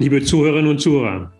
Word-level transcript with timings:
Liebe 0.00 0.22
Zuhörerinnen 0.22 0.70
und 0.70 0.80
Zuhörer, 0.80 1.30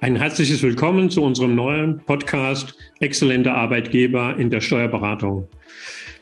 ein 0.00 0.16
herzliches 0.16 0.62
Willkommen 0.62 1.10
zu 1.10 1.22
unserem 1.22 1.54
neuen 1.54 1.98
Podcast 2.06 2.74
Exzellente 3.00 3.52
Arbeitgeber 3.52 4.34
in 4.38 4.48
der 4.48 4.62
Steuerberatung. 4.62 5.46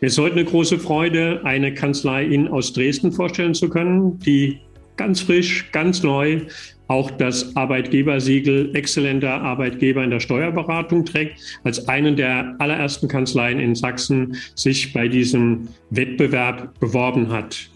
Es 0.01 0.14
ist 0.14 0.19
heute 0.19 0.34
eine 0.34 0.45
große 0.46 0.80
Freude, 0.80 1.43
eine 1.45 1.73
Kanzlei 1.73 2.25
Ihnen 2.25 2.48
aus 2.48 2.73
Dresden 2.73 3.12
vorstellen 3.12 3.55
zu 3.55 3.69
können, 3.69 4.19
die 4.19 4.59
ganz 4.96 5.20
frisch, 5.20 5.70
ganz 5.70 6.02
neu 6.02 6.41
auch 6.88 7.09
das 7.12 7.55
Arbeitgebersiegel 7.55 8.75
exzellenter 8.75 9.41
Arbeitgeber 9.43 10.03
in 10.03 10.11
der 10.11 10.18
Steuerberatung 10.18 11.05
trägt, 11.05 11.38
als 11.62 11.87
einen 11.88 12.16
der 12.16 12.57
allerersten 12.59 13.07
Kanzleien 13.07 13.60
in 13.60 13.77
Sachsen 13.77 14.37
sich 14.57 14.93
bei 14.93 15.07
diesem 15.07 15.68
Wettbewerb 15.91 16.80
beworben 16.80 17.30
hat. 17.30 17.71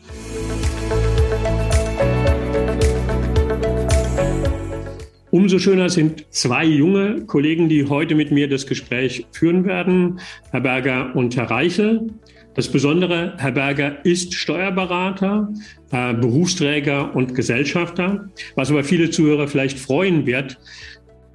Umso 5.30 5.60
schöner 5.60 5.88
sind 5.88 6.26
zwei 6.30 6.64
junge 6.64 7.24
Kollegen, 7.26 7.68
die 7.68 7.88
heute 7.88 8.16
mit 8.16 8.32
mir 8.32 8.48
das 8.48 8.66
Gespräch 8.66 9.26
führen 9.30 9.64
werden, 9.64 10.18
Herr 10.50 10.60
Berger 10.60 11.14
und 11.14 11.36
Herr 11.36 11.50
Reichel. 11.50 12.08
Das 12.54 12.66
Besondere, 12.66 13.34
Herr 13.38 13.52
Berger 13.52 14.04
ist 14.04 14.34
Steuerberater, 14.34 15.48
äh, 15.92 16.14
Berufsträger 16.14 17.14
und 17.14 17.36
Gesellschafter, 17.36 18.28
was 18.56 18.72
aber 18.72 18.82
viele 18.82 19.10
Zuhörer 19.10 19.46
vielleicht 19.46 19.78
freuen 19.78 20.26
wird. 20.26 20.58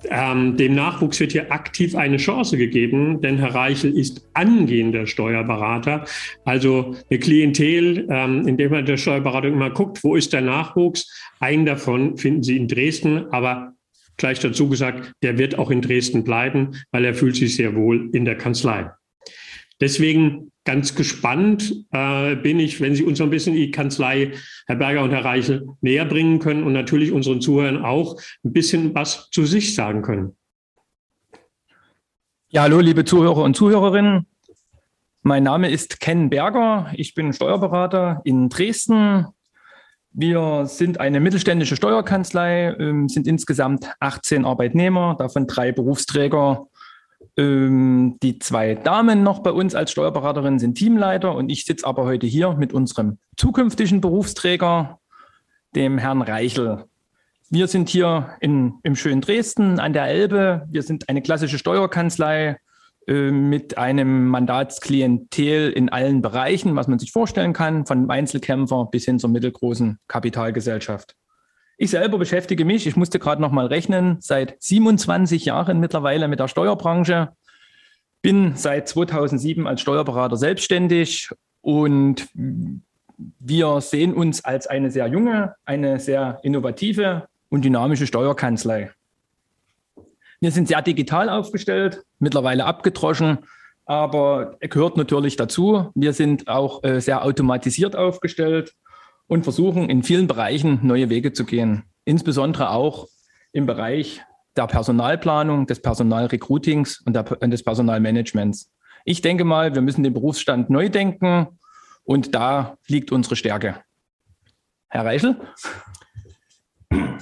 Ähm, 0.10 0.58
dem 0.58 0.76
Nachwuchs 0.76 1.20
wird 1.20 1.32
hier 1.32 1.52
aktiv 1.52 1.96
eine 1.96 2.18
Chance 2.18 2.58
gegeben, 2.58 3.22
denn 3.22 3.38
Herr 3.38 3.56
Reichel 3.56 3.98
ist 3.98 4.28
angehender 4.34 5.08
Steuerberater. 5.08 6.06
Also 6.44 6.96
eine 7.10 7.20
Klientel, 7.20 8.08
ähm, 8.10 8.46
in 8.46 8.58
der 8.58 8.70
man 8.70 8.86
der 8.86 8.98
Steuerberatung 8.98 9.54
immer 9.54 9.70
guckt, 9.70 10.04
wo 10.04 10.16
ist 10.16 10.34
der 10.34 10.42
Nachwuchs? 10.42 11.10
Einen 11.40 11.66
davon 11.66 12.18
finden 12.18 12.44
Sie 12.44 12.58
in 12.58 12.68
Dresden, 12.68 13.26
aber 13.32 13.75
Gleich 14.18 14.40
dazu 14.40 14.70
gesagt, 14.70 15.12
der 15.24 15.38
wird 15.38 15.58
auch 15.58 15.72
in 15.72 15.82
Dresden 15.82 16.24
bleiben, 16.24 16.78
weil 16.92 17.06
er 17.06 17.14
fühlt 17.14 17.36
sich 17.36 17.56
sehr 17.56 17.76
wohl 17.76 18.10
in 18.14 18.26
der 18.26 18.38
Kanzlei. 18.38 18.92
Deswegen 19.82 20.52
ganz 20.64 20.96
gespannt 20.96 21.86
äh, 21.92 22.36
bin 22.36 22.60
ich, 22.60 22.80
wenn 22.80 22.96
Sie 22.96 23.04
uns 23.04 23.20
noch 23.20 23.28
ein 23.28 23.32
bisschen 23.32 23.56
die 23.56 23.72
Kanzlei, 23.72 24.32
Herr 24.68 24.78
Berger 24.78 25.04
und 25.04 25.12
Herr 25.12 25.26
Reichel, 25.26 25.68
näher 25.82 26.06
bringen 26.06 26.40
können 26.40 26.64
und 26.64 26.74
natürlich 26.74 27.12
unseren 27.12 27.42
Zuhörern 27.42 27.84
auch 27.84 28.20
ein 28.44 28.54
bisschen 28.54 28.96
was 28.96 29.30
zu 29.32 29.46
sich 29.46 29.76
sagen 29.76 30.02
können. 30.02 30.36
Ja, 32.50 32.64
hallo, 32.64 32.80
liebe 32.80 33.04
Zuhörer 33.04 33.44
und 33.44 33.56
Zuhörerinnen. 33.56 34.28
Mein 35.24 35.44
Name 35.44 35.70
ist 35.70 36.00
Ken 36.00 36.30
Berger. 36.30 36.92
Ich 36.94 37.16
bin 37.16 37.34
Steuerberater 37.34 38.22
in 38.24 38.48
Dresden, 38.48 39.26
wir 40.18 40.66
sind 40.66 41.00
eine 41.02 41.20
mittelständische 41.20 41.76
Steuerkanzlei, 41.76 42.74
ähm, 42.80 43.10
sind 43.10 43.28
insgesamt 43.28 43.92
18 44.00 44.46
Arbeitnehmer, 44.46 45.16
davon 45.20 45.46
drei 45.46 45.74
Berufsträger. 45.74 46.68
Ähm, 47.36 48.18
die 48.24 48.40
zwei 48.40 48.76
Damen 48.76 49.24
noch 49.24 49.40
bei 49.40 49.52
uns 49.52 49.76
als 49.76 49.92
Steuerberaterin 49.92 50.58
sind 50.58 50.76
Teamleiter 50.76 51.36
und 51.36 51.50
ich 51.50 51.66
sitze 51.66 51.86
aber 51.86 52.06
heute 52.06 52.28
hier 52.28 52.54
mit 52.54 52.72
unserem 52.72 53.18
zukünftigen 53.36 54.00
Berufsträger, 54.00 55.00
dem 55.76 55.98
Herrn 55.98 56.22
Reichel. 56.22 56.86
Wir 57.50 57.68
sind 57.68 57.90
hier 57.90 58.30
in, 58.40 58.76
im 58.84 58.96
schönen 58.96 59.20
Dresden 59.20 59.80
an 59.80 59.92
der 59.92 60.06
Elbe. 60.06 60.66
Wir 60.72 60.82
sind 60.82 61.10
eine 61.10 61.22
klassische 61.22 61.60
Steuerkanzlei 61.60 62.58
mit 63.08 63.78
einem 63.78 64.28
Mandatsklientel 64.28 65.72
in 65.72 65.90
allen 65.90 66.22
Bereichen, 66.22 66.76
was 66.76 66.88
man 66.88 66.98
sich 66.98 67.12
vorstellen 67.12 67.54
kann, 67.54 67.86
von 67.86 68.10
Einzelkämpfer 68.10 68.88
bis 68.92 69.06
hin 69.06 69.20
zur 69.20 69.30
mittelgroßen 69.30 70.00
Kapitalgesellschaft. 70.08 71.16
Ich 71.78 71.92
selber 71.92 72.18
beschäftige 72.18 72.66
mich, 72.66 72.88
ich 72.88 72.96
musste 72.96 73.20
gerade 73.20 73.42
noch 73.42 73.52
mal 73.52 73.68
rechnen, 73.68 74.18
seit 74.22 74.56
27 74.60 75.46
Jahren 75.46 75.80
mittlerweile 75.80 76.28
mit 76.28 76.40
der 76.40 76.48
Steuerbranche, 76.48 77.34
bin 78.22 78.56
seit 78.56 78.88
2007 78.88 79.68
als 79.68 79.82
Steuerberater 79.82 80.38
selbstständig 80.38 81.30
und 81.62 82.28
wir 83.40 83.82
sehen 83.82 84.14
uns 84.14 84.44
als 84.44 84.68
eine 84.68 84.90
sehr 84.90 85.08
junge, 85.08 85.56
eine 85.66 86.00
sehr 86.00 86.40
innovative 86.44 87.28
und 87.50 87.64
dynamische 87.64 88.08
Steuerkanzlei. 88.08 88.92
Wir 90.42 90.52
sind 90.52 90.68
sehr 90.68 90.82
digital 90.82 91.30
aufgestellt, 91.30 92.04
mittlerweile 92.20 92.66
abgedroschen, 92.66 93.40
aber 93.86 94.58
er 94.60 94.68
gehört 94.68 94.98
natürlich 94.98 95.36
dazu. 95.36 95.92
Wir 95.96 96.14
sind 96.14 96.48
auch 96.48 96.84
äh, 96.84 97.00
sehr 97.00 97.24
automatisiert 97.24 97.96
aufgestellt 97.96 98.74
und 99.28 99.44
versuchen 99.44 99.90
in 99.90 100.04
vielen 100.04 100.28
Bereichen 100.28 100.80
neue 100.84 101.10
Wege 101.10 101.34
zu 101.34 101.46
gehen. 101.46 101.84
Insbesondere 102.04 102.72
auch 102.72 103.08
im 103.52 103.66
Bereich 103.66 104.22
der 104.56 104.68
Personalplanung, 104.68 105.68
des 105.68 105.82
Personalrecruitings 105.82 107.02
und, 107.02 107.18
und 107.18 107.52
des 107.52 107.64
Personalmanagements. 107.64 108.72
Ich 109.04 109.22
denke 109.22 109.44
mal, 109.44 109.76
wir 109.76 109.82
müssen 109.82 110.04
den 110.04 110.14
Berufsstand 110.14 110.70
neu 110.70 110.90
denken 110.90 111.60
und 112.04 112.34
da 112.34 112.78
liegt 112.88 113.12
unsere 113.12 113.36
Stärke. 113.36 113.84
Herr 114.90 115.06
Reichel? 115.06 115.36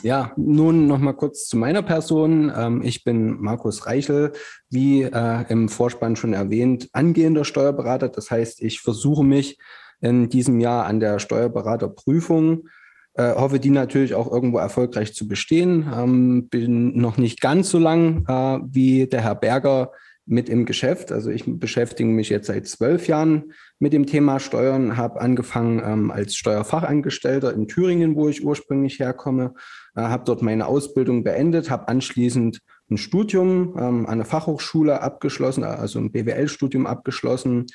Ja, 0.02 0.32
nun 0.36 0.88
noch 0.88 1.00
mal 1.00 1.14
kurz 1.14 1.48
zu 1.48 1.58
meiner 1.58 1.82
Person. 1.82 2.52
Ähm, 2.56 2.82
ich 2.84 3.04
bin 3.04 3.42
Markus 3.42 3.86
Reichel, 3.86 4.34
wie 4.70 5.04
äh, 5.04 5.46
im 5.50 5.70
Vorspann 5.70 6.16
schon 6.16 6.34
erwähnt, 6.34 6.90
angehender 6.94 7.46
Steuerberater. 7.46 8.10
Das 8.10 8.32
heißt, 8.32 8.62
ich 8.62 8.82
versuche 8.82 9.24
mich 9.24 9.58
in 10.02 10.30
diesem 10.30 10.60
Jahr 10.60 10.86
an 10.86 11.00
der 11.00 11.20
Steuerberaterprüfung, 11.20 12.68
äh, 13.14 13.34
hoffe 13.36 13.60
die 13.60 13.70
natürlich 13.70 14.16
auch 14.16 14.32
irgendwo 14.32 14.58
erfolgreich 14.58 15.14
zu 15.14 15.28
bestehen. 15.28 15.90
Ähm, 15.96 16.50
bin 16.50 16.98
noch 16.98 17.18
nicht 17.18 17.42
ganz 17.42 17.70
so 17.70 17.80
lang 17.80 18.26
äh, 18.28 18.60
wie 18.66 19.08
der 19.08 19.22
Herr 19.22 19.36
Berger 19.36 19.92
mit 20.26 20.50
im 20.50 20.66
Geschäft. 20.66 21.12
Also 21.12 21.30
ich 21.30 21.44
beschäftige 21.46 22.10
mich 22.10 22.30
jetzt 22.30 22.48
seit 22.48 22.68
zwölf 22.68 23.08
Jahren 23.08 23.54
mit 23.80 23.94
dem 23.94 24.06
Thema 24.06 24.40
Steuern, 24.40 24.96
habe 24.96 25.20
angefangen 25.20 25.82
ähm, 25.84 26.12
als 26.12 26.36
Steuerfachangestellter 26.36 27.54
in 27.54 27.68
Thüringen, 27.68 28.16
wo 28.16 28.30
ich 28.30 28.44
ursprünglich 28.44 29.00
herkomme, 29.00 29.54
äh, 29.96 30.02
habe 30.02 30.24
dort 30.26 30.42
meine 30.42 30.68
Ausbildung 30.68 31.24
beendet, 31.24 31.70
habe 31.70 31.88
anschließend 31.88 32.60
ein 32.90 32.98
Studium 32.98 33.76
ähm, 33.78 34.06
an 34.06 34.20
der 34.20 34.26
Fachhochschule 34.26 35.02
abgeschlossen, 35.02 35.64
also 35.64 36.00
ein 36.00 36.12
BWL-Studium 36.12 36.88
abgeschlossen 36.88 37.66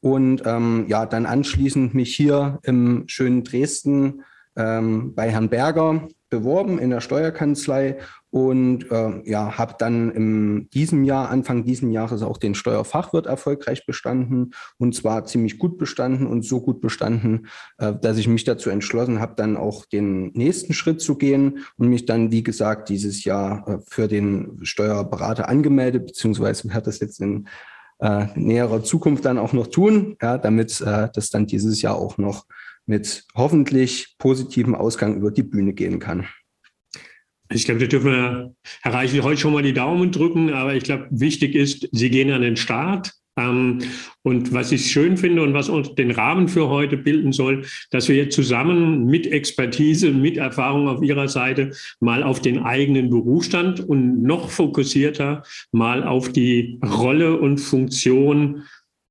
und 0.00 0.42
ähm, 0.44 0.86
ja, 0.88 1.06
dann 1.06 1.26
anschließend 1.26 1.94
mich 1.94 2.16
hier 2.16 2.58
im 2.64 3.04
schönen 3.06 3.44
Dresden 3.44 4.22
ähm, 4.56 5.14
bei 5.14 5.30
Herrn 5.30 5.48
Berger 5.48 6.08
beworben 6.28 6.78
in 6.78 6.90
der 6.90 7.00
Steuerkanzlei 7.00 7.98
und 8.32 8.90
äh, 8.90 9.30
ja, 9.30 9.58
habe 9.58 9.74
dann 9.78 10.10
in 10.10 10.70
diesem 10.70 11.04
Jahr, 11.04 11.28
Anfang 11.28 11.64
diesen 11.64 11.90
Jahres 11.90 12.22
auch 12.22 12.38
den 12.38 12.54
Steuerfachwirt 12.54 13.26
erfolgreich 13.26 13.84
bestanden 13.84 14.54
und 14.78 14.94
zwar 14.94 15.26
ziemlich 15.26 15.58
gut 15.58 15.76
bestanden 15.76 16.26
und 16.26 16.42
so 16.42 16.62
gut 16.62 16.80
bestanden, 16.80 17.46
äh, 17.76 17.92
dass 18.00 18.16
ich 18.16 18.28
mich 18.28 18.44
dazu 18.44 18.70
entschlossen 18.70 19.20
habe, 19.20 19.34
dann 19.36 19.58
auch 19.58 19.84
den 19.84 20.32
nächsten 20.32 20.72
Schritt 20.72 21.02
zu 21.02 21.18
gehen 21.18 21.58
und 21.76 21.90
mich 21.90 22.06
dann, 22.06 22.32
wie 22.32 22.42
gesagt, 22.42 22.88
dieses 22.88 23.22
Jahr 23.24 23.68
äh, 23.68 23.78
für 23.86 24.08
den 24.08 24.60
Steuerberater 24.62 25.50
angemeldet, 25.50 26.06
beziehungsweise 26.06 26.70
werde 26.70 26.86
das 26.86 27.00
jetzt 27.00 27.20
in 27.20 27.48
äh, 27.98 28.28
näherer 28.34 28.82
Zukunft 28.82 29.26
dann 29.26 29.36
auch 29.36 29.52
noch 29.52 29.66
tun, 29.66 30.16
ja, 30.22 30.38
damit 30.38 30.80
äh, 30.80 31.10
das 31.12 31.28
dann 31.28 31.46
dieses 31.46 31.82
Jahr 31.82 31.96
auch 31.96 32.16
noch 32.16 32.46
mit 32.86 33.26
hoffentlich 33.34 34.16
positivem 34.18 34.74
Ausgang 34.74 35.16
über 35.16 35.30
die 35.30 35.42
Bühne 35.42 35.74
gehen 35.74 35.98
kann. 35.98 36.26
Ich 37.54 37.64
glaube, 37.64 37.80
da 37.80 37.86
dürfen 37.86 38.10
wir 38.10 38.54
Herr 38.82 38.94
Reichel 38.94 39.22
heute 39.22 39.40
schon 39.40 39.52
mal 39.52 39.62
die 39.62 39.72
Daumen 39.72 40.10
drücken, 40.10 40.52
aber 40.52 40.74
ich 40.74 40.84
glaube, 40.84 41.06
wichtig 41.10 41.54
ist, 41.54 41.88
Sie 41.92 42.10
gehen 42.10 42.30
an 42.30 42.42
den 42.42 42.56
Start. 42.56 43.12
Ähm, 43.38 43.78
und 44.22 44.52
was 44.52 44.72
ich 44.72 44.90
schön 44.90 45.16
finde 45.16 45.42
und 45.42 45.54
was 45.54 45.68
uns 45.68 45.94
den 45.94 46.10
Rahmen 46.10 46.48
für 46.48 46.68
heute 46.68 46.96
bilden 46.96 47.32
soll, 47.32 47.64
dass 47.90 48.08
wir 48.08 48.16
jetzt 48.16 48.34
zusammen 48.34 49.06
mit 49.06 49.26
Expertise, 49.26 50.10
mit 50.10 50.36
Erfahrung 50.36 50.88
auf 50.88 51.02
Ihrer 51.02 51.28
Seite 51.28 51.72
mal 52.00 52.22
auf 52.22 52.40
den 52.40 52.58
eigenen 52.58 53.08
Berufsstand 53.08 53.80
und 53.80 54.22
noch 54.22 54.50
fokussierter 54.50 55.44
mal 55.72 56.04
auf 56.04 56.30
die 56.30 56.78
Rolle 56.84 57.38
und 57.38 57.58
Funktion 57.58 58.64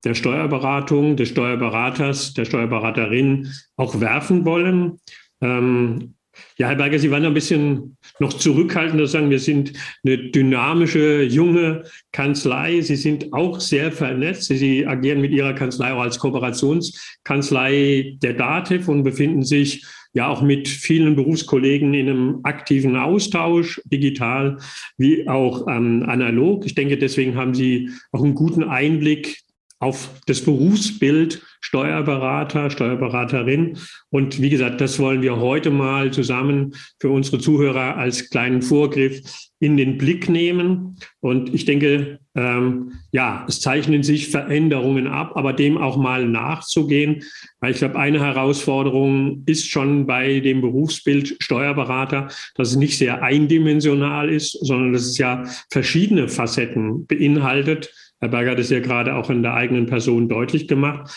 der 0.04 0.14
Steuerberatung, 0.14 1.16
des 1.16 1.30
Steuerberaters, 1.30 2.34
der 2.34 2.46
Steuerberaterin 2.46 3.52
auch 3.76 4.00
werfen 4.00 4.46
wollen. 4.46 5.00
Ähm, 5.42 6.16
ja, 6.58 6.68
Herr 6.68 6.76
Berger, 6.76 7.00
Sie 7.00 7.12
waren 7.12 7.26
ein 7.26 7.34
bisschen 7.34 7.98
noch 8.20 8.34
zurückhaltender, 8.34 9.08
sagen, 9.08 9.30
wir 9.30 9.40
sind 9.40 9.74
eine 10.06 10.18
dynamische, 10.18 11.24
junge 11.24 11.84
Kanzlei. 12.12 12.82
Sie 12.82 12.96
sind 12.96 13.34
auch 13.34 13.60
sehr 13.60 13.92
vernetzt. 13.92 14.46
Sie 14.46 14.86
agieren 14.86 15.22
mit 15.22 15.32
Ihrer 15.32 15.54
Kanzlei 15.54 15.92
auch 15.94 16.02
als 16.02 16.20
Kooperationskanzlei 16.20 18.18
der 18.22 18.34
DATEV 18.34 18.88
und 18.88 19.04
befinden 19.04 19.44
sich 19.44 19.86
ja 20.14 20.28
auch 20.28 20.42
mit 20.42 20.68
vielen 20.68 21.16
Berufskollegen 21.16 21.94
in 21.94 22.10
einem 22.10 22.40
aktiven 22.44 22.98
Austausch, 22.98 23.82
digital 23.86 24.58
wie 24.98 25.28
auch 25.28 25.68
ähm, 25.68 26.04
analog. 26.08 26.66
Ich 26.66 26.76
denke, 26.76 26.98
deswegen 26.98 27.36
haben 27.36 27.54
Sie 27.54 27.90
auch 28.12 28.24
einen 28.24 28.36
guten 28.36 28.64
Einblick 28.64 29.42
auf 29.82 30.22
das 30.28 30.42
Berufsbild 30.42 31.42
Steuerberater, 31.60 32.70
Steuerberaterin. 32.70 33.78
Und 34.10 34.42
wie 34.42 34.50
gesagt, 34.50 34.80
das 34.80 35.00
wollen 35.00 35.22
wir 35.22 35.38
heute 35.38 35.72
mal 35.72 36.12
zusammen 36.12 36.76
für 37.00 37.10
unsere 37.10 37.40
Zuhörer 37.40 37.98
als 37.98 38.30
kleinen 38.30 38.62
Vorgriff 38.62 39.22
in 39.60 39.78
den 39.78 39.98
Blick 39.98 40.30
nehmen. 40.30 40.98
Und 41.20 41.54
ich 41.54 41.66
denke, 41.66 42.20
ähm, 42.36 42.94
ja, 43.12 43.46
es 43.48 43.60
zeichnen 43.60 44.04
sich 44.04 44.30
Veränderungen 44.30 45.08
ab, 45.08 45.34
aber 45.36 45.54
dem 45.54 45.78
auch 45.78 45.98
mal 45.98 46.28
nachzugehen. 46.28 47.24
Weil 47.60 47.72
ich 47.72 47.78
glaube, 47.78 47.98
eine 47.98 48.20
Herausforderung 48.20 49.44
ist 49.46 49.68
schon 49.70 50.06
bei 50.06 50.42
dem 50.42 50.62
Berufsbild 50.62 51.38
Steuerberater, 51.40 52.30
dass 52.56 52.70
es 52.70 52.76
nicht 52.76 52.98
sehr 52.98 53.24
eindimensional 53.24 54.30
ist, 54.30 54.52
sondern 54.66 54.94
dass 54.94 55.04
es 55.04 55.18
ja 55.18 55.44
verschiedene 55.70 56.28
Facetten 56.28 57.08
beinhaltet 57.08 57.94
Herr 58.22 58.30
Berger 58.30 58.52
hat 58.52 58.60
es 58.60 58.70
ja 58.70 58.80
gerade 58.80 59.16
auch 59.16 59.30
in 59.30 59.42
der 59.42 59.56
eigenen 59.56 59.88
Person 59.88 60.30
deutlich 60.30 60.68
gemacht. 60.68 61.12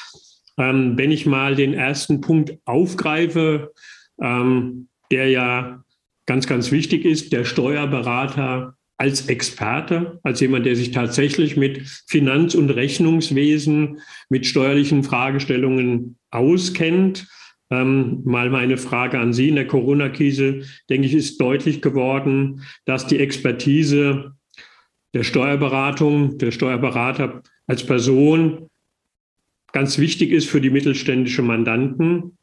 Ähm, 0.57 0.97
wenn 0.97 1.11
ich 1.11 1.27
mal 1.27 1.55
den 1.55 1.75
ersten 1.75 2.21
Punkt 2.21 2.57
aufgreife, 2.65 3.73
ähm, 4.21 4.89
der 5.11 5.29
ja 5.29 5.85
ganz, 6.27 6.47
ganz 6.47 6.73
wichtig 6.73 7.05
ist, 7.05 7.33
der 7.33 7.45
Steuerberater 7.45 8.77
als 8.97 9.29
Experte, 9.29 10.21
als 10.23 10.41
jemand, 10.41 10.67
der 10.67 10.77
sich 10.77 10.93
tatsächlich 10.93 11.57
mit 11.57 11.83
Finanz- 12.07 12.55
und 12.55 12.71
Rechnungswesen, 12.71 13.99
mit 14.31 14.47
steuerlichen 14.47 15.03
Fragestellungen 15.03 16.17
auskennt. 16.31 17.27
Ähm, 17.71 18.23
mal 18.25 18.51
meine 18.51 18.77
Frage 18.77 19.19
an 19.19 19.33
Sie. 19.33 19.49
In 19.49 19.57
der 19.57 19.67
Corona-Krise, 19.67 20.63
denke 20.89 21.07
ich, 21.07 21.15
ist 21.15 21.41
deutlich 21.41 21.83
geworden, 21.83 22.63
dass 22.87 23.07
die 23.07 23.19
Expertise 23.19 24.33
der 25.15 25.23
Steuerberatung, 25.23 26.39
der 26.39 26.51
Steuerberater 26.51 27.43
als 27.67 27.87
Person 27.87 28.69
ganz 29.73 29.99
wichtig 29.99 30.31
ist 30.31 30.49
für 30.49 30.61
die 30.61 30.71
mittelständische 30.71 31.43
Mandanten. 31.43 32.37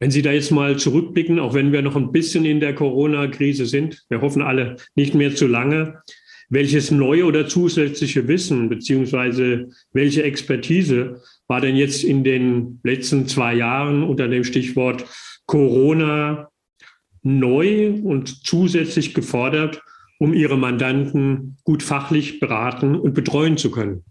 Wenn 0.00 0.10
Sie 0.10 0.22
da 0.22 0.32
jetzt 0.32 0.52
mal 0.52 0.78
zurückblicken, 0.78 1.40
auch 1.40 1.54
wenn 1.54 1.72
wir 1.72 1.82
noch 1.82 1.96
ein 1.96 2.12
bisschen 2.12 2.44
in 2.44 2.60
der 2.60 2.74
Corona-Krise 2.74 3.66
sind, 3.66 4.04
wir 4.08 4.20
hoffen 4.20 4.42
alle 4.42 4.76
nicht 4.94 5.14
mehr 5.14 5.34
zu 5.34 5.48
lange, 5.48 6.02
welches 6.48 6.90
neue 6.90 7.24
oder 7.24 7.46
zusätzliche 7.46 8.26
Wissen 8.26 8.68
beziehungsweise 8.68 9.68
welche 9.92 10.22
Expertise 10.22 11.20
war 11.46 11.60
denn 11.60 11.76
jetzt 11.76 12.04
in 12.04 12.24
den 12.24 12.80
letzten 12.84 13.26
zwei 13.26 13.54
Jahren 13.54 14.02
unter 14.02 14.28
dem 14.28 14.44
Stichwort 14.44 15.04
Corona 15.46 16.48
neu 17.22 17.90
und 18.02 18.46
zusätzlich 18.46 19.14
gefordert, 19.14 19.82
um 20.18 20.34
ihre 20.34 20.56
Mandanten 20.56 21.56
gut 21.64 21.82
fachlich 21.82 22.40
beraten 22.40 22.96
und 22.96 23.14
betreuen 23.14 23.56
zu 23.56 23.70
können? 23.70 24.04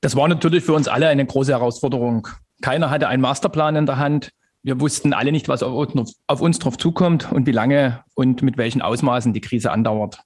Das 0.00 0.16
war 0.16 0.28
natürlich 0.28 0.64
für 0.64 0.72
uns 0.72 0.88
alle 0.88 1.08
eine 1.08 1.26
große 1.26 1.52
Herausforderung. 1.52 2.26
Keiner 2.62 2.90
hatte 2.90 3.08
einen 3.08 3.22
Masterplan 3.22 3.76
in 3.76 3.86
der 3.86 3.98
Hand. 3.98 4.30
Wir 4.62 4.80
wussten 4.80 5.12
alle 5.12 5.32
nicht, 5.32 5.48
was 5.48 5.62
auf 5.62 6.40
uns 6.40 6.58
drauf 6.58 6.78
zukommt 6.78 7.30
und 7.32 7.46
wie 7.46 7.52
lange 7.52 8.02
und 8.14 8.42
mit 8.42 8.56
welchen 8.56 8.82
Ausmaßen 8.82 9.32
die 9.32 9.40
Krise 9.40 9.70
andauert. 9.70 10.20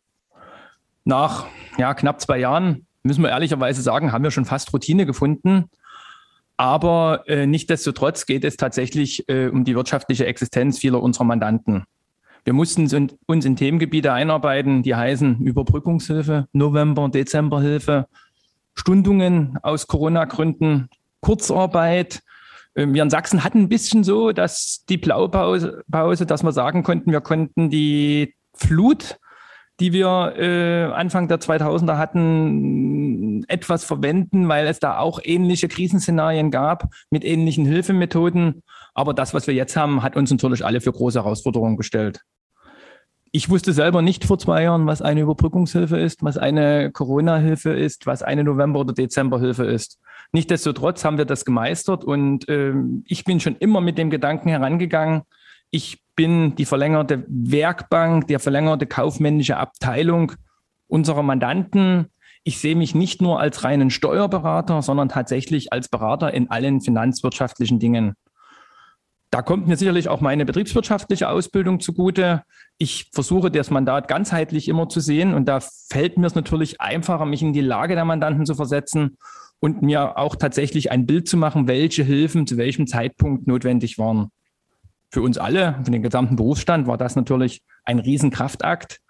Nach 1.05 1.46
ja, 1.76 1.94
knapp 1.94 2.20
zwei 2.20 2.38
Jahren, 2.38 2.87
müssen 3.02 3.23
wir 3.23 3.31
ehrlicherweise 3.31 3.82
sagen, 3.82 4.12
haben 4.12 4.25
wir 4.25 4.31
schon 4.31 4.44
fast 4.44 4.73
Routine 4.73 5.06
gefunden. 5.06 5.70
Aber 6.56 7.25
äh, 7.26 7.46
nichtdestotrotz 7.46 8.26
geht 8.26 8.44
es 8.44 8.56
tatsächlich 8.56 9.29
äh, 9.29 9.49
um 9.49 9.64
die 9.64 9.75
wirtschaftliche 9.75 10.26
Existenz 10.26 10.79
vieler 10.79 11.02
unserer 11.02 11.25
Mandanten. 11.25 11.85
Wir 12.44 12.52
mussten 12.52 13.11
uns 13.26 13.44
in 13.44 13.56
Themengebiete 13.56 14.12
einarbeiten, 14.12 14.82
die 14.82 14.94
heißen 14.94 15.41
Überbrückungshilfe, 15.41 16.46
November, 16.52 17.08
Dezemberhilfe, 17.08 18.06
Stundungen 18.75 19.58
aus 19.62 19.87
Corona-Gründen, 19.87 20.88
Kurzarbeit. 21.20 22.20
Ähm, 22.76 22.93
wir 22.93 23.02
in 23.02 23.11
Sachsen 23.11 23.44
hatten 23.44 23.61
ein 23.61 23.69
bisschen 23.69 24.05
so, 24.05 24.32
dass 24.32 24.85
die 24.88 24.99
Blaupause, 24.99 25.82
dass 25.88 26.43
wir 26.43 26.52
sagen 26.52 26.82
konnten, 26.82 27.12
wir 27.12 27.23
konnten 27.23 27.70
die 27.70 28.35
Flut, 28.52 29.17
die 29.81 29.93
wir 29.93 30.35
äh, 30.37 30.93
Anfang 30.93 31.29
der 31.29 31.41
2000er 31.41 31.96
hatten, 31.96 33.44
etwas 33.49 33.85
verwenden, 33.85 34.49
weil 34.49 34.67
es 34.67 34.79
da 34.79 34.99
auch 34.99 35.19
ähnliche 35.23 35.69
Krisenszenarien 35.69 36.50
gab 36.50 36.91
mit 37.11 37.25
ähnlichen 37.25 37.64
Hilfemethoden. 37.64 38.62
Aber 38.94 39.14
das, 39.14 39.35
was 39.35 39.46
wir 39.46 39.55
jetzt 39.55 39.76
haben, 39.76 40.02
hat 40.02 40.17
uns 40.17 40.31
natürlich 40.31 40.64
alle 40.64 40.81
für 40.81 40.93
große 40.93 41.19
Herausforderungen 41.19 41.76
gestellt. 41.76 42.20
Ich 43.36 43.50
wusste 43.50 43.72
selber 43.72 44.00
nicht 44.00 44.25
vor 44.25 44.38
zwei 44.38 44.62
Jahren, 44.62 44.86
was 44.86 45.02
eine 45.02 45.22
Überbrückungshilfe 45.22 45.98
ist, 45.98 46.22
was 46.22 46.38
eine 46.38 46.92
Corona-Hilfe 46.92 47.72
ist, 47.72 48.06
was 48.06 48.22
eine 48.22 48.44
November- 48.44 48.78
oder 48.78 48.92
Dezemberhilfe 48.92 49.64
ist. 49.64 49.98
Nichtsdestotrotz 50.31 51.04
haben 51.04 51.19
wir 51.19 51.25
das 51.25 51.44
gemeistert 51.44 52.04
und 52.04 52.48
äh, 52.48 52.75
ich 53.06 53.25
bin 53.25 53.40
schon 53.40 53.56
immer 53.56 53.81
mit 53.81 53.98
dem 53.98 54.08
Gedanken 54.08 54.50
herangegangen, 54.50 55.22
ich 55.72 56.00
bin 56.14 56.54
die 56.54 56.64
verlängerte 56.64 57.25
Werkbank, 57.26 58.28
der 58.28 58.38
verlängerte 58.38 58.86
kaufmännische 58.86 59.56
Abteilung 59.56 60.31
unserer 60.86 61.25
Mandanten. 61.25 62.12
Ich 62.44 62.60
sehe 62.60 62.76
mich 62.76 62.94
nicht 62.94 63.20
nur 63.20 63.40
als 63.40 63.64
reinen 63.64 63.90
Steuerberater, 63.90 64.81
sondern 64.81 65.08
tatsächlich 65.08 65.72
als 65.72 65.88
Berater 65.88 66.32
in 66.32 66.52
allen 66.52 66.81
finanzwirtschaftlichen 66.81 67.81
Dingen. 67.81 68.14
Da 69.34 69.42
kommt 69.42 69.66
mir 69.66 69.76
sicherlich 69.76 70.08
auch 70.08 70.20
meine 70.20 70.44
betriebswirtschaftliche 70.44 71.28
Ausbildung 71.28 71.81
zugute. 71.81 72.44
Ich 72.79 73.11
versuche 73.12 73.50
das 73.50 73.71
Mandat 73.71 74.09
ganzheitlich 74.09 74.69
immer 74.69 74.88
zu 74.88 75.00
sehen 75.00 75.32
und 75.32 75.47
da 75.47 75.61
fällt 75.61 76.19
mir 76.19 76.26
es 76.26 76.35
natürlich 76.35 76.81
einfacher, 76.81 77.25
mich 77.25 77.43
in 77.43 77.53
die 77.53 77.61
Lage 77.61 77.94
der 77.94 78.05
Mandanten 78.05 78.47
zu 78.47 78.55
versetzen 78.55 79.17
und 79.61 79.82
mir 79.82 80.19
auch 80.19 80.37
tatsächlich 80.37 80.91
ein 80.91 81.06
Bild 81.06 81.29
zu 81.29 81.37
machen, 81.37 81.69
welche 81.69 82.03
Hilfen 82.03 82.47
zu 82.47 82.56
welchem 82.56 82.87
Zeitpunkt 82.87 83.47
notwendig 83.47 83.97
waren. 83.99 84.31
Für 85.11 85.23
uns 85.23 85.38
alle, 85.38 85.81
für 85.85 85.91
den 85.91 86.03
gesamten 86.03 86.37
Berufsstand, 86.37 86.87
war 86.88 86.99
das 86.99 87.15
natürlich 87.15 87.62
ein 87.85 88.00
Riesenkraftakt. 88.00 89.00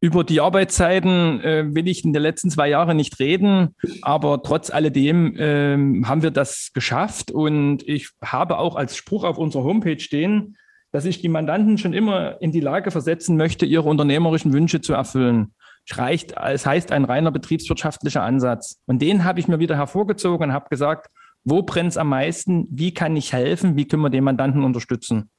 Über 0.00 0.24
die 0.24 0.40
Arbeitszeiten 0.40 1.40
äh, 1.42 1.74
will 1.74 1.88
ich 1.88 2.04
in 2.04 2.12
den 2.12 2.22
letzten 2.22 2.50
zwei 2.50 2.68
Jahren 2.68 2.96
nicht 2.96 3.18
reden, 3.18 3.74
aber 4.00 4.42
trotz 4.42 4.70
alledem 4.70 5.36
äh, 5.36 6.04
haben 6.04 6.22
wir 6.22 6.30
das 6.30 6.70
geschafft 6.72 7.30
und 7.30 7.86
ich 7.86 8.10
habe 8.22 8.58
auch 8.58 8.76
als 8.76 8.96
Spruch 8.96 9.24
auf 9.24 9.38
unserer 9.38 9.64
Homepage 9.64 9.98
stehen, 9.98 10.56
dass 10.90 11.04
ich 11.04 11.20
die 11.20 11.28
Mandanten 11.28 11.78
schon 11.78 11.92
immer 11.92 12.40
in 12.40 12.52
die 12.52 12.60
Lage 12.60 12.90
versetzen 12.90 13.36
möchte, 13.36 13.66
ihre 13.66 13.88
unternehmerischen 13.88 14.52
Wünsche 14.52 14.80
zu 14.80 14.94
erfüllen. 14.94 15.54
Reicht, 15.90 16.34
es 16.36 16.66
heißt 16.66 16.92
ein 16.92 17.04
reiner 17.04 17.30
betriebswirtschaftlicher 17.30 18.22
Ansatz. 18.22 18.80
Und 18.86 19.00
den 19.00 19.24
habe 19.24 19.40
ich 19.40 19.48
mir 19.48 19.58
wieder 19.58 19.76
hervorgezogen 19.76 20.48
und 20.48 20.52
habe 20.52 20.68
gesagt, 20.68 21.08
wo 21.44 21.62
brennt 21.62 21.92
es 21.92 21.96
am 21.96 22.08
meisten? 22.08 22.66
Wie 22.70 22.92
kann 22.92 23.16
ich 23.16 23.32
helfen? 23.32 23.76
Wie 23.76 23.86
können 23.86 24.02
wir 24.02 24.10
den 24.10 24.24
Mandanten 24.24 24.64
unterstützen? 24.64 25.30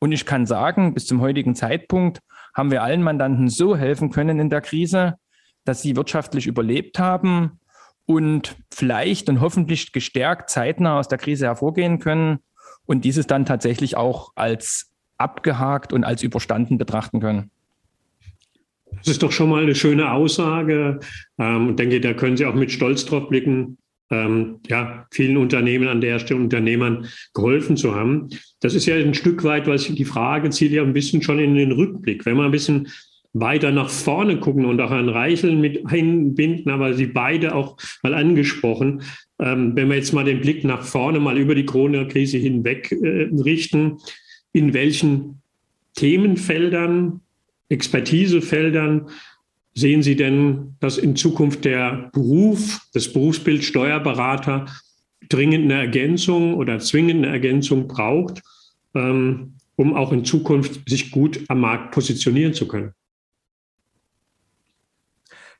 Und 0.00 0.10
ich 0.10 0.26
kann 0.26 0.46
sagen, 0.46 0.94
bis 0.94 1.06
zum 1.06 1.20
heutigen 1.20 1.54
Zeitpunkt 1.54 2.20
haben 2.54 2.70
wir 2.70 2.82
allen 2.82 3.02
Mandanten 3.02 3.48
so 3.48 3.76
helfen 3.76 4.10
können 4.10 4.40
in 4.40 4.50
der 4.50 4.60
Krise, 4.60 5.14
dass 5.64 5.82
sie 5.82 5.94
wirtschaftlich 5.96 6.46
überlebt 6.46 6.98
haben 6.98 7.60
und 8.06 8.56
vielleicht 8.72 9.28
und 9.28 9.40
hoffentlich 9.40 9.92
gestärkt 9.92 10.50
zeitnah 10.50 10.98
aus 10.98 11.08
der 11.08 11.18
Krise 11.18 11.46
hervorgehen 11.46 12.00
können 12.00 12.40
und 12.84 13.04
dieses 13.04 13.26
dann 13.26 13.46
tatsächlich 13.46 13.96
auch 13.96 14.32
als 14.34 14.91
abgehakt 15.22 15.92
und 15.92 16.04
als 16.04 16.22
überstanden 16.22 16.78
betrachten 16.78 17.20
können. 17.20 17.50
Das 18.98 19.08
ist 19.08 19.22
doch 19.22 19.32
schon 19.32 19.48
mal 19.48 19.62
eine 19.62 19.74
schöne 19.74 20.12
Aussage. 20.12 21.00
Ähm, 21.38 21.70
ich 21.70 21.76
denke, 21.76 22.00
da 22.00 22.12
können 22.12 22.36
Sie 22.36 22.46
auch 22.46 22.54
mit 22.54 22.70
Stolz 22.70 23.06
drauf 23.06 23.28
blicken, 23.28 23.78
ähm, 24.12 24.60
ja, 24.68 25.06
vielen 25.10 25.38
Unternehmen 25.38 25.88
an 25.88 26.02
der 26.02 26.18
Stelle, 26.18 26.40
Unternehmern 26.40 27.06
geholfen 27.32 27.76
zu 27.76 27.94
haben. 27.94 28.28
Das 28.60 28.74
ist 28.74 28.86
ja 28.86 28.94
ein 28.94 29.14
Stück 29.14 29.42
weit, 29.42 29.66
was 29.66 29.84
die 29.84 30.04
Frage 30.04 30.50
zielt 30.50 30.72
ja 30.72 30.82
ein 30.82 30.92
bisschen 30.92 31.22
schon 31.22 31.38
in 31.38 31.54
den 31.54 31.72
Rückblick. 31.72 32.26
Wenn 32.26 32.36
wir 32.36 32.44
ein 32.44 32.50
bisschen 32.50 32.88
weiter 33.32 33.70
nach 33.70 33.88
vorne 33.88 34.38
gucken 34.38 34.66
und 34.66 34.78
auch 34.82 34.90
Herrn 34.90 35.08
Reichel 35.08 35.56
mit 35.56 35.86
einbinden, 35.86 36.70
aber 36.70 36.92
Sie 36.92 37.06
beide 37.06 37.54
auch 37.54 37.78
mal 38.02 38.12
angesprochen. 38.12 39.02
Ähm, 39.38 39.74
wenn 39.74 39.88
wir 39.88 39.96
jetzt 39.96 40.12
mal 40.12 40.24
den 40.24 40.42
Blick 40.42 40.64
nach 40.64 40.82
vorne, 40.82 41.18
mal 41.18 41.38
über 41.38 41.54
die 41.54 41.64
Corona-Krise 41.64 42.36
hinweg 42.36 42.92
äh, 42.92 43.30
richten, 43.42 43.96
in 44.52 44.74
welchen 44.74 45.42
Themenfeldern, 45.94 47.20
Expertisefeldern 47.68 49.08
sehen 49.74 50.02
Sie 50.02 50.16
denn, 50.16 50.76
dass 50.80 50.98
in 50.98 51.16
Zukunft 51.16 51.64
der 51.64 52.10
Beruf, 52.12 52.80
das 52.92 53.12
Berufsbild 53.12 53.64
Steuerberater 53.64 54.66
dringend 55.28 55.64
eine 55.64 55.80
Ergänzung 55.80 56.54
oder 56.54 56.78
zwingend 56.78 57.24
eine 57.24 57.28
Ergänzung 57.28 57.88
braucht, 57.88 58.42
ähm, 58.94 59.54
um 59.76 59.94
auch 59.94 60.12
in 60.12 60.24
Zukunft 60.24 60.88
sich 60.88 61.10
gut 61.10 61.40
am 61.48 61.60
Markt 61.60 61.92
positionieren 61.92 62.52
zu 62.52 62.68
können? 62.68 62.92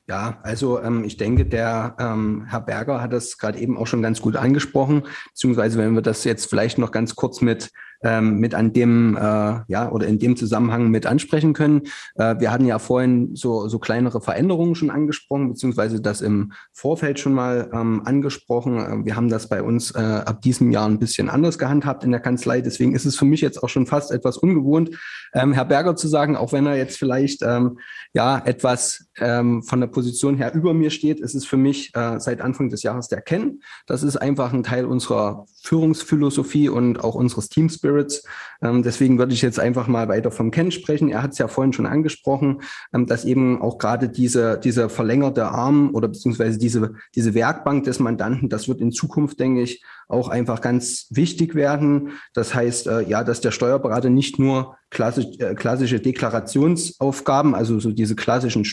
Ja, 0.08 0.40
also 0.42 0.80
ähm, 0.82 1.04
ich 1.04 1.16
denke, 1.16 1.46
der 1.46 1.96
ähm, 1.98 2.44
Herr 2.48 2.60
Berger 2.60 3.00
hat 3.00 3.12
das 3.12 3.38
gerade 3.38 3.58
eben 3.58 3.78
auch 3.78 3.86
schon 3.86 4.02
ganz 4.02 4.20
gut 4.20 4.36
angesprochen, 4.36 5.04
beziehungsweise 5.28 5.78
wenn 5.78 5.94
wir 5.94 6.02
das 6.02 6.24
jetzt 6.24 6.50
vielleicht 6.50 6.76
noch 6.76 6.90
ganz 6.90 7.14
kurz 7.14 7.40
mit 7.40 7.70
ähm, 8.02 8.38
mit 8.38 8.54
an 8.54 8.72
dem, 8.72 9.16
äh, 9.16 9.20
ja, 9.20 9.90
oder 9.90 10.06
in 10.06 10.18
dem 10.18 10.36
Zusammenhang 10.36 10.90
mit 10.90 11.06
ansprechen 11.06 11.52
können. 11.52 11.82
Äh, 12.16 12.36
wir 12.38 12.50
hatten 12.50 12.66
ja 12.66 12.78
vorhin 12.78 13.34
so, 13.34 13.68
so 13.68 13.78
kleinere 13.78 14.20
Veränderungen 14.20 14.74
schon 14.74 14.90
angesprochen, 14.90 15.48
beziehungsweise 15.48 16.00
das 16.00 16.20
im 16.20 16.52
Vorfeld 16.72 17.18
schon 17.18 17.34
mal 17.34 17.70
ähm, 17.72 18.02
angesprochen. 18.04 18.78
Äh, 18.78 19.04
wir 19.04 19.16
haben 19.16 19.28
das 19.28 19.48
bei 19.48 19.62
uns 19.62 19.92
äh, 19.92 19.98
ab 19.98 20.42
diesem 20.42 20.70
Jahr 20.70 20.88
ein 20.88 20.98
bisschen 20.98 21.28
anders 21.28 21.58
gehandhabt 21.58 22.04
in 22.04 22.10
der 22.10 22.20
Kanzlei. 22.20 22.60
Deswegen 22.60 22.94
ist 22.94 23.04
es 23.04 23.16
für 23.16 23.24
mich 23.24 23.40
jetzt 23.40 23.62
auch 23.62 23.68
schon 23.68 23.86
fast 23.86 24.10
etwas 24.10 24.36
ungewohnt, 24.36 24.90
ähm, 25.34 25.52
Herr 25.52 25.64
Berger 25.64 25.96
zu 25.96 26.08
sagen, 26.08 26.36
auch 26.36 26.52
wenn 26.52 26.66
er 26.66 26.76
jetzt 26.76 26.98
vielleicht 26.98 27.42
ähm, 27.42 27.78
ja 28.12 28.42
etwas 28.44 29.06
ähm, 29.18 29.62
von 29.62 29.80
der 29.80 29.86
Position 29.86 30.36
her 30.36 30.54
über 30.54 30.74
mir 30.74 30.90
steht, 30.90 31.20
ist 31.20 31.34
es 31.34 31.46
für 31.46 31.56
mich 31.56 31.94
äh, 31.94 32.18
seit 32.20 32.40
Anfang 32.40 32.68
des 32.68 32.82
Jahres 32.82 33.08
der 33.08 33.22
Ken. 33.22 33.62
Das 33.86 34.02
ist 34.02 34.16
einfach 34.16 34.52
ein 34.52 34.62
Teil 34.62 34.84
unserer 34.84 35.46
Führungsphilosophie 35.62 36.68
und 36.68 37.02
auch 37.02 37.14
unseres 37.14 37.48
Team 37.48 37.70
Spirits. 37.92 38.24
Ähm, 38.62 38.82
deswegen 38.82 39.18
würde 39.18 39.34
ich 39.34 39.42
jetzt 39.42 39.58
einfach 39.58 39.86
mal 39.86 40.08
weiter 40.08 40.30
vom 40.30 40.50
Ken 40.50 40.70
sprechen. 40.70 41.08
Er 41.08 41.22
hat 41.22 41.32
es 41.32 41.38
ja 41.38 41.48
vorhin 41.48 41.72
schon 41.72 41.86
angesprochen, 41.86 42.62
ähm, 42.94 43.06
dass 43.06 43.24
eben 43.24 43.60
auch 43.60 43.78
gerade 43.78 44.08
diese, 44.08 44.58
diese 44.58 44.88
verlängerte 44.88 45.46
Arm 45.46 45.90
oder 45.94 46.08
beziehungsweise 46.08 46.58
diese, 46.58 46.94
diese 47.14 47.34
Werkbank 47.34 47.84
des 47.84 47.98
Mandanten, 47.98 48.48
das 48.48 48.68
wird 48.68 48.80
in 48.80 48.92
Zukunft, 48.92 49.40
denke 49.40 49.62
ich, 49.62 49.82
auch 50.08 50.28
einfach 50.28 50.60
ganz 50.60 51.06
wichtig 51.10 51.54
werden. 51.54 52.12
Das 52.34 52.54
heißt, 52.54 52.86
äh, 52.86 53.02
ja, 53.02 53.24
dass 53.24 53.40
der 53.40 53.50
Steuerberater 53.50 54.10
nicht 54.10 54.38
nur 54.38 54.76
klassisch, 54.90 55.26
äh, 55.38 55.54
klassische 55.54 56.00
Deklarationsaufgaben, 56.00 57.54
also 57.54 57.80
so 57.80 57.92
diese 57.92 58.14
klassischen 58.14 58.64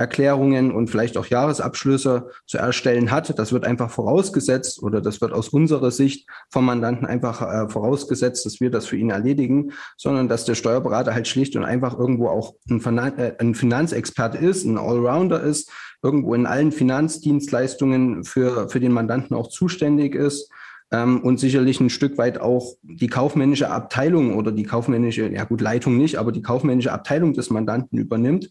Steuererklärungen 0.00 0.72
und 0.72 0.88
vielleicht 0.88 1.16
auch 1.16 1.26
Jahresabschlüsse 1.26 2.30
zu 2.46 2.58
erstellen 2.58 3.10
hat. 3.10 3.38
Das 3.38 3.52
wird 3.52 3.64
einfach 3.64 3.90
vorausgesetzt 3.90 4.82
oder 4.82 5.00
das 5.00 5.20
wird 5.20 5.32
aus 5.32 5.48
unserer 5.48 5.90
Sicht 5.90 6.28
vom 6.48 6.64
Mandanten 6.64 7.06
einfach 7.06 7.42
äh, 7.42 7.68
vorausgesetzt, 7.68 8.46
dass 8.46 8.60
wir 8.60 8.70
das 8.70 8.86
für 8.86 8.96
ihn 8.96 9.10
erledigen, 9.10 9.72
sondern 9.96 10.28
dass 10.28 10.44
der 10.44 10.54
Steuerberater 10.54 11.14
halt 11.14 11.28
schlicht 11.28 11.56
und 11.56 11.64
einfach 11.64 11.98
irgendwo 11.98 12.28
auch 12.28 12.54
ein, 12.68 12.98
äh, 12.98 13.34
ein 13.38 13.54
Finanzexperte 13.54 14.38
ist, 14.38 14.64
ein 14.64 14.78
Allrounder 14.78 15.42
ist, 15.42 15.70
irgendwo 16.02 16.34
in 16.34 16.46
allen 16.46 16.72
Finanzdienstleistungen 16.72 18.24
für, 18.24 18.68
für 18.68 18.80
den 18.80 18.92
Mandanten 18.92 19.36
auch 19.36 19.48
zuständig 19.48 20.14
ist 20.14 20.50
ähm, 20.92 21.20
und 21.20 21.38
sicherlich 21.38 21.80
ein 21.80 21.90
Stück 21.90 22.16
weit 22.16 22.40
auch 22.40 22.74
die 22.82 23.08
kaufmännische 23.08 23.70
Abteilung 23.70 24.36
oder 24.36 24.50
die 24.50 24.64
kaufmännische, 24.64 25.30
ja 25.30 25.44
gut, 25.44 25.60
Leitung 25.60 25.98
nicht, 25.98 26.16
aber 26.16 26.32
die 26.32 26.42
kaufmännische 26.42 26.92
Abteilung 26.92 27.34
des 27.34 27.50
Mandanten 27.50 27.98
übernimmt. 27.98 28.50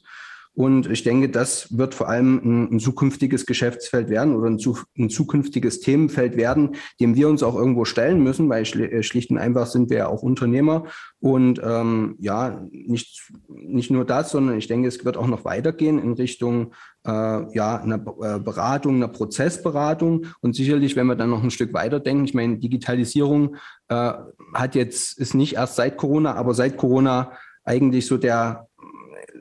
Und 0.59 0.91
ich 0.91 1.03
denke, 1.03 1.29
das 1.29 1.77
wird 1.77 1.95
vor 1.95 2.09
allem 2.09 2.41
ein, 2.43 2.73
ein 2.73 2.79
zukünftiges 2.81 3.45
Geschäftsfeld 3.45 4.09
werden 4.09 4.35
oder 4.35 4.49
ein, 4.49 4.59
ein, 4.97 5.09
zukünftiges 5.09 5.79
Themenfeld 5.79 6.35
werden, 6.35 6.75
dem 6.99 7.15
wir 7.15 7.29
uns 7.29 7.43
auch 7.43 7.55
irgendwo 7.55 7.85
stellen 7.85 8.21
müssen, 8.21 8.49
weil 8.49 8.63
äh, 8.63 9.01
schlicht 9.01 9.31
und 9.31 9.37
einfach 9.37 9.67
sind 9.67 9.89
wir 9.89 9.99
ja 9.99 10.07
auch 10.09 10.21
Unternehmer. 10.21 10.83
Und 11.21 11.61
ähm, 11.63 12.17
ja, 12.19 12.61
nicht, 12.71 13.31
nicht 13.47 13.89
nur 13.89 14.03
das, 14.03 14.31
sondern 14.31 14.57
ich 14.57 14.67
denke, 14.67 14.89
es 14.89 15.05
wird 15.05 15.15
auch 15.15 15.27
noch 15.27 15.45
weitergehen 15.45 15.97
in 15.97 16.11
Richtung 16.11 16.73
äh, 17.07 17.55
ja, 17.55 17.77
einer 17.77 18.03
äh, 18.21 18.39
Beratung, 18.39 18.95
einer 18.95 19.07
Prozessberatung. 19.07 20.25
Und 20.41 20.57
sicherlich, 20.57 20.97
wenn 20.97 21.07
wir 21.07 21.15
dann 21.15 21.29
noch 21.29 21.41
ein 21.41 21.51
Stück 21.51 21.73
weiter 21.73 22.01
denken, 22.01 22.25
ich 22.25 22.33
meine, 22.33 22.57
Digitalisierung 22.57 23.55
äh, 23.87 24.11
hat 24.53 24.75
jetzt, 24.75 25.19
ist 25.19 25.35
nicht 25.35 25.55
erst 25.55 25.77
seit 25.77 25.95
Corona, 25.95 26.35
aber 26.35 26.53
seit 26.53 26.75
Corona 26.75 27.31
eigentlich 27.63 28.07
so 28.07 28.17
der 28.17 28.68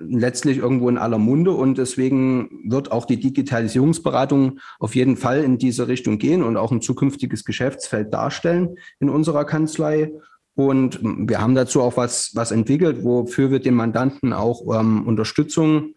letztlich 0.00 0.58
irgendwo 0.58 0.88
in 0.88 0.98
aller 0.98 1.18
Munde 1.18 1.52
und 1.52 1.78
deswegen 1.78 2.62
wird 2.64 2.92
auch 2.92 3.04
die 3.04 3.18
Digitalisierungsberatung 3.18 4.60
auf 4.78 4.94
jeden 4.94 5.16
Fall 5.16 5.42
in 5.42 5.58
diese 5.58 5.88
Richtung 5.88 6.18
gehen 6.18 6.42
und 6.42 6.56
auch 6.56 6.72
ein 6.72 6.80
zukünftiges 6.80 7.44
Geschäftsfeld 7.44 8.12
darstellen 8.12 8.76
in 9.00 9.08
unserer 9.10 9.44
Kanzlei. 9.44 10.12
Und 10.54 10.98
wir 11.02 11.40
haben 11.40 11.54
dazu 11.54 11.82
auch 11.82 11.96
was, 11.96 12.32
was 12.34 12.50
entwickelt, 12.50 13.04
wofür 13.04 13.50
wir 13.50 13.60
den 13.60 13.74
Mandanten 13.74 14.32
auch 14.32 14.62
ähm, 14.78 15.06
Unterstützung 15.06 15.94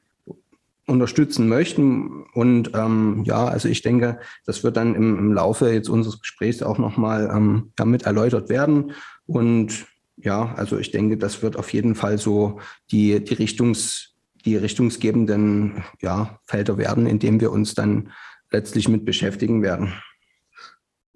unterstützen 0.86 1.48
möchten. 1.48 2.26
Und 2.34 2.72
ähm, 2.76 3.24
ja, 3.26 3.46
also 3.46 3.70
ich 3.70 3.82
denke, 3.82 4.20
das 4.46 4.64
wird 4.64 4.78
dann 4.78 4.94
im, 4.96 5.18
im 5.18 5.34
Laufe 5.34 5.72
jetzt 5.72 5.90
unseres 5.90 6.20
Gesprächs 6.20 6.62
auch 6.62 6.78
nochmal 6.78 7.32
ähm, 7.34 7.72
damit 7.76 8.04
erläutert 8.04 8.50
werden. 8.50 8.92
Und 9.26 9.88
ja, 10.24 10.54
also 10.56 10.78
ich 10.78 10.92
denke, 10.92 11.18
das 11.18 11.42
wird 11.42 11.58
auf 11.58 11.74
jeden 11.74 11.96
Fall 11.96 12.18
so 12.18 12.60
die, 12.92 13.24
die, 13.24 13.34
Richtungs, 13.34 14.16
die 14.46 14.56
richtungsgebenden 14.56 15.84
ja, 16.02 16.40
Felder 16.46 16.78
werden, 16.78 17.06
in 17.06 17.20
denen 17.20 17.42
wir 17.42 17.52
uns 17.52 17.74
dann 17.74 18.12
letztlich 18.52 18.88
mit 18.88 19.06
beschäftigen 19.06 19.62
werden. 19.64 19.94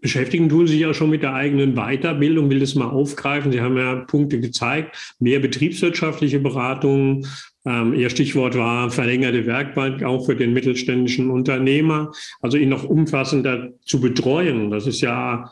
Beschäftigen 0.02 0.50
tun 0.50 0.68
sich 0.68 0.80
ja 0.80 0.94
schon 0.94 1.10
mit 1.10 1.24
der 1.24 1.34
eigenen 1.34 1.74
Weiterbildung, 1.74 2.50
will 2.50 2.60
das 2.60 2.76
mal 2.76 2.90
aufgreifen. 2.90 3.52
Sie 3.52 3.62
haben 3.62 3.76
ja 3.76 3.96
Punkte 3.96 4.40
gezeigt, 4.40 5.16
mehr 5.20 5.40
betriebswirtschaftliche 5.40 6.40
Beratung. 6.40 7.26
Ähm, 7.66 7.94
Ihr 7.94 8.12
Stichwort 8.12 8.56
war 8.56 8.92
verlängerte 8.92 9.48
Werkbank 9.48 10.04
auch 10.04 10.28
für 10.28 10.36
den 10.36 10.54
mittelständischen 10.54 11.32
Unternehmer, 11.32 12.12
also 12.40 12.58
ihn 12.58 12.70
noch 12.70 12.84
umfassender 12.84 13.72
zu 13.82 14.00
betreuen. 14.00 14.70
Das 14.70 14.86
ist 14.86 15.02
ja 15.02 15.52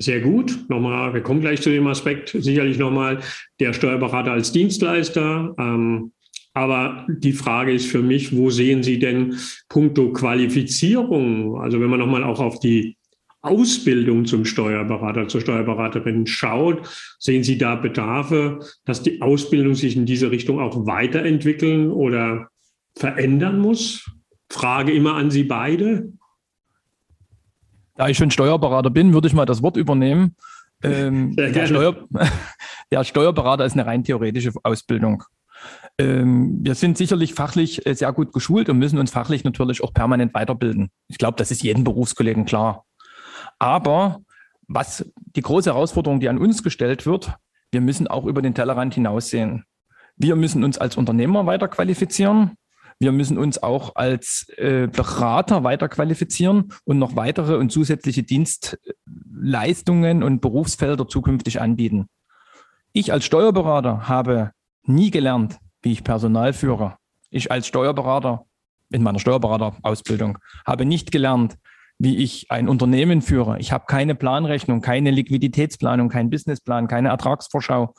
sehr 0.00 0.20
gut. 0.20 0.64
Nochmal, 0.68 1.12
wir 1.12 1.20
kommen 1.20 1.40
gleich 1.40 1.60
zu 1.60 1.70
dem 1.70 1.86
Aspekt, 1.86 2.34
sicherlich 2.38 2.78
nochmal 2.78 3.20
der 3.60 3.72
Steuerberater 3.74 4.32
als 4.32 4.50
Dienstleister. 4.50 5.54
Ähm, 5.58 6.12
aber 6.54 7.06
die 7.08 7.32
Frage 7.32 7.72
ist 7.72 7.86
für 7.86 8.02
mich, 8.02 8.36
wo 8.36 8.50
sehen 8.50 8.82
Sie 8.82 8.98
denn 8.98 9.36
puncto 9.68 10.12
Qualifizierung? 10.12 11.60
Also 11.60 11.80
wenn 11.80 11.90
man 11.90 12.00
nochmal 12.00 12.24
auch 12.24 12.40
auf 12.40 12.58
die 12.58 12.96
Ausbildung 13.42 14.24
zum 14.24 14.44
Steuerberater, 14.44 15.28
zur 15.28 15.42
Steuerberaterin 15.42 16.26
schaut, 16.26 16.88
sehen 17.18 17.44
Sie 17.44 17.58
da 17.58 17.76
Bedarfe, 17.76 18.60
dass 18.84 19.02
die 19.02 19.22
Ausbildung 19.22 19.74
sich 19.74 19.96
in 19.96 20.06
diese 20.06 20.30
Richtung 20.30 20.60
auch 20.60 20.86
weiterentwickeln 20.86 21.90
oder 21.90 22.48
verändern 22.96 23.60
muss? 23.60 24.10
Frage 24.50 24.92
immer 24.92 25.14
an 25.14 25.30
Sie 25.30 25.44
beide. 25.44 26.12
Da 28.00 28.08
ich 28.08 28.16
schon 28.16 28.30
Steuerberater 28.30 28.88
bin, 28.88 29.12
würde 29.12 29.28
ich 29.28 29.34
mal 29.34 29.44
das 29.44 29.62
Wort 29.62 29.76
übernehmen. 29.76 30.34
Ähm, 30.82 31.36
der, 31.36 31.66
Steuer, 31.66 31.96
der, 32.90 33.04
Steuerberater 33.04 33.66
ist 33.66 33.74
eine 33.74 33.84
rein 33.84 34.04
theoretische 34.04 34.52
Ausbildung. 34.62 35.22
Ähm, 35.98 36.60
wir 36.62 36.74
sind 36.76 36.96
sicherlich 36.96 37.34
fachlich 37.34 37.84
äh, 37.84 37.94
sehr 37.94 38.10
gut 38.14 38.32
geschult 38.32 38.70
und 38.70 38.78
müssen 38.78 38.98
uns 38.98 39.10
fachlich 39.10 39.44
natürlich 39.44 39.84
auch 39.84 39.92
permanent 39.92 40.32
weiterbilden. 40.32 40.88
Ich 41.08 41.18
glaube, 41.18 41.36
das 41.36 41.50
ist 41.50 41.62
jedem 41.62 41.84
Berufskollegen 41.84 42.46
klar. 42.46 42.86
Aber 43.58 44.22
was 44.66 45.04
die 45.36 45.42
große 45.42 45.68
Herausforderung, 45.68 46.20
die 46.20 46.30
an 46.30 46.38
uns 46.38 46.62
gestellt 46.62 47.04
wird, 47.04 47.34
wir 47.70 47.82
müssen 47.82 48.08
auch 48.08 48.24
über 48.24 48.40
den 48.40 48.54
Tellerrand 48.54 48.94
hinaussehen. 48.94 49.64
Wir 50.16 50.36
müssen 50.36 50.64
uns 50.64 50.78
als 50.78 50.96
Unternehmer 50.96 51.44
weiter 51.44 51.68
qualifizieren. 51.68 52.52
Wir 53.02 53.12
müssen 53.12 53.38
uns 53.38 53.62
auch 53.62 53.96
als 53.96 54.46
äh, 54.58 54.86
Berater 54.86 55.64
weiter 55.64 55.88
qualifizieren 55.88 56.74
und 56.84 56.98
noch 56.98 57.16
weitere 57.16 57.56
und 57.56 57.72
zusätzliche 57.72 58.22
Dienstleistungen 58.22 60.22
und 60.22 60.42
Berufsfelder 60.42 61.08
zukünftig 61.08 61.62
anbieten. 61.62 62.08
Ich 62.92 63.10
als 63.10 63.24
Steuerberater 63.24 64.06
habe 64.06 64.50
nie 64.84 65.10
gelernt, 65.10 65.56
wie 65.80 65.92
ich 65.92 66.04
Personal 66.04 66.52
führe. 66.52 66.96
Ich 67.30 67.50
als 67.50 67.66
Steuerberater 67.66 68.44
in 68.92 69.02
meiner 69.02 69.18
Steuerberaterausbildung 69.18 70.36
habe 70.66 70.84
nicht 70.84 71.10
gelernt, 71.10 71.56
wie 71.98 72.18
ich 72.18 72.50
ein 72.50 72.68
Unternehmen 72.68 73.22
führe. 73.22 73.58
Ich 73.60 73.72
habe 73.72 73.86
keine 73.86 74.14
Planrechnung, 74.14 74.82
keine 74.82 75.10
Liquiditätsplanung, 75.10 76.10
keinen 76.10 76.28
Businessplan, 76.28 76.86
keine 76.86 77.08
Ertragsvorschau. 77.08 77.94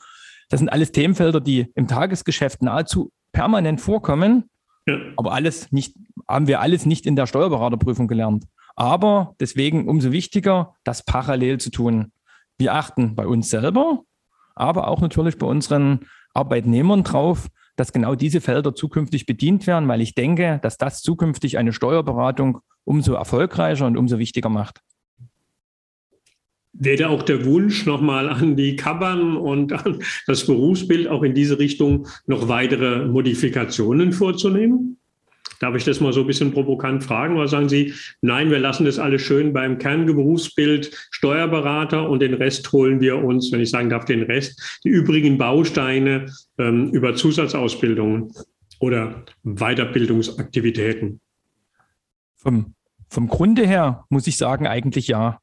Das 0.49 0.59
sind 0.59 0.69
alles 0.69 0.91
Themenfelder, 0.91 1.41
die 1.41 1.71
im 1.73 1.87
Tagesgeschäft 1.87 2.61
nahezu 2.61 3.11
permanent 3.31 3.81
vorkommen 3.81 4.47
ja. 4.87 4.97
Aber 5.17 5.33
alles 5.33 5.71
nicht, 5.71 5.95
haben 6.27 6.47
wir 6.47 6.59
alles 6.59 6.85
nicht 6.85 7.05
in 7.05 7.15
der 7.15 7.27
Steuerberaterprüfung 7.27 8.07
gelernt. 8.07 8.45
Aber 8.75 9.35
deswegen 9.39 9.87
umso 9.87 10.11
wichtiger, 10.11 10.75
das 10.83 11.03
parallel 11.03 11.59
zu 11.59 11.71
tun. 11.71 12.11
Wir 12.57 12.73
achten 12.73 13.15
bei 13.15 13.27
uns 13.27 13.49
selber, 13.49 14.01
aber 14.55 14.87
auch 14.87 15.01
natürlich 15.01 15.37
bei 15.37 15.47
unseren 15.47 16.07
Arbeitnehmern 16.33 17.03
drauf, 17.03 17.47
dass 17.75 17.93
genau 17.93 18.15
diese 18.15 18.41
Felder 18.41 18.75
zukünftig 18.75 19.25
bedient 19.25 19.67
werden, 19.67 19.87
weil 19.87 20.01
ich 20.01 20.15
denke, 20.15 20.59
dass 20.61 20.77
das 20.77 21.01
zukünftig 21.01 21.57
eine 21.57 21.73
Steuerberatung 21.73 22.59
umso 22.83 23.13
erfolgreicher 23.13 23.85
und 23.85 23.97
umso 23.97 24.17
wichtiger 24.19 24.49
macht. 24.49 24.81
Wäre 26.73 27.09
auch 27.09 27.23
der 27.23 27.45
Wunsch 27.45 27.85
nochmal 27.85 28.29
an 28.29 28.55
die 28.55 28.75
Kammern 28.75 29.35
und 29.35 29.73
an 29.73 30.01
das 30.27 30.45
Berufsbild 30.45 31.07
auch 31.07 31.23
in 31.23 31.33
diese 31.33 31.59
Richtung 31.59 32.07
noch 32.27 32.47
weitere 32.47 33.05
Modifikationen 33.07 34.13
vorzunehmen? 34.13 34.97
Darf 35.59 35.75
ich 35.75 35.83
das 35.83 35.99
mal 35.99 36.11
so 36.11 36.21
ein 36.21 36.27
bisschen 36.27 36.51
provokant 36.53 37.03
fragen? 37.03 37.37
Oder 37.37 37.47
sagen 37.47 37.69
Sie, 37.69 37.93
nein, 38.21 38.49
wir 38.49 38.57
lassen 38.57 38.85
das 38.85 38.97
alles 38.97 39.21
schön 39.21 39.53
beim 39.53 39.77
Kernberufsbild 39.77 40.91
Steuerberater 41.11 42.09
und 42.09 42.19
den 42.19 42.33
Rest 42.33 42.71
holen 42.71 42.99
wir 42.99 43.23
uns, 43.23 43.51
wenn 43.51 43.61
ich 43.61 43.69
sagen 43.69 43.89
darf, 43.89 44.05
den 44.05 44.23
Rest, 44.23 44.81
die 44.83 44.89
übrigen 44.89 45.37
Bausteine 45.37 46.33
ähm, 46.57 46.89
über 46.89 47.13
Zusatzausbildungen 47.15 48.31
oder 48.79 49.23
Weiterbildungsaktivitäten? 49.43 51.19
Vom, 52.37 52.73
vom 53.07 53.27
Grunde 53.27 53.67
her 53.67 54.05
muss 54.09 54.25
ich 54.25 54.37
sagen, 54.37 54.65
eigentlich 54.65 55.09
ja. 55.09 55.40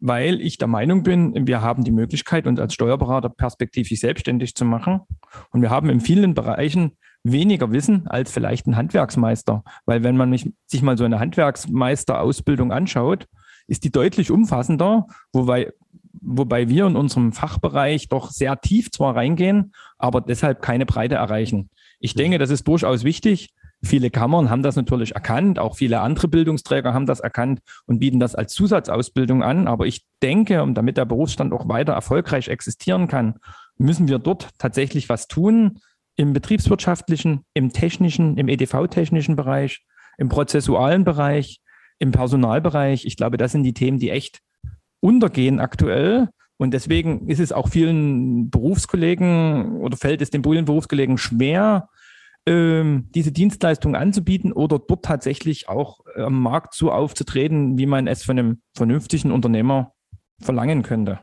Weil 0.00 0.40
ich 0.40 0.58
der 0.58 0.68
Meinung 0.68 1.02
bin, 1.02 1.46
wir 1.46 1.60
haben 1.60 1.84
die 1.84 1.90
Möglichkeit, 1.90 2.46
uns 2.46 2.58
als 2.58 2.74
Steuerberater 2.74 3.28
perspektivisch 3.28 4.00
selbstständig 4.00 4.54
zu 4.54 4.64
machen. 4.64 5.00
Und 5.50 5.62
wir 5.62 5.70
haben 5.70 5.90
in 5.90 6.00
vielen 6.00 6.34
Bereichen 6.34 6.96
weniger 7.22 7.70
Wissen 7.70 8.08
als 8.08 8.32
vielleicht 8.32 8.66
ein 8.66 8.76
Handwerksmeister. 8.76 9.62
Weil 9.84 10.02
wenn 10.02 10.16
man 10.16 10.34
sich 10.66 10.82
mal 10.82 10.96
so 10.96 11.04
eine 11.04 11.20
Handwerksmeisterausbildung 11.20 12.72
anschaut, 12.72 13.26
ist 13.66 13.84
die 13.84 13.92
deutlich 13.92 14.30
umfassender, 14.30 15.06
wobei, 15.32 15.70
wobei 16.20 16.68
wir 16.68 16.86
in 16.86 16.96
unserem 16.96 17.32
Fachbereich 17.32 18.08
doch 18.08 18.30
sehr 18.30 18.60
tief 18.60 18.90
zwar 18.90 19.14
reingehen, 19.14 19.72
aber 19.98 20.22
deshalb 20.22 20.62
keine 20.62 20.86
Breite 20.86 21.16
erreichen. 21.16 21.70
Ich 22.00 22.14
denke, 22.14 22.38
das 22.38 22.50
ist 22.50 22.66
durchaus 22.66 23.04
wichtig. 23.04 23.50
Viele 23.82 24.10
Kammern 24.10 24.50
haben 24.50 24.62
das 24.62 24.76
natürlich 24.76 25.14
erkannt, 25.14 25.58
auch 25.58 25.76
viele 25.76 26.00
andere 26.00 26.28
Bildungsträger 26.28 26.92
haben 26.92 27.06
das 27.06 27.20
erkannt 27.20 27.60
und 27.86 27.98
bieten 27.98 28.20
das 28.20 28.34
als 28.34 28.52
Zusatzausbildung 28.52 29.42
an. 29.42 29.68
Aber 29.68 29.86
ich 29.86 30.04
denke, 30.22 30.62
um 30.62 30.74
damit 30.74 30.98
der 30.98 31.06
Berufsstand 31.06 31.54
auch 31.54 31.66
weiter 31.66 31.94
erfolgreich 31.94 32.48
existieren 32.48 33.08
kann, 33.08 33.36
müssen 33.78 34.08
wir 34.08 34.18
dort 34.18 34.50
tatsächlich 34.58 35.08
was 35.08 35.28
tun 35.28 35.78
im 36.16 36.34
betriebswirtschaftlichen, 36.34 37.44
im 37.54 37.72
technischen, 37.72 38.36
im 38.36 38.48
EDV-technischen 38.48 39.36
Bereich, 39.36 39.82
im 40.18 40.28
prozessualen 40.28 41.04
Bereich, 41.04 41.60
im 41.98 42.12
Personalbereich. 42.12 43.06
Ich 43.06 43.16
glaube, 43.16 43.38
das 43.38 43.52
sind 43.52 43.62
die 43.62 43.72
Themen, 43.72 43.98
die 43.98 44.10
echt 44.10 44.40
untergehen 45.00 45.60
aktuell. 45.60 46.28
Und 46.58 46.74
deswegen 46.74 47.28
ist 47.28 47.40
es 47.40 47.52
auch 47.52 47.68
vielen 47.68 48.50
Berufskollegen 48.50 49.78
oder 49.80 49.96
fällt 49.96 50.20
es 50.20 50.28
den 50.28 50.42
Berufskollegen 50.42 51.16
schwer, 51.16 51.88
ähm, 52.46 53.08
diese 53.14 53.32
Dienstleistung 53.32 53.94
anzubieten 53.94 54.52
oder 54.52 54.78
dort 54.78 55.04
tatsächlich 55.04 55.68
auch 55.68 56.00
am 56.16 56.40
Markt 56.42 56.74
so 56.74 56.90
aufzutreten, 56.90 57.78
wie 57.78 57.86
man 57.86 58.06
es 58.06 58.24
von 58.24 58.38
einem 58.38 58.62
vernünftigen 58.74 59.30
Unternehmer 59.30 59.92
verlangen 60.40 60.82
könnte. 60.82 61.20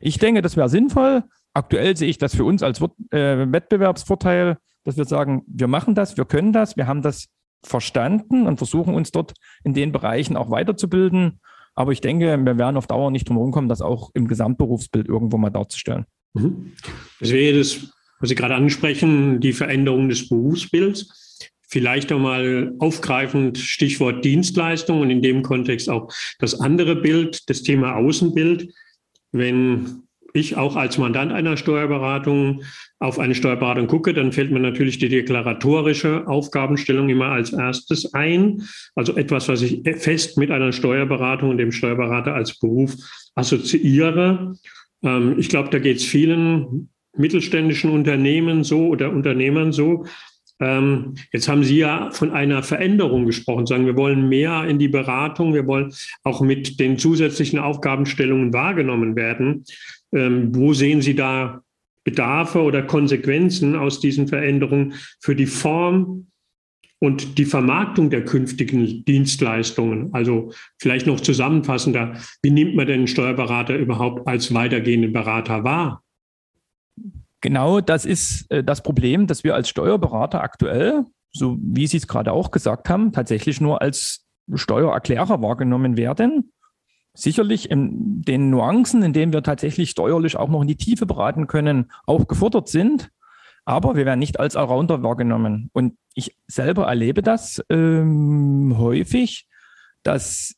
Ich 0.00 0.18
denke, 0.18 0.42
das 0.42 0.56
wäre 0.56 0.68
sinnvoll. 0.68 1.24
Aktuell 1.54 1.96
sehe 1.96 2.08
ich 2.08 2.18
das 2.18 2.34
für 2.34 2.44
uns 2.44 2.62
als 2.62 2.80
äh, 2.80 3.52
Wettbewerbsvorteil, 3.52 4.58
dass 4.84 4.96
wir 4.96 5.04
sagen, 5.04 5.42
wir 5.46 5.68
machen 5.68 5.94
das, 5.94 6.16
wir 6.16 6.24
können 6.24 6.52
das, 6.52 6.76
wir 6.76 6.86
haben 6.86 7.02
das 7.02 7.28
verstanden 7.62 8.46
und 8.46 8.58
versuchen 8.58 8.94
uns 8.94 9.10
dort 9.10 9.34
in 9.64 9.72
den 9.74 9.92
Bereichen 9.92 10.36
auch 10.36 10.50
weiterzubilden. 10.50 11.40
Aber 11.74 11.92
ich 11.92 12.00
denke, 12.00 12.36
wir 12.36 12.58
werden 12.58 12.76
auf 12.76 12.86
Dauer 12.86 13.10
nicht 13.10 13.28
drum 13.28 13.36
herum 13.36 13.50
kommen, 13.50 13.68
das 13.68 13.80
auch 13.80 14.10
im 14.14 14.28
Gesamtberufsbild 14.28 15.08
irgendwo 15.08 15.38
mal 15.38 15.50
darzustellen. 15.50 16.04
Mhm. 16.34 16.72
Das 17.20 17.30
wäre 17.30 17.58
das, 17.58 17.93
was 18.20 18.28
Sie 18.28 18.34
gerade 18.34 18.54
ansprechen, 18.54 19.40
die 19.40 19.52
Veränderung 19.52 20.08
des 20.08 20.28
Berufsbilds. 20.28 21.40
Vielleicht 21.68 22.10
nochmal 22.10 22.74
aufgreifend 22.78 23.58
Stichwort 23.58 24.24
Dienstleistung 24.24 25.00
und 25.00 25.10
in 25.10 25.22
dem 25.22 25.42
Kontext 25.42 25.90
auch 25.90 26.12
das 26.38 26.60
andere 26.60 26.96
Bild, 26.96 27.48
das 27.48 27.62
Thema 27.62 27.96
Außenbild. 27.96 28.72
Wenn 29.32 30.04
ich 30.34 30.56
auch 30.56 30.76
als 30.76 30.98
Mandant 30.98 31.32
einer 31.32 31.56
Steuerberatung 31.56 32.62
auf 32.98 33.18
eine 33.18 33.34
Steuerberatung 33.34 33.86
gucke, 33.86 34.12
dann 34.12 34.32
fällt 34.32 34.50
mir 34.50 34.60
natürlich 34.60 34.98
die 34.98 35.08
deklaratorische 35.08 36.26
Aufgabenstellung 36.26 37.08
immer 37.08 37.26
als 37.26 37.52
erstes 37.52 38.14
ein. 38.14 38.62
Also 38.94 39.16
etwas, 39.16 39.48
was 39.48 39.62
ich 39.62 39.82
fest 39.98 40.36
mit 40.36 40.50
einer 40.50 40.72
Steuerberatung 40.72 41.50
und 41.50 41.58
dem 41.58 41.70
Steuerberater 41.70 42.34
als 42.34 42.58
Beruf 42.58 42.94
assoziiere. 43.36 44.56
Ähm, 45.02 45.36
ich 45.38 45.48
glaube, 45.48 45.70
da 45.70 45.78
geht 45.78 45.98
es 45.98 46.04
vielen 46.04 46.90
mittelständischen 47.16 47.90
Unternehmen 47.90 48.64
so 48.64 48.88
oder 48.88 49.10
Unternehmern 49.10 49.72
so. 49.72 50.04
Ähm, 50.60 51.14
jetzt 51.32 51.48
haben 51.48 51.64
Sie 51.64 51.78
ja 51.78 52.10
von 52.12 52.30
einer 52.30 52.62
Veränderung 52.62 53.26
gesprochen, 53.26 53.66
sagen, 53.66 53.86
wir 53.86 53.96
wollen 53.96 54.28
mehr 54.28 54.64
in 54.64 54.78
die 54.78 54.88
Beratung, 54.88 55.52
wir 55.52 55.66
wollen 55.66 55.92
auch 56.22 56.40
mit 56.40 56.78
den 56.78 56.98
zusätzlichen 56.98 57.58
Aufgabenstellungen 57.58 58.52
wahrgenommen 58.52 59.16
werden. 59.16 59.64
Ähm, 60.12 60.54
wo 60.54 60.72
sehen 60.72 61.02
Sie 61.02 61.16
da 61.16 61.62
Bedarfe 62.04 62.62
oder 62.62 62.82
Konsequenzen 62.82 63.74
aus 63.74 63.98
diesen 63.98 64.28
Veränderungen 64.28 64.94
für 65.20 65.34
die 65.34 65.46
Form 65.46 66.28
und 67.00 67.38
die 67.38 67.46
Vermarktung 67.46 68.10
der 68.10 68.24
künftigen 68.24 69.04
Dienstleistungen? 69.04 70.10
Also 70.12 70.52
vielleicht 70.78 71.06
noch 71.08 71.18
zusammenfassender, 71.18 72.16
wie 72.42 72.50
nimmt 72.50 72.76
man 72.76 72.86
denn 72.86 73.00
einen 73.00 73.08
Steuerberater 73.08 73.76
überhaupt 73.76 74.28
als 74.28 74.54
weitergehenden 74.54 75.12
Berater 75.12 75.64
wahr? 75.64 76.03
Genau, 77.44 77.82
das 77.82 78.06
ist 78.06 78.50
äh, 78.50 78.64
das 78.64 78.82
Problem, 78.82 79.26
dass 79.26 79.44
wir 79.44 79.54
als 79.54 79.68
Steuerberater 79.68 80.42
aktuell, 80.42 81.04
so 81.30 81.58
wie 81.60 81.86
Sie 81.86 81.98
es 81.98 82.08
gerade 82.08 82.32
auch 82.32 82.50
gesagt 82.50 82.88
haben, 82.88 83.12
tatsächlich 83.12 83.60
nur 83.60 83.82
als 83.82 84.24
Steuererklärer 84.54 85.42
wahrgenommen 85.42 85.98
werden 85.98 86.50
sicherlich 87.12 87.70
in 87.70 88.22
den 88.22 88.48
Nuancen, 88.48 89.02
in 89.02 89.12
denen 89.12 89.34
wir 89.34 89.42
tatsächlich 89.42 89.90
steuerlich 89.90 90.36
auch 90.36 90.48
noch 90.48 90.62
in 90.62 90.68
die 90.68 90.78
Tiefe 90.78 91.04
beraten 91.04 91.46
können, 91.46 91.92
auch 92.06 92.26
gefordert 92.28 92.68
sind. 92.68 93.10
Aber 93.66 93.94
wir 93.94 94.06
werden 94.06 94.20
nicht 94.20 94.40
als 94.40 94.56
Allrounder 94.56 95.02
wahrgenommen. 95.02 95.68
Und 95.74 95.98
ich 96.14 96.34
selber 96.46 96.86
erlebe 96.86 97.20
das 97.20 97.62
ähm, 97.68 98.74
häufig, 98.78 99.46
dass 100.02 100.54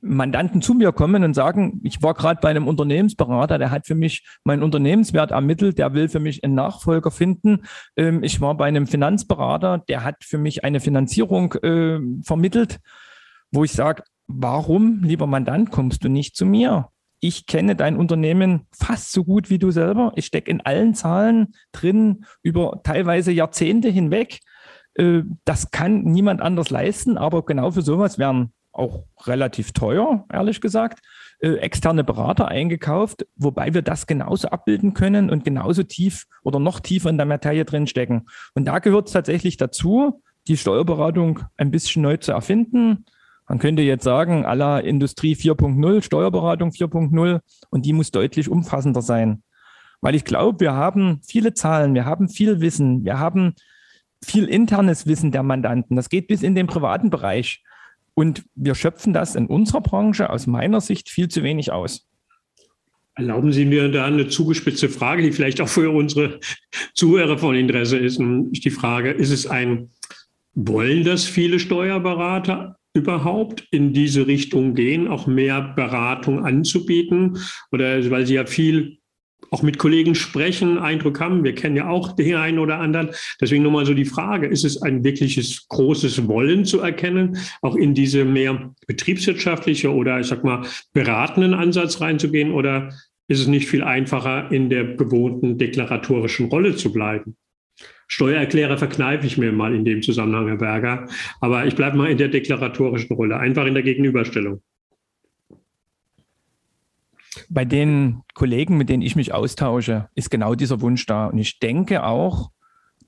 Mandanten 0.00 0.62
zu 0.62 0.74
mir 0.74 0.92
kommen 0.92 1.24
und 1.24 1.34
sagen, 1.34 1.80
ich 1.82 2.02
war 2.02 2.14
gerade 2.14 2.40
bei 2.40 2.48
einem 2.48 2.68
Unternehmensberater, 2.68 3.58
der 3.58 3.70
hat 3.70 3.86
für 3.86 3.96
mich 3.96 4.24
meinen 4.44 4.62
Unternehmenswert 4.62 5.32
ermittelt, 5.32 5.78
der 5.78 5.92
will 5.92 6.08
für 6.08 6.20
mich 6.20 6.44
einen 6.44 6.54
Nachfolger 6.54 7.10
finden. 7.10 7.64
Ähm, 7.96 8.22
ich 8.22 8.40
war 8.40 8.56
bei 8.56 8.66
einem 8.66 8.86
Finanzberater, 8.86 9.78
der 9.88 10.04
hat 10.04 10.22
für 10.22 10.38
mich 10.38 10.64
eine 10.64 10.80
Finanzierung 10.80 11.54
äh, 11.54 11.98
vermittelt, 12.22 12.78
wo 13.50 13.64
ich 13.64 13.72
sage, 13.72 14.04
warum, 14.28 15.02
lieber 15.02 15.26
Mandant, 15.26 15.70
kommst 15.70 16.04
du 16.04 16.08
nicht 16.08 16.36
zu 16.36 16.46
mir? 16.46 16.88
Ich 17.20 17.46
kenne 17.46 17.74
dein 17.74 17.96
Unternehmen 17.96 18.68
fast 18.70 19.10
so 19.10 19.24
gut 19.24 19.50
wie 19.50 19.58
du 19.58 19.72
selber. 19.72 20.12
Ich 20.14 20.26
stecke 20.26 20.50
in 20.50 20.60
allen 20.60 20.94
Zahlen 20.94 21.54
drin 21.72 22.24
über 22.42 22.80
teilweise 22.84 23.32
Jahrzehnte 23.32 23.88
hinweg. 23.88 24.38
Äh, 24.94 25.22
das 25.44 25.72
kann 25.72 26.04
niemand 26.04 26.40
anders 26.40 26.70
leisten, 26.70 27.18
aber 27.18 27.44
genau 27.44 27.72
für 27.72 27.82
sowas 27.82 28.18
werden 28.18 28.52
auch 28.78 29.04
relativ 29.26 29.72
teuer, 29.72 30.24
ehrlich 30.32 30.60
gesagt, 30.60 31.00
äh, 31.40 31.54
externe 31.56 32.04
Berater 32.04 32.48
eingekauft, 32.48 33.26
wobei 33.36 33.74
wir 33.74 33.82
das 33.82 34.06
genauso 34.06 34.48
abbilden 34.48 34.94
können 34.94 35.30
und 35.30 35.44
genauso 35.44 35.82
tief 35.82 36.26
oder 36.42 36.58
noch 36.58 36.80
tiefer 36.80 37.10
in 37.10 37.16
der 37.16 37.26
Materie 37.26 37.64
drinstecken. 37.64 38.28
Und 38.54 38.64
da 38.66 38.78
gehört 38.78 39.08
es 39.08 39.12
tatsächlich 39.12 39.56
dazu, 39.56 40.22
die 40.46 40.56
Steuerberatung 40.56 41.40
ein 41.56 41.70
bisschen 41.70 42.02
neu 42.02 42.16
zu 42.16 42.32
erfinden, 42.32 43.04
man 43.48 43.58
könnte 43.58 43.80
jetzt 43.80 44.04
sagen, 44.04 44.44
aller 44.44 44.84
Industrie 44.84 45.34
4.0, 45.34 46.02
Steuerberatung 46.02 46.70
4.0 46.70 47.40
und 47.70 47.86
die 47.86 47.94
muss 47.94 48.10
deutlich 48.10 48.50
umfassender 48.50 49.00
sein. 49.00 49.42
Weil 50.02 50.14
ich 50.14 50.26
glaube, 50.26 50.60
wir 50.60 50.74
haben 50.74 51.20
viele 51.26 51.54
Zahlen, 51.54 51.94
wir 51.94 52.04
haben 52.04 52.28
viel 52.28 52.60
Wissen, 52.60 53.04
wir 53.04 53.18
haben 53.18 53.54
viel 54.22 54.44
internes 54.44 55.06
Wissen 55.06 55.32
der 55.32 55.42
Mandanten. 55.42 55.96
Das 55.96 56.10
geht 56.10 56.28
bis 56.28 56.42
in 56.42 56.54
den 56.54 56.66
privaten 56.66 57.08
Bereich. 57.08 57.64
Und 58.18 58.42
wir 58.56 58.74
schöpfen 58.74 59.12
das 59.12 59.36
in 59.36 59.46
unserer 59.46 59.80
Branche 59.80 60.28
aus 60.28 60.48
meiner 60.48 60.80
Sicht 60.80 61.08
viel 61.08 61.28
zu 61.28 61.44
wenig 61.44 61.70
aus. 61.70 62.08
Erlauben 63.14 63.52
Sie 63.52 63.64
mir 63.64 63.88
da 63.92 64.06
eine 64.06 64.26
zugespitzte 64.26 64.88
Frage, 64.88 65.22
die 65.22 65.30
vielleicht 65.30 65.60
auch 65.60 65.68
für 65.68 65.90
unsere 65.94 66.40
Zuhörer 66.94 67.38
von 67.38 67.54
Interesse 67.54 67.96
ist. 67.96 68.18
Und 68.18 68.50
die 68.64 68.70
Frage, 68.70 69.12
ist 69.12 69.30
es 69.30 69.46
ein, 69.46 69.90
wollen 70.54 71.04
das 71.04 71.26
viele 71.26 71.60
Steuerberater? 71.60 72.74
überhaupt 72.94 73.68
in 73.70 73.92
diese 73.92 74.26
Richtung 74.26 74.74
gehen, 74.74 75.06
auch 75.06 75.28
mehr 75.28 75.60
Beratung 75.76 76.44
anzubieten? 76.44 77.38
Oder 77.70 78.10
weil 78.10 78.26
Sie 78.26 78.34
ja 78.34 78.46
viel 78.46 78.97
auch 79.50 79.62
mit 79.62 79.78
Kollegen 79.78 80.14
sprechen, 80.14 80.78
Eindruck 80.78 81.20
haben, 81.20 81.44
wir 81.44 81.54
kennen 81.54 81.76
ja 81.76 81.88
auch 81.88 82.12
den 82.12 82.36
einen 82.36 82.58
oder 82.58 82.78
anderen. 82.78 83.10
Deswegen 83.40 83.62
nochmal 83.62 83.86
so 83.86 83.94
die 83.94 84.04
Frage, 84.04 84.46
ist 84.46 84.64
es 84.64 84.82
ein 84.82 85.04
wirkliches 85.04 85.66
großes 85.68 86.28
Wollen 86.28 86.64
zu 86.64 86.80
erkennen, 86.80 87.38
auch 87.62 87.76
in 87.76 87.94
diese 87.94 88.24
mehr 88.24 88.74
betriebswirtschaftliche 88.86 89.92
oder 89.92 90.20
ich 90.20 90.26
sag 90.26 90.44
mal 90.44 90.66
beratenden 90.92 91.54
Ansatz 91.54 92.00
reinzugehen? 92.00 92.52
Oder 92.52 92.92
ist 93.28 93.40
es 93.40 93.46
nicht 93.46 93.68
viel 93.68 93.82
einfacher, 93.82 94.50
in 94.50 94.70
der 94.70 94.96
gewohnten 94.96 95.58
deklaratorischen 95.58 96.46
Rolle 96.46 96.76
zu 96.76 96.92
bleiben? 96.92 97.36
Steuererklärer 98.08 98.78
verkneife 98.78 99.26
ich 99.26 99.36
mir 99.36 99.52
mal 99.52 99.74
in 99.74 99.84
dem 99.84 100.02
Zusammenhang, 100.02 100.48
Herr 100.48 100.56
Berger. 100.56 101.08
Aber 101.40 101.66
ich 101.66 101.76
bleibe 101.76 101.98
mal 101.98 102.10
in 102.10 102.16
der 102.16 102.28
deklaratorischen 102.28 103.14
Rolle, 103.14 103.38
einfach 103.38 103.66
in 103.66 103.74
der 103.74 103.82
Gegenüberstellung. 103.82 104.62
Bei 107.48 107.64
den 107.64 108.22
Kollegen, 108.34 108.76
mit 108.76 108.88
denen 108.88 109.02
ich 109.02 109.16
mich 109.16 109.32
austausche, 109.32 110.08
ist 110.14 110.30
genau 110.30 110.54
dieser 110.54 110.80
Wunsch 110.80 111.06
da. 111.06 111.26
Und 111.26 111.38
ich 111.38 111.58
denke 111.58 112.04
auch, 112.04 112.50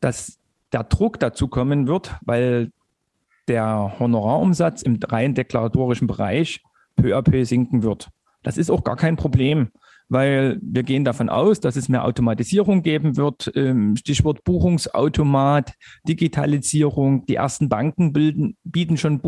dass 0.00 0.38
der 0.72 0.84
Druck 0.84 1.18
dazu 1.20 1.48
kommen 1.48 1.86
wird, 1.86 2.16
weil 2.22 2.70
der 3.48 3.96
Honorarumsatz 3.98 4.82
im 4.82 4.98
rein 5.02 5.34
deklaratorischen 5.34 6.06
Bereich 6.06 6.62
peu 6.96 7.16
à 7.16 7.22
peu 7.22 7.44
sinken 7.44 7.82
wird. 7.82 8.08
Das 8.42 8.56
ist 8.56 8.70
auch 8.70 8.84
gar 8.84 8.96
kein 8.96 9.16
Problem 9.16 9.70
weil 10.10 10.58
wir 10.60 10.82
gehen 10.82 11.04
davon 11.04 11.28
aus, 11.28 11.60
dass 11.60 11.76
es 11.76 11.88
mehr 11.88 12.04
Automatisierung 12.04 12.82
geben 12.82 13.16
wird. 13.16 13.50
Ähm, 13.54 13.96
Stichwort 13.96 14.42
Buchungsautomat, 14.42 15.72
Digitalisierung. 16.06 17.24
Die 17.26 17.36
ersten 17.36 17.68
Banken 17.68 18.12
bilden, 18.12 18.56
bieten 18.64 18.96
schon 18.96 19.20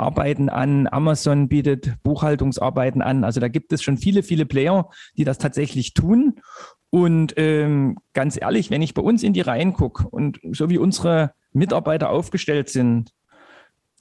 Buchhaltungsarbeiten 0.00 0.48
an. 0.48 0.88
Amazon 0.90 1.48
bietet 1.48 2.02
Buchhaltungsarbeiten 2.02 3.02
an. 3.02 3.22
Also 3.24 3.40
da 3.40 3.48
gibt 3.48 3.72
es 3.72 3.82
schon 3.82 3.98
viele, 3.98 4.22
viele 4.22 4.46
Player, 4.46 4.88
die 5.16 5.24
das 5.24 5.38
tatsächlich 5.38 5.92
tun. 5.92 6.40
Und 6.88 7.34
ähm, 7.36 7.98
ganz 8.14 8.40
ehrlich, 8.40 8.70
wenn 8.70 8.82
ich 8.82 8.94
bei 8.94 9.02
uns 9.02 9.22
in 9.22 9.32
die 9.32 9.42
Reihen 9.42 9.74
gucke 9.74 10.08
und 10.08 10.40
so 10.52 10.70
wie 10.70 10.78
unsere 10.78 11.34
Mitarbeiter 11.52 12.10
aufgestellt 12.10 12.70
sind, 12.70 13.12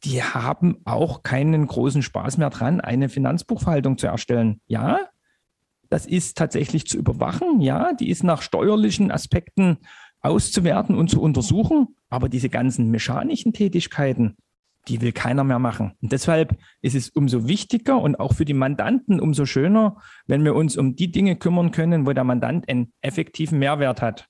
die 0.05 0.23
haben 0.23 0.77
auch 0.85 1.23
keinen 1.23 1.67
großen 1.67 2.01
Spaß 2.01 2.37
mehr 2.37 2.49
dran, 2.49 2.79
eine 2.79 3.09
Finanzbuchhaltung 3.09 3.97
zu 3.97 4.07
erstellen. 4.07 4.61
Ja, 4.67 4.99
das 5.89 6.05
ist 6.05 6.37
tatsächlich 6.37 6.87
zu 6.87 6.97
überwachen. 6.97 7.59
Ja, 7.59 7.91
die 7.93 8.09
ist 8.09 8.23
nach 8.23 8.41
steuerlichen 8.41 9.11
Aspekten 9.11 9.79
auszuwerten 10.21 10.95
und 10.95 11.09
zu 11.09 11.21
untersuchen. 11.21 11.95
Aber 12.09 12.29
diese 12.29 12.49
ganzen 12.49 12.89
mechanischen 12.89 13.51
Tätigkeiten, 13.51 14.37
die 14.89 15.01
will 15.01 15.11
keiner 15.11 15.43
mehr 15.43 15.59
machen. 15.59 15.93
Und 16.01 16.11
deshalb 16.11 16.57
ist 16.81 16.95
es 16.95 17.09
umso 17.09 17.47
wichtiger 17.47 18.01
und 18.01 18.19
auch 18.19 18.33
für 18.33 18.45
die 18.45 18.53
Mandanten 18.53 19.19
umso 19.19 19.45
schöner, 19.45 19.97
wenn 20.25 20.43
wir 20.43 20.55
uns 20.55 20.75
um 20.77 20.95
die 20.95 21.11
Dinge 21.11 21.35
kümmern 21.35 21.71
können, 21.71 22.05
wo 22.05 22.13
der 22.13 22.23
Mandant 22.23 22.67
einen 22.67 22.91
effektiven 23.01 23.59
Mehrwert 23.59 24.01
hat. 24.01 24.27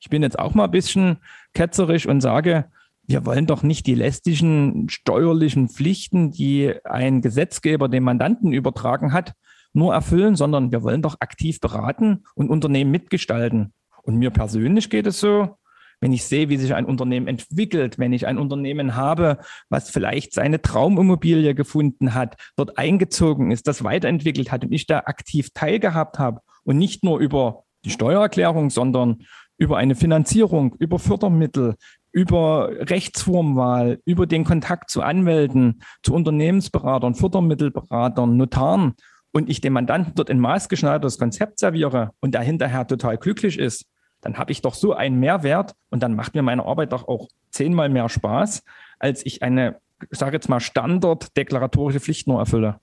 Ich 0.00 0.08
bin 0.08 0.22
jetzt 0.22 0.38
auch 0.38 0.54
mal 0.54 0.64
ein 0.64 0.70
bisschen 0.70 1.18
ketzerisch 1.52 2.06
und 2.06 2.22
sage, 2.22 2.70
wir 3.06 3.26
wollen 3.26 3.46
doch 3.46 3.62
nicht 3.62 3.86
die 3.86 3.94
lästigen 3.94 4.88
steuerlichen 4.88 5.68
Pflichten, 5.68 6.30
die 6.30 6.74
ein 6.84 7.20
Gesetzgeber 7.20 7.88
dem 7.88 8.04
Mandanten 8.04 8.52
übertragen 8.52 9.12
hat, 9.12 9.34
nur 9.72 9.92
erfüllen, 9.92 10.36
sondern 10.36 10.72
wir 10.72 10.82
wollen 10.82 11.02
doch 11.02 11.16
aktiv 11.20 11.60
beraten 11.60 12.24
und 12.34 12.50
Unternehmen 12.50 12.90
mitgestalten. 12.90 13.72
Und 14.02 14.16
mir 14.16 14.30
persönlich 14.30 14.90
geht 14.90 15.06
es 15.06 15.20
so, 15.20 15.56
wenn 16.00 16.12
ich 16.12 16.24
sehe, 16.24 16.48
wie 16.48 16.56
sich 16.56 16.74
ein 16.74 16.86
Unternehmen 16.86 17.28
entwickelt, 17.28 17.98
wenn 17.98 18.12
ich 18.12 18.26
ein 18.26 18.38
Unternehmen 18.38 18.96
habe, 18.96 19.38
was 19.68 19.90
vielleicht 19.90 20.32
seine 20.32 20.62
Traumimmobilie 20.62 21.54
gefunden 21.54 22.14
hat, 22.14 22.36
dort 22.56 22.78
eingezogen 22.78 23.50
ist, 23.50 23.66
das 23.66 23.84
weiterentwickelt 23.84 24.50
hat 24.50 24.64
und 24.64 24.72
ich 24.72 24.86
da 24.86 25.00
aktiv 25.00 25.50
teilgehabt 25.52 26.18
habe 26.18 26.40
und 26.64 26.78
nicht 26.78 27.04
nur 27.04 27.18
über 27.18 27.64
die 27.84 27.90
Steuererklärung, 27.90 28.70
sondern 28.70 29.18
über 29.58 29.76
eine 29.76 29.94
Finanzierung, 29.94 30.74
über 30.78 30.98
Fördermittel, 30.98 31.76
über 32.12 32.70
Rechtsformwahl, 32.72 34.00
über 34.04 34.26
den 34.26 34.44
Kontakt 34.44 34.90
zu 34.90 35.02
Anwälten, 35.02 35.82
zu 36.02 36.14
Unternehmensberatern, 36.14 37.14
Fördermittelberatern, 37.14 38.36
Notaren 38.36 38.94
und 39.32 39.48
ich 39.48 39.60
dem 39.60 39.74
Mandanten 39.74 40.14
dort 40.14 40.30
ein 40.30 40.40
maßgeschneidertes 40.40 41.18
Konzept 41.18 41.58
serviere 41.58 42.12
und 42.20 42.34
der 42.34 42.40
hinterher 42.40 42.86
total 42.86 43.16
glücklich 43.18 43.58
ist, 43.58 43.84
dann 44.20 44.38
habe 44.38 44.52
ich 44.52 44.62
doch 44.62 44.74
so 44.74 44.94
einen 44.94 45.18
Mehrwert 45.18 45.74
und 45.90 46.02
dann 46.02 46.14
macht 46.14 46.34
mir 46.34 46.42
meine 46.42 46.64
Arbeit 46.64 46.92
doch 46.92 47.08
auch 47.08 47.28
zehnmal 47.50 47.88
mehr 47.88 48.08
Spaß, 48.08 48.62
als 48.98 49.24
ich 49.24 49.42
eine, 49.42 49.80
sage 50.10 50.36
jetzt 50.36 50.48
mal, 50.48 50.60
standarddeklaratorische 50.60 52.00
Pflicht 52.00 52.26
nur 52.26 52.38
erfülle. 52.38 52.80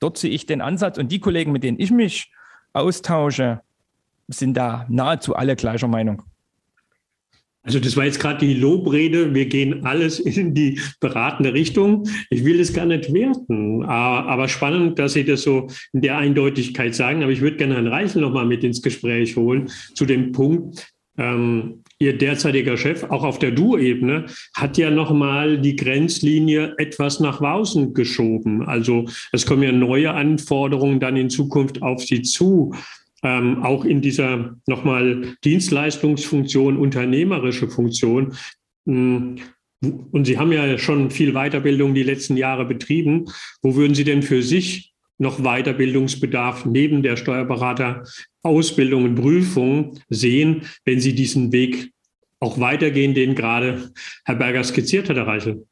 Dort 0.00 0.18
sehe 0.18 0.30
ich 0.30 0.46
den 0.46 0.60
Ansatz 0.60 0.98
und 0.98 1.10
die 1.10 1.18
Kollegen, 1.20 1.52
mit 1.52 1.64
denen 1.64 1.80
ich 1.80 1.90
mich 1.90 2.32
austausche, 2.72 3.60
sind 4.28 4.56
da 4.56 4.86
nahezu 4.88 5.34
alle 5.34 5.56
gleicher 5.56 5.88
Meinung. 5.88 6.22
Also 7.68 7.80
das 7.80 7.98
war 7.98 8.06
jetzt 8.06 8.18
gerade 8.18 8.46
die 8.46 8.54
Lobrede. 8.54 9.34
Wir 9.34 9.44
gehen 9.44 9.84
alles 9.84 10.20
in 10.36 10.54
die 10.54 10.80
beratende 11.00 11.52
Richtung. 11.52 12.08
Ich 12.30 12.42
will 12.42 12.56
das 12.56 12.72
gar 12.72 12.86
nicht 12.86 13.12
werten, 13.12 13.82
aber 13.84 14.48
spannend, 14.48 14.98
dass 14.98 15.12
Sie 15.12 15.24
das 15.24 15.42
so 15.42 15.66
in 15.92 16.00
der 16.00 16.16
Eindeutigkeit 16.16 16.94
sagen. 16.94 17.22
Aber 17.22 17.30
ich 17.30 17.42
würde 17.42 17.58
gerne 17.58 17.74
Herrn 17.74 17.86
Reichel 17.86 18.22
noch 18.22 18.32
mal 18.32 18.46
mit 18.46 18.64
ins 18.64 18.80
Gespräch 18.80 19.36
holen 19.36 19.68
zu 19.94 20.06
dem 20.06 20.32
Punkt. 20.32 20.90
Ähm, 21.18 21.82
Ihr 21.98 22.16
derzeitiger 22.16 22.78
Chef, 22.78 23.04
auch 23.04 23.24
auf 23.24 23.38
der 23.38 23.50
Du-Ebene, 23.50 24.24
hat 24.54 24.78
ja 24.78 24.90
noch 24.90 25.12
mal 25.12 25.58
die 25.58 25.76
Grenzlinie 25.76 26.74
etwas 26.78 27.20
nach 27.20 27.42
außen 27.42 27.92
geschoben. 27.92 28.62
Also 28.62 29.04
es 29.32 29.44
kommen 29.44 29.64
ja 29.64 29.72
neue 29.72 30.14
Anforderungen 30.14 31.00
dann 31.00 31.16
in 31.16 31.28
Zukunft 31.28 31.82
auf 31.82 32.02
Sie 32.02 32.22
zu 32.22 32.72
ähm, 33.22 33.62
auch 33.62 33.84
in 33.84 34.00
dieser 34.00 34.56
nochmal 34.66 35.34
Dienstleistungsfunktion, 35.44 36.76
unternehmerische 36.76 37.68
Funktion. 37.68 38.34
Mm, 38.84 39.36
und 39.80 40.24
Sie 40.24 40.38
haben 40.38 40.52
ja 40.52 40.76
schon 40.78 41.10
viel 41.10 41.32
Weiterbildung 41.32 41.94
die 41.94 42.02
letzten 42.02 42.36
Jahre 42.36 42.64
betrieben. 42.64 43.26
Wo 43.62 43.76
würden 43.76 43.94
Sie 43.94 44.04
denn 44.04 44.22
für 44.22 44.42
sich 44.42 44.92
noch 45.18 45.40
Weiterbildungsbedarf 45.40 46.64
neben 46.64 47.02
der 47.02 47.16
Steuerberater 47.16 48.04
Ausbildung 48.42 49.04
und 49.04 49.14
Prüfung 49.16 49.98
sehen, 50.08 50.62
wenn 50.84 51.00
Sie 51.00 51.14
diesen 51.14 51.52
Weg 51.52 51.92
auch 52.40 52.60
weitergehen, 52.60 53.14
den 53.14 53.34
gerade 53.34 53.90
Herr 54.24 54.36
Berger 54.36 54.62
skizziert 54.62 55.08
hat, 55.08 55.16
Herr 55.16 55.26
Reichel? 55.26 55.66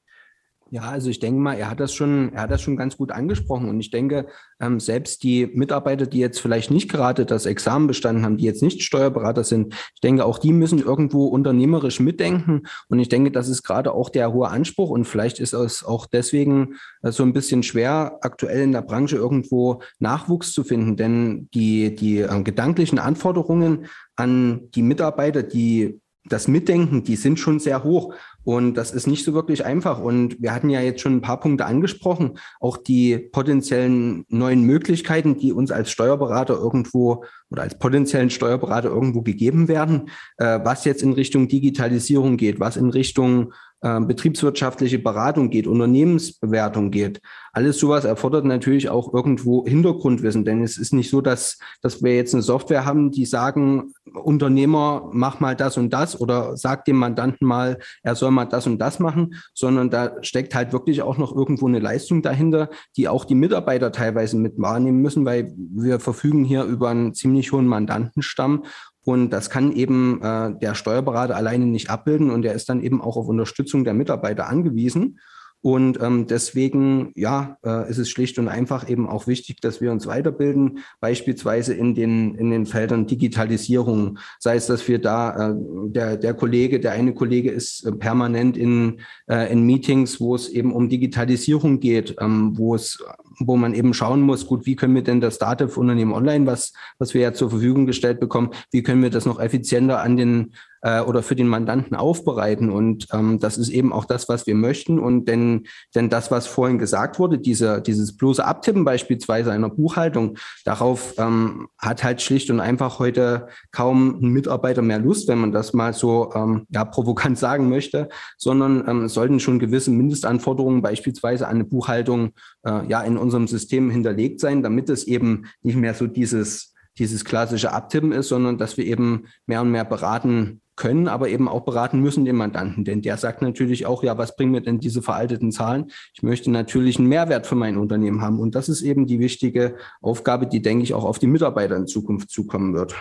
Ja, 0.68 0.82
also 0.82 1.10
ich 1.10 1.20
denke 1.20 1.38
mal, 1.40 1.54
er 1.54 1.70
hat 1.70 1.78
das 1.78 1.94
schon, 1.94 2.32
er 2.32 2.42
hat 2.42 2.50
das 2.50 2.60
schon 2.60 2.76
ganz 2.76 2.96
gut 2.96 3.12
angesprochen. 3.12 3.68
Und 3.68 3.78
ich 3.78 3.92
denke, 3.92 4.26
ähm, 4.58 4.80
selbst 4.80 5.22
die 5.22 5.46
Mitarbeiter, 5.46 6.06
die 6.06 6.18
jetzt 6.18 6.40
vielleicht 6.40 6.72
nicht 6.72 6.90
gerade 6.90 7.24
das 7.24 7.46
Examen 7.46 7.86
bestanden 7.86 8.24
haben, 8.24 8.36
die 8.36 8.46
jetzt 8.46 8.64
nicht 8.64 8.82
Steuerberater 8.82 9.44
sind, 9.44 9.74
ich 9.94 10.00
denke, 10.00 10.24
auch 10.24 10.40
die 10.40 10.52
müssen 10.52 10.80
irgendwo 10.80 11.26
unternehmerisch 11.26 12.00
mitdenken. 12.00 12.62
Und 12.88 12.98
ich 12.98 13.08
denke, 13.08 13.30
das 13.30 13.48
ist 13.48 13.62
gerade 13.62 13.92
auch 13.92 14.10
der 14.10 14.32
hohe 14.32 14.48
Anspruch. 14.48 14.90
Und 14.90 15.04
vielleicht 15.04 15.38
ist 15.38 15.52
es 15.52 15.84
auch 15.84 16.06
deswegen 16.06 16.74
äh, 17.02 17.12
so 17.12 17.22
ein 17.22 17.32
bisschen 17.32 17.62
schwer, 17.62 18.18
aktuell 18.22 18.62
in 18.62 18.72
der 18.72 18.82
Branche 18.82 19.14
irgendwo 19.14 19.82
Nachwuchs 20.00 20.52
zu 20.52 20.64
finden. 20.64 20.96
Denn 20.96 21.48
die, 21.54 21.94
die 21.94 22.18
äh, 22.18 22.42
gedanklichen 22.42 22.98
Anforderungen 22.98 23.86
an 24.16 24.68
die 24.74 24.82
Mitarbeiter, 24.82 25.44
die 25.44 26.00
das 26.28 26.48
Mitdenken, 26.48 27.04
die 27.04 27.16
sind 27.16 27.38
schon 27.38 27.58
sehr 27.58 27.84
hoch. 27.84 28.14
Und 28.44 28.74
das 28.74 28.92
ist 28.92 29.08
nicht 29.08 29.24
so 29.24 29.34
wirklich 29.34 29.64
einfach. 29.64 30.00
Und 30.00 30.40
wir 30.40 30.54
hatten 30.54 30.70
ja 30.70 30.80
jetzt 30.80 31.00
schon 31.00 31.16
ein 31.16 31.20
paar 31.20 31.40
Punkte 31.40 31.66
angesprochen, 31.66 32.38
auch 32.60 32.76
die 32.76 33.18
potenziellen 33.18 34.24
neuen 34.28 34.62
Möglichkeiten, 34.62 35.36
die 35.36 35.52
uns 35.52 35.72
als 35.72 35.90
Steuerberater 35.90 36.54
irgendwo 36.54 37.24
oder 37.50 37.62
als 37.62 37.76
potenziellen 37.76 38.30
Steuerberater 38.30 38.88
irgendwo 38.88 39.22
gegeben 39.22 39.66
werden, 39.66 40.10
äh, 40.36 40.60
was 40.62 40.84
jetzt 40.84 41.02
in 41.02 41.12
Richtung 41.12 41.48
Digitalisierung 41.48 42.36
geht, 42.36 42.60
was 42.60 42.76
in 42.76 42.90
Richtung 42.90 43.52
äh, 43.82 44.00
betriebswirtschaftliche 44.00 44.98
Beratung 44.98 45.50
geht, 45.50 45.66
Unternehmensbewertung 45.66 46.90
geht. 46.90 47.20
Alles 47.52 47.78
sowas 47.78 48.04
erfordert 48.04 48.44
natürlich 48.44 48.88
auch 48.88 49.12
irgendwo 49.12 49.66
Hintergrundwissen, 49.66 50.44
denn 50.44 50.62
es 50.62 50.78
ist 50.78 50.92
nicht 50.92 51.10
so, 51.10 51.20
dass, 51.20 51.58
dass 51.82 52.02
wir 52.02 52.14
jetzt 52.14 52.34
eine 52.34 52.42
Software 52.42 52.84
haben, 52.84 53.10
die 53.10 53.26
sagen, 53.26 53.92
Unternehmer, 54.14 55.08
mach 55.12 55.40
mal 55.40 55.56
das 55.56 55.76
und 55.76 55.90
das 55.90 56.20
oder 56.20 56.56
sag 56.56 56.84
dem 56.84 56.96
Mandanten 56.96 57.46
mal, 57.46 57.78
er 58.02 58.14
soll 58.14 58.30
mal 58.30 58.46
das 58.46 58.66
und 58.66 58.78
das 58.78 58.98
machen, 58.98 59.34
sondern 59.54 59.90
da 59.90 60.22
steckt 60.22 60.54
halt 60.54 60.72
wirklich 60.72 61.02
auch 61.02 61.18
noch 61.18 61.34
irgendwo 61.34 61.66
eine 61.66 61.78
Leistung 61.78 62.22
dahinter, 62.22 62.70
die 62.96 63.08
auch 63.08 63.24
die 63.24 63.34
Mitarbeiter 63.34 63.92
teilweise 63.92 64.36
mit 64.36 64.60
wahrnehmen 64.60 65.00
müssen, 65.02 65.24
weil 65.24 65.52
wir 65.56 66.00
verfügen 66.00 66.44
hier 66.44 66.64
über 66.64 66.90
einen 66.90 67.14
ziemlich 67.14 67.52
hohen 67.52 67.66
Mandantenstamm 67.66 68.64
und 69.06 69.30
das 69.30 69.50
kann 69.50 69.70
eben 69.70 70.20
äh, 70.20 70.58
der 70.58 70.74
Steuerberater 70.74 71.36
alleine 71.36 71.64
nicht 71.64 71.90
abbilden 71.90 72.28
und 72.28 72.44
er 72.44 72.54
ist 72.54 72.68
dann 72.68 72.82
eben 72.82 73.00
auch 73.00 73.16
auf 73.16 73.28
Unterstützung 73.28 73.84
der 73.84 73.94
Mitarbeiter 73.94 74.48
angewiesen. 74.48 75.20
Und 75.62 76.00
ähm, 76.02 76.26
deswegen, 76.26 77.12
ja, 77.14 77.56
äh, 77.64 77.88
ist 77.88 77.98
es 77.98 78.10
schlicht 78.10 78.38
und 78.38 78.48
einfach 78.48 78.88
eben 78.88 79.08
auch 79.08 79.28
wichtig, 79.28 79.60
dass 79.60 79.80
wir 79.80 79.92
uns 79.92 80.06
weiterbilden, 80.08 80.80
beispielsweise 81.00 81.72
in 81.72 81.94
den, 81.94 82.34
in 82.34 82.50
den 82.50 82.66
Feldern 82.66 83.06
Digitalisierung. 83.06 84.18
Sei 84.40 84.56
es, 84.56 84.66
dass 84.66 84.86
wir 84.88 85.00
da, 85.00 85.50
äh, 85.50 85.54
der, 85.88 86.16
der 86.16 86.34
Kollege, 86.34 86.80
der 86.80 86.92
eine 86.92 87.14
Kollege 87.14 87.50
ist 87.50 87.86
äh, 87.86 87.92
permanent 87.92 88.56
in, 88.56 89.00
äh, 89.28 89.52
in 89.52 89.62
Meetings, 89.62 90.20
wo 90.20 90.34
es 90.34 90.48
eben 90.48 90.72
um 90.72 90.88
Digitalisierung 90.88 91.78
geht, 91.78 92.16
ähm, 92.20 92.58
wo 92.58 92.74
es 92.74 92.98
wo 93.38 93.56
man 93.56 93.74
eben 93.74 93.94
schauen 93.94 94.20
muss, 94.20 94.46
gut, 94.46 94.66
wie 94.66 94.76
können 94.76 94.94
wir 94.94 95.02
denn 95.02 95.20
das 95.20 95.38
Dativ-Unternehmen 95.38 96.12
online, 96.12 96.46
was, 96.46 96.72
was 96.98 97.14
wir 97.14 97.20
ja 97.20 97.32
zur 97.32 97.50
Verfügung 97.50 97.86
gestellt 97.86 98.20
bekommen, 98.20 98.50
wie 98.70 98.82
können 98.82 99.02
wir 99.02 99.10
das 99.10 99.26
noch 99.26 99.40
effizienter 99.40 100.00
an 100.00 100.16
den 100.16 100.52
äh, 100.86 101.00
oder 101.00 101.22
für 101.22 101.34
den 101.34 101.48
Mandanten 101.48 101.96
aufbereiten. 101.96 102.70
Und 102.70 103.08
ähm, 103.12 103.40
das 103.40 103.58
ist 103.58 103.70
eben 103.70 103.92
auch 103.92 104.04
das, 104.04 104.28
was 104.28 104.46
wir 104.46 104.54
möchten. 104.54 104.98
Und 104.98 105.26
denn, 105.26 105.66
denn 105.94 106.08
das, 106.08 106.30
was 106.30 106.46
vorhin 106.46 106.78
gesagt 106.78 107.18
wurde, 107.18 107.38
diese, 107.38 107.82
dieses 107.82 108.16
bloße 108.16 108.44
Abtippen 108.44 108.84
beispielsweise 108.84 109.50
einer 109.50 109.68
Buchhaltung, 109.68 110.38
darauf 110.64 111.14
ähm, 111.18 111.68
hat 111.78 112.04
halt 112.04 112.22
schlicht 112.22 112.50
und 112.50 112.60
einfach 112.60 113.00
heute 113.00 113.48
kaum 113.72 114.20
ein 114.22 114.30
Mitarbeiter 114.30 114.82
mehr 114.82 115.00
Lust, 115.00 115.26
wenn 115.26 115.38
man 115.38 115.52
das 115.52 115.72
mal 115.72 115.92
so 115.92 116.32
ähm, 116.34 116.66
ja, 116.70 116.84
provokant 116.84 117.36
sagen 117.46 117.68
möchte, 117.68 118.08
sondern 118.36 118.86
ähm, 118.86 119.08
sollten 119.08 119.40
schon 119.40 119.58
gewisse 119.58 119.90
Mindestanforderungen 119.90 120.82
beispielsweise 120.82 121.48
an 121.48 121.56
eine 121.56 121.64
Buchhaltung 121.64 122.30
äh, 122.64 122.86
ja 122.86 123.00
in 123.02 123.16
unserem 123.26 123.46
System 123.46 123.90
hinterlegt 123.90 124.40
sein, 124.40 124.62
damit 124.62 124.88
es 124.88 125.04
eben 125.04 125.46
nicht 125.62 125.76
mehr 125.76 125.94
so 125.94 126.06
dieses 126.06 126.74
dieses 126.98 127.24
klassische 127.24 127.72
Abtippen 127.72 128.12
ist, 128.12 128.28
sondern 128.28 128.58
dass 128.58 128.76
wir 128.76 128.86
eben 128.86 129.26
mehr 129.46 129.60
und 129.60 129.70
mehr 129.70 129.84
beraten 129.84 130.60
können, 130.76 131.08
aber 131.08 131.28
eben 131.28 131.48
auch 131.48 131.64
beraten 131.64 132.00
müssen 132.00 132.24
den 132.24 132.36
Mandanten. 132.36 132.84
Denn 132.84 133.02
der 133.02 133.16
sagt 133.16 133.42
natürlich 133.42 133.86
auch, 133.86 134.02
ja, 134.02 134.18
was 134.18 134.36
bringen 134.36 134.52
mir 134.52 134.60
denn 134.60 134.78
diese 134.78 135.02
veralteten 135.02 135.50
Zahlen? 135.50 135.90
Ich 136.14 136.22
möchte 136.22 136.50
natürlich 136.50 136.98
einen 136.98 137.08
Mehrwert 137.08 137.46
für 137.46 137.54
mein 137.54 137.78
Unternehmen 137.78 138.20
haben. 138.20 138.38
Und 138.38 138.54
das 138.54 138.68
ist 138.68 138.82
eben 138.82 139.06
die 139.06 139.18
wichtige 139.18 139.76
Aufgabe, 140.02 140.46
die, 140.46 140.60
denke 140.60 140.84
ich, 140.84 140.94
auch 140.94 141.04
auf 141.04 141.18
die 141.18 141.26
Mitarbeiter 141.26 141.76
in 141.76 141.86
Zukunft 141.86 142.30
zukommen 142.30 142.74
wird. 142.74 142.94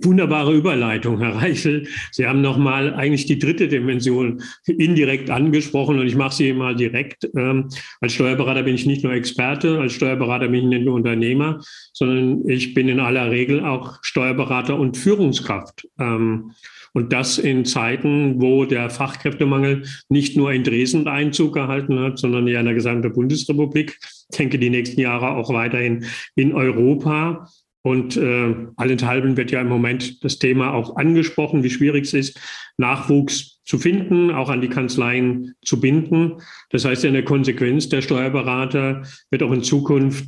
Wunderbare 0.00 0.54
Überleitung, 0.54 1.18
Herr 1.18 1.36
Reichel. 1.36 1.86
Sie 2.12 2.26
haben 2.26 2.40
nochmal 2.40 2.94
eigentlich 2.94 3.26
die 3.26 3.38
dritte 3.38 3.68
Dimension 3.68 4.42
indirekt 4.66 5.28
angesprochen 5.28 5.98
und 5.98 6.06
ich 6.06 6.16
mache 6.16 6.34
sie 6.34 6.52
mal 6.54 6.74
direkt. 6.74 7.28
Ähm, 7.36 7.68
als 8.00 8.14
Steuerberater 8.14 8.62
bin 8.62 8.74
ich 8.74 8.86
nicht 8.86 9.04
nur 9.04 9.12
Experte, 9.12 9.78
als 9.78 9.92
Steuerberater 9.92 10.48
bin 10.48 10.64
ich 10.64 10.78
nicht 10.78 10.84
nur 10.86 10.94
Unternehmer, 10.94 11.60
sondern 11.92 12.48
ich 12.48 12.72
bin 12.72 12.88
in 12.88 13.00
aller 13.00 13.30
Regel 13.30 13.64
auch 13.64 13.98
Steuerberater 14.02 14.78
und 14.78 14.96
Führungskraft. 14.96 15.86
Ähm, 15.98 16.52
und 16.94 17.12
das 17.12 17.38
in 17.38 17.64
Zeiten, 17.64 18.40
wo 18.40 18.64
der 18.64 18.90
Fachkräftemangel 18.90 19.84
nicht 20.08 20.36
nur 20.36 20.52
in 20.52 20.62
Dresden 20.62 21.08
Einzug 21.08 21.54
gehalten 21.54 21.98
hat, 21.98 22.18
sondern 22.18 22.46
ja 22.46 22.60
in 22.60 22.66
der 22.66 22.74
gesamten 22.74 23.12
Bundesrepublik. 23.12 23.98
Ich 24.30 24.38
denke, 24.38 24.58
die 24.58 24.70
nächsten 24.70 25.00
Jahre 25.00 25.30
auch 25.30 25.52
weiterhin 25.52 26.04
in 26.34 26.52
Europa. 26.52 27.48
Und 27.82 28.16
äh, 28.16 28.54
allenthalben 28.76 29.36
wird 29.36 29.50
ja 29.50 29.60
im 29.60 29.68
Moment 29.68 30.22
das 30.22 30.38
Thema 30.38 30.72
auch 30.72 30.96
angesprochen, 30.96 31.64
wie 31.64 31.70
schwierig 31.70 32.04
es 32.04 32.14
ist, 32.14 32.40
Nachwuchs 32.76 33.60
zu 33.64 33.78
finden, 33.78 34.30
auch 34.30 34.50
an 34.50 34.60
die 34.60 34.68
Kanzleien 34.68 35.54
zu 35.64 35.80
binden. 35.80 36.34
Das 36.70 36.84
heißt, 36.84 37.04
in 37.04 37.14
der 37.14 37.24
Konsequenz, 37.24 37.88
der 37.88 38.02
Steuerberater 38.02 39.02
wird 39.30 39.42
auch 39.42 39.52
in 39.52 39.64
Zukunft 39.64 40.26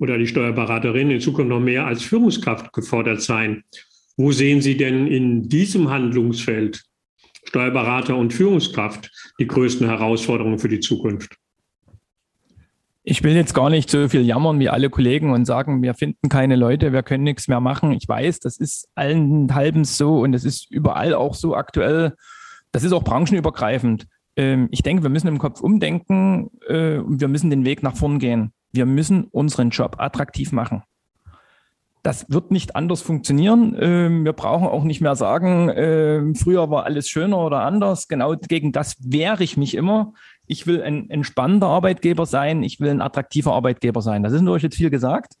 oder 0.00 0.16
die 0.16 0.26
Steuerberaterin 0.26 1.10
in 1.10 1.20
Zukunft 1.20 1.50
noch 1.50 1.60
mehr 1.60 1.86
als 1.86 2.02
Führungskraft 2.02 2.72
gefordert 2.72 3.20
sein. 3.20 3.62
Wo 4.16 4.32
sehen 4.32 4.62
Sie 4.62 4.76
denn 4.76 5.06
in 5.06 5.48
diesem 5.48 5.90
Handlungsfeld 5.90 6.82
Steuerberater 7.44 8.16
und 8.16 8.32
Führungskraft 8.32 9.10
die 9.38 9.46
größten 9.46 9.86
Herausforderungen 9.86 10.58
für 10.58 10.68
die 10.68 10.80
Zukunft? 10.80 11.36
Ich 13.08 13.22
will 13.22 13.36
jetzt 13.36 13.54
gar 13.54 13.70
nicht 13.70 13.88
so 13.88 14.08
viel 14.08 14.22
jammern 14.22 14.58
wie 14.58 14.68
alle 14.68 14.90
Kollegen 14.90 15.30
und 15.30 15.44
sagen, 15.44 15.80
wir 15.80 15.94
finden 15.94 16.28
keine 16.28 16.56
Leute, 16.56 16.92
wir 16.92 17.04
können 17.04 17.22
nichts 17.22 17.46
mehr 17.46 17.60
machen. 17.60 17.92
Ich 17.92 18.08
weiß, 18.08 18.40
das 18.40 18.56
ist 18.56 18.88
allen 18.96 19.54
halben 19.54 19.84
so 19.84 20.22
und 20.22 20.34
es 20.34 20.44
ist 20.44 20.68
überall 20.72 21.14
auch 21.14 21.34
so 21.34 21.54
aktuell. 21.54 22.14
Das 22.72 22.82
ist 22.82 22.92
auch 22.92 23.04
branchenübergreifend. 23.04 24.08
Ähm, 24.34 24.66
ich 24.72 24.82
denke, 24.82 25.04
wir 25.04 25.10
müssen 25.10 25.28
im 25.28 25.38
Kopf 25.38 25.60
umdenken 25.60 26.50
äh, 26.66 26.96
und 26.96 27.20
wir 27.20 27.28
müssen 27.28 27.48
den 27.48 27.64
Weg 27.64 27.84
nach 27.84 27.94
vorn 27.94 28.18
gehen. 28.18 28.52
Wir 28.72 28.86
müssen 28.86 29.22
unseren 29.30 29.70
Job 29.70 30.00
attraktiv 30.00 30.50
machen. 30.50 30.82
Das 32.02 32.26
wird 32.28 32.50
nicht 32.50 32.74
anders 32.74 33.02
funktionieren. 33.02 33.76
Ähm, 33.80 34.24
wir 34.24 34.32
brauchen 34.32 34.66
auch 34.66 34.82
nicht 34.82 35.00
mehr 35.00 35.14
sagen, 35.14 35.70
ähm, 35.72 36.34
früher 36.34 36.70
war 36.70 36.84
alles 36.84 37.08
schöner 37.08 37.38
oder 37.38 37.60
anders. 37.60 38.08
Genau 38.08 38.34
gegen 38.34 38.72
das 38.72 38.96
wehre 38.98 39.44
ich 39.44 39.56
mich 39.56 39.76
immer 39.76 40.12
ich 40.46 40.66
will 40.66 40.82
ein 40.82 41.10
entspannender 41.10 41.66
Arbeitgeber 41.68 42.26
sein, 42.26 42.62
ich 42.62 42.80
will 42.80 42.90
ein 42.90 43.00
attraktiver 43.00 43.52
Arbeitgeber 43.52 44.02
sein. 44.02 44.22
Das 44.22 44.32
ist 44.32 44.42
natürlich 44.42 44.64
jetzt 44.64 44.76
viel 44.76 44.90
gesagt, 44.90 45.34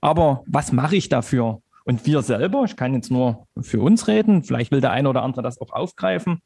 aber 0.00 0.42
was 0.46 0.72
mache 0.72 0.96
ich 0.96 1.08
dafür? 1.08 1.60
Und 1.84 2.04
wir 2.04 2.22
selber, 2.22 2.64
ich 2.64 2.76
kann 2.76 2.94
jetzt 2.94 3.10
nur 3.10 3.46
für 3.60 3.80
uns 3.80 4.08
reden, 4.08 4.42
vielleicht 4.42 4.72
will 4.72 4.80
der 4.80 4.90
eine 4.90 5.08
oder 5.08 5.22
andere 5.22 5.42
das 5.42 5.60
auch 5.60 5.72
aufgreifen, 5.72 6.40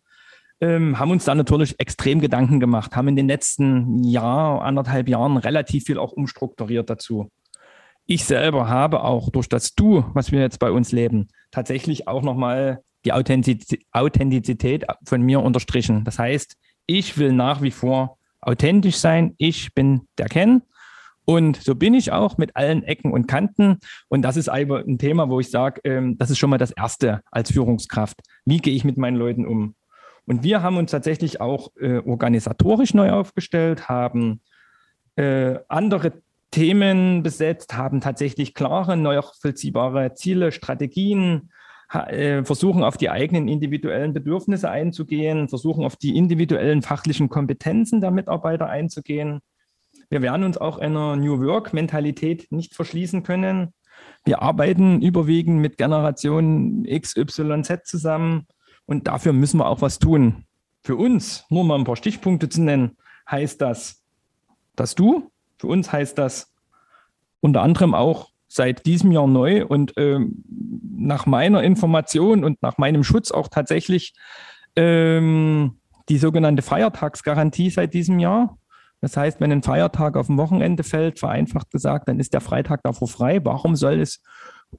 ähm, 0.60 0.98
haben 0.98 1.10
uns 1.10 1.24
da 1.24 1.34
natürlich 1.34 1.80
extrem 1.80 2.20
Gedanken 2.20 2.60
gemacht, 2.60 2.94
haben 2.94 3.08
in 3.08 3.16
den 3.16 3.28
letzten 3.28 4.04
Jahr, 4.04 4.62
anderthalb 4.62 5.08
Jahren 5.08 5.38
relativ 5.38 5.84
viel 5.84 5.98
auch 5.98 6.12
umstrukturiert 6.12 6.90
dazu. 6.90 7.30
Ich 8.06 8.24
selber 8.24 8.68
habe 8.68 9.02
auch 9.02 9.30
durch 9.30 9.48
das 9.48 9.74
Du, 9.74 10.04
was 10.12 10.32
wir 10.32 10.40
jetzt 10.40 10.58
bei 10.58 10.70
uns 10.70 10.92
leben, 10.92 11.28
tatsächlich 11.50 12.08
auch 12.08 12.22
nochmal 12.22 12.82
die 13.04 13.12
Authentizität 13.12 14.84
von 15.04 15.22
mir 15.22 15.40
unterstrichen. 15.40 16.04
Das 16.04 16.18
heißt, 16.18 16.56
ich 16.98 17.18
will 17.18 17.32
nach 17.32 17.62
wie 17.62 17.70
vor 17.70 18.18
authentisch 18.40 18.96
sein. 18.96 19.34
Ich 19.38 19.74
bin 19.74 20.08
der 20.18 20.26
Ken. 20.26 20.62
Und 21.24 21.56
so 21.62 21.76
bin 21.76 21.94
ich 21.94 22.10
auch 22.10 22.38
mit 22.38 22.56
allen 22.56 22.82
Ecken 22.82 23.12
und 23.12 23.28
Kanten. 23.28 23.78
Und 24.08 24.22
das 24.22 24.36
ist 24.36 24.48
ein 24.48 24.98
Thema, 24.98 25.28
wo 25.28 25.38
ich 25.38 25.50
sage, 25.50 25.80
ähm, 25.84 26.18
das 26.18 26.30
ist 26.30 26.38
schon 26.38 26.50
mal 26.50 26.58
das 26.58 26.72
Erste 26.72 27.20
als 27.30 27.52
Führungskraft. 27.52 28.20
Wie 28.44 28.58
gehe 28.58 28.74
ich 28.74 28.84
mit 28.84 28.96
meinen 28.96 29.16
Leuten 29.16 29.46
um? 29.46 29.76
Und 30.26 30.42
wir 30.42 30.62
haben 30.62 30.76
uns 30.76 30.90
tatsächlich 30.90 31.40
auch 31.40 31.68
äh, 31.80 31.98
organisatorisch 31.98 32.94
neu 32.94 33.10
aufgestellt, 33.12 33.88
haben 33.88 34.40
äh, 35.14 35.58
andere 35.68 36.12
Themen 36.50 37.22
besetzt, 37.22 37.74
haben 37.76 38.00
tatsächlich 38.00 38.54
klare, 38.54 38.96
nachvollziehbare 38.96 40.14
Ziele, 40.14 40.50
Strategien, 40.50 41.50
versuchen 41.90 42.84
auf 42.84 42.96
die 42.96 43.10
eigenen 43.10 43.48
individuellen 43.48 44.12
Bedürfnisse 44.12 44.70
einzugehen, 44.70 45.48
versuchen 45.48 45.84
auf 45.84 45.96
die 45.96 46.16
individuellen 46.16 46.82
fachlichen 46.82 47.28
Kompetenzen 47.28 48.00
der 48.00 48.12
Mitarbeiter 48.12 48.68
einzugehen. 48.68 49.40
Wir 50.08 50.22
werden 50.22 50.44
uns 50.44 50.56
auch 50.56 50.78
einer 50.78 51.16
New 51.16 51.40
Work-Mentalität 51.40 52.46
nicht 52.52 52.74
verschließen 52.74 53.24
können. 53.24 53.74
Wir 54.24 54.40
arbeiten 54.40 55.02
überwiegend 55.02 55.60
mit 55.60 55.78
Generation 55.78 56.84
XYZ 56.84 57.80
zusammen 57.84 58.46
und 58.86 59.08
dafür 59.08 59.32
müssen 59.32 59.58
wir 59.58 59.66
auch 59.66 59.82
was 59.82 59.98
tun. 59.98 60.44
Für 60.82 60.94
uns, 60.94 61.44
nur 61.50 61.64
mal 61.64 61.76
ein 61.76 61.84
paar 61.84 61.96
Stichpunkte 61.96 62.48
zu 62.48 62.62
nennen, 62.62 62.96
heißt 63.28 63.60
das, 63.60 64.04
dass 64.76 64.94
du, 64.94 65.30
für 65.58 65.66
uns 65.66 65.90
heißt 65.90 66.16
das 66.16 66.54
unter 67.40 67.62
anderem 67.62 67.94
auch 67.94 68.29
seit 68.52 68.84
diesem 68.84 69.12
Jahr 69.12 69.28
neu 69.28 69.64
und 69.64 69.94
ähm, 69.96 70.44
nach 70.98 71.24
meiner 71.24 71.62
Information 71.62 72.42
und 72.42 72.60
nach 72.62 72.78
meinem 72.78 73.04
Schutz 73.04 73.30
auch 73.30 73.46
tatsächlich 73.46 74.12
ähm, 74.74 75.78
die 76.08 76.18
sogenannte 76.18 76.62
Feiertagsgarantie 76.62 77.70
seit 77.70 77.94
diesem 77.94 78.18
Jahr. 78.18 78.58
Das 79.00 79.16
heißt, 79.16 79.40
wenn 79.40 79.52
ein 79.52 79.62
Feiertag 79.62 80.16
auf 80.16 80.26
dem 80.26 80.36
Wochenende 80.36 80.82
fällt, 80.82 81.20
vereinfacht 81.20 81.70
gesagt, 81.70 82.08
dann 82.08 82.18
ist 82.18 82.34
der 82.34 82.40
Freitag 82.40 82.82
davor 82.82 83.06
frei. 83.06 83.40
Warum 83.44 83.76
soll 83.76 84.00
es 84.00 84.20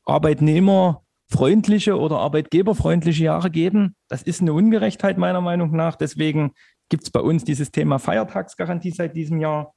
arbeitnehmerfreundliche 0.06 1.98
oder 1.98 2.18
arbeitgeberfreundliche 2.18 3.24
Jahre 3.24 3.50
geben? 3.50 3.96
Das 4.10 4.22
ist 4.22 4.42
eine 4.42 4.52
Ungerechtheit 4.52 5.18
meiner 5.18 5.42
Meinung 5.42 5.72
nach. 5.72 5.96
Deswegen 5.96 6.52
gibt 6.90 7.04
es 7.04 7.10
bei 7.10 7.22
uns 7.22 7.46
dieses 7.46 7.72
Thema 7.72 8.00
Feiertagsgarantie 8.00 8.92
seit 8.92 9.16
diesem 9.16 9.40
Jahr. 9.40 9.74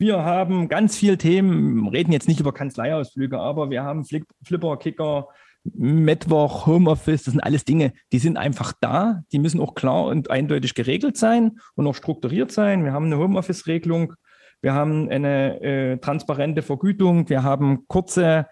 Wir 0.00 0.24
haben 0.24 0.68
ganz 0.68 0.96
viele 0.96 1.18
Themen, 1.18 1.88
reden 1.88 2.12
jetzt 2.12 2.28
nicht 2.28 2.38
über 2.38 2.54
Kanzleiausflüge, 2.54 3.40
aber 3.40 3.68
wir 3.68 3.82
haben 3.82 4.04
Flip, 4.04 4.24
Flipper, 4.44 4.76
Kicker, 4.76 5.26
Mittwoch, 5.64 6.66
Homeoffice, 6.66 7.24
das 7.24 7.32
sind 7.32 7.40
alles 7.40 7.64
Dinge, 7.64 7.92
die 8.12 8.20
sind 8.20 8.36
einfach 8.36 8.72
da. 8.80 9.24
Die 9.32 9.40
müssen 9.40 9.60
auch 9.60 9.74
klar 9.74 10.04
und 10.04 10.30
eindeutig 10.30 10.74
geregelt 10.74 11.16
sein 11.16 11.58
und 11.74 11.88
auch 11.88 11.96
strukturiert 11.96 12.52
sein. 12.52 12.84
Wir 12.84 12.92
haben 12.92 13.06
eine 13.06 13.18
Homeoffice-Regelung, 13.18 14.14
wir 14.62 14.72
haben 14.72 15.10
eine 15.10 15.60
äh, 15.60 15.98
transparente 15.98 16.62
Vergütung, 16.62 17.28
wir 17.28 17.42
haben 17.42 17.88
kurze 17.88 18.46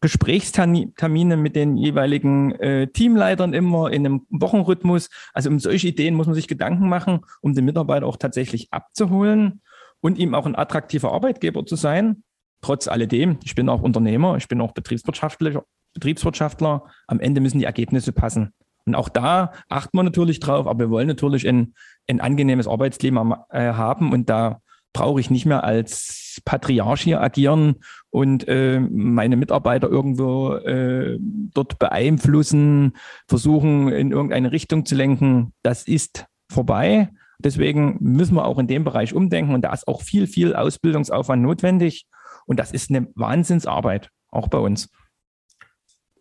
Gesprächstermine 0.00 1.36
mit 1.36 1.56
den 1.56 1.76
jeweiligen 1.76 2.52
äh, 2.52 2.86
Teamleitern 2.86 3.52
immer 3.52 3.92
in 3.92 4.06
einem 4.06 4.26
Wochenrhythmus. 4.30 5.10
Also 5.34 5.50
um 5.50 5.58
solche 5.58 5.88
Ideen 5.88 6.14
muss 6.14 6.26
man 6.26 6.34
sich 6.34 6.48
Gedanken 6.48 6.88
machen, 6.88 7.20
um 7.42 7.54
den 7.54 7.66
Mitarbeiter 7.66 8.06
auch 8.06 8.16
tatsächlich 8.16 8.72
abzuholen 8.72 9.60
und 10.00 10.18
ihm 10.18 10.34
auch 10.34 10.46
ein 10.46 10.56
attraktiver 10.56 11.12
Arbeitgeber 11.12 11.64
zu 11.66 11.76
sein. 11.76 12.22
Trotz 12.62 12.88
alledem, 12.88 13.38
ich 13.44 13.54
bin 13.54 13.68
auch 13.68 13.82
Unternehmer, 13.82 14.36
ich 14.36 14.48
bin 14.48 14.60
auch 14.60 14.72
Betriebswirtschaftler, 14.72 15.64
Betriebswirtschaftler. 15.94 16.84
Am 17.06 17.20
Ende 17.20 17.40
müssen 17.40 17.58
die 17.58 17.64
Ergebnisse 17.64 18.12
passen. 18.12 18.52
Und 18.86 18.94
auch 18.94 19.08
da 19.08 19.52
achten 19.68 19.96
wir 19.96 20.02
natürlich 20.02 20.40
drauf, 20.40 20.66
aber 20.66 20.86
wir 20.86 20.90
wollen 20.90 21.08
natürlich 21.08 21.46
ein, 21.46 21.74
ein 22.08 22.20
angenehmes 22.20 22.66
Arbeitsleben 22.66 23.34
äh, 23.50 23.72
haben 23.72 24.12
und 24.12 24.28
da 24.28 24.60
brauche 24.92 25.20
ich 25.20 25.30
nicht 25.30 25.46
mehr 25.46 25.64
als 25.64 26.40
Patriarch 26.44 27.02
hier 27.02 27.20
agieren 27.20 27.76
und 28.10 28.48
äh, 28.48 28.80
meine 28.80 29.36
Mitarbeiter 29.36 29.88
irgendwo 29.88 30.54
äh, 30.54 31.16
dort 31.20 31.78
beeinflussen, 31.78 32.96
versuchen 33.28 33.88
in 33.88 34.10
irgendeine 34.10 34.50
Richtung 34.50 34.84
zu 34.84 34.96
lenken. 34.96 35.52
Das 35.62 35.84
ist 35.84 36.26
vorbei. 36.48 37.10
Deswegen 37.44 37.96
müssen 38.00 38.34
wir 38.34 38.44
auch 38.44 38.58
in 38.58 38.66
dem 38.66 38.84
Bereich 38.84 39.14
umdenken 39.14 39.54
und 39.54 39.62
da 39.62 39.72
ist 39.72 39.88
auch 39.88 40.02
viel, 40.02 40.26
viel 40.26 40.54
Ausbildungsaufwand 40.54 41.42
notwendig 41.42 42.06
und 42.46 42.58
das 42.58 42.72
ist 42.72 42.90
eine 42.90 43.08
Wahnsinnsarbeit, 43.14 44.10
auch 44.28 44.48
bei 44.48 44.58
uns. 44.58 44.88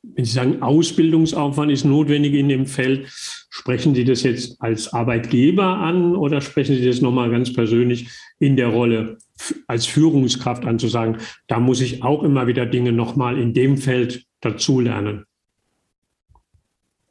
Wenn 0.01 0.23
Sie 0.23 0.31
sagen, 0.31 0.61
Ausbildungsaufwand 0.61 1.71
ist 1.71 1.83
notwendig 1.83 2.33
in 2.33 2.47
dem 2.47 2.65
Feld, 2.65 3.07
sprechen 3.49 3.95
Sie 3.95 4.05
das 4.05 4.23
jetzt 4.23 4.61
als 4.61 4.93
Arbeitgeber 4.93 5.65
an 5.65 6.15
oder 6.15 6.39
sprechen 6.39 6.75
Sie 6.75 6.85
das 6.85 7.01
nochmal 7.01 7.29
ganz 7.29 7.51
persönlich 7.51 8.09
in 8.39 8.55
der 8.55 8.67
Rolle 8.67 9.17
als 9.67 9.85
Führungskraft 9.85 10.65
an, 10.65 10.79
zu 10.79 10.87
sagen, 10.87 11.17
da 11.47 11.59
muss 11.59 11.81
ich 11.81 12.03
auch 12.03 12.23
immer 12.23 12.47
wieder 12.47 12.65
Dinge 12.65 12.93
nochmal 12.93 13.37
in 13.37 13.53
dem 13.53 13.77
Feld 13.77 14.25
dazulernen? 14.39 15.25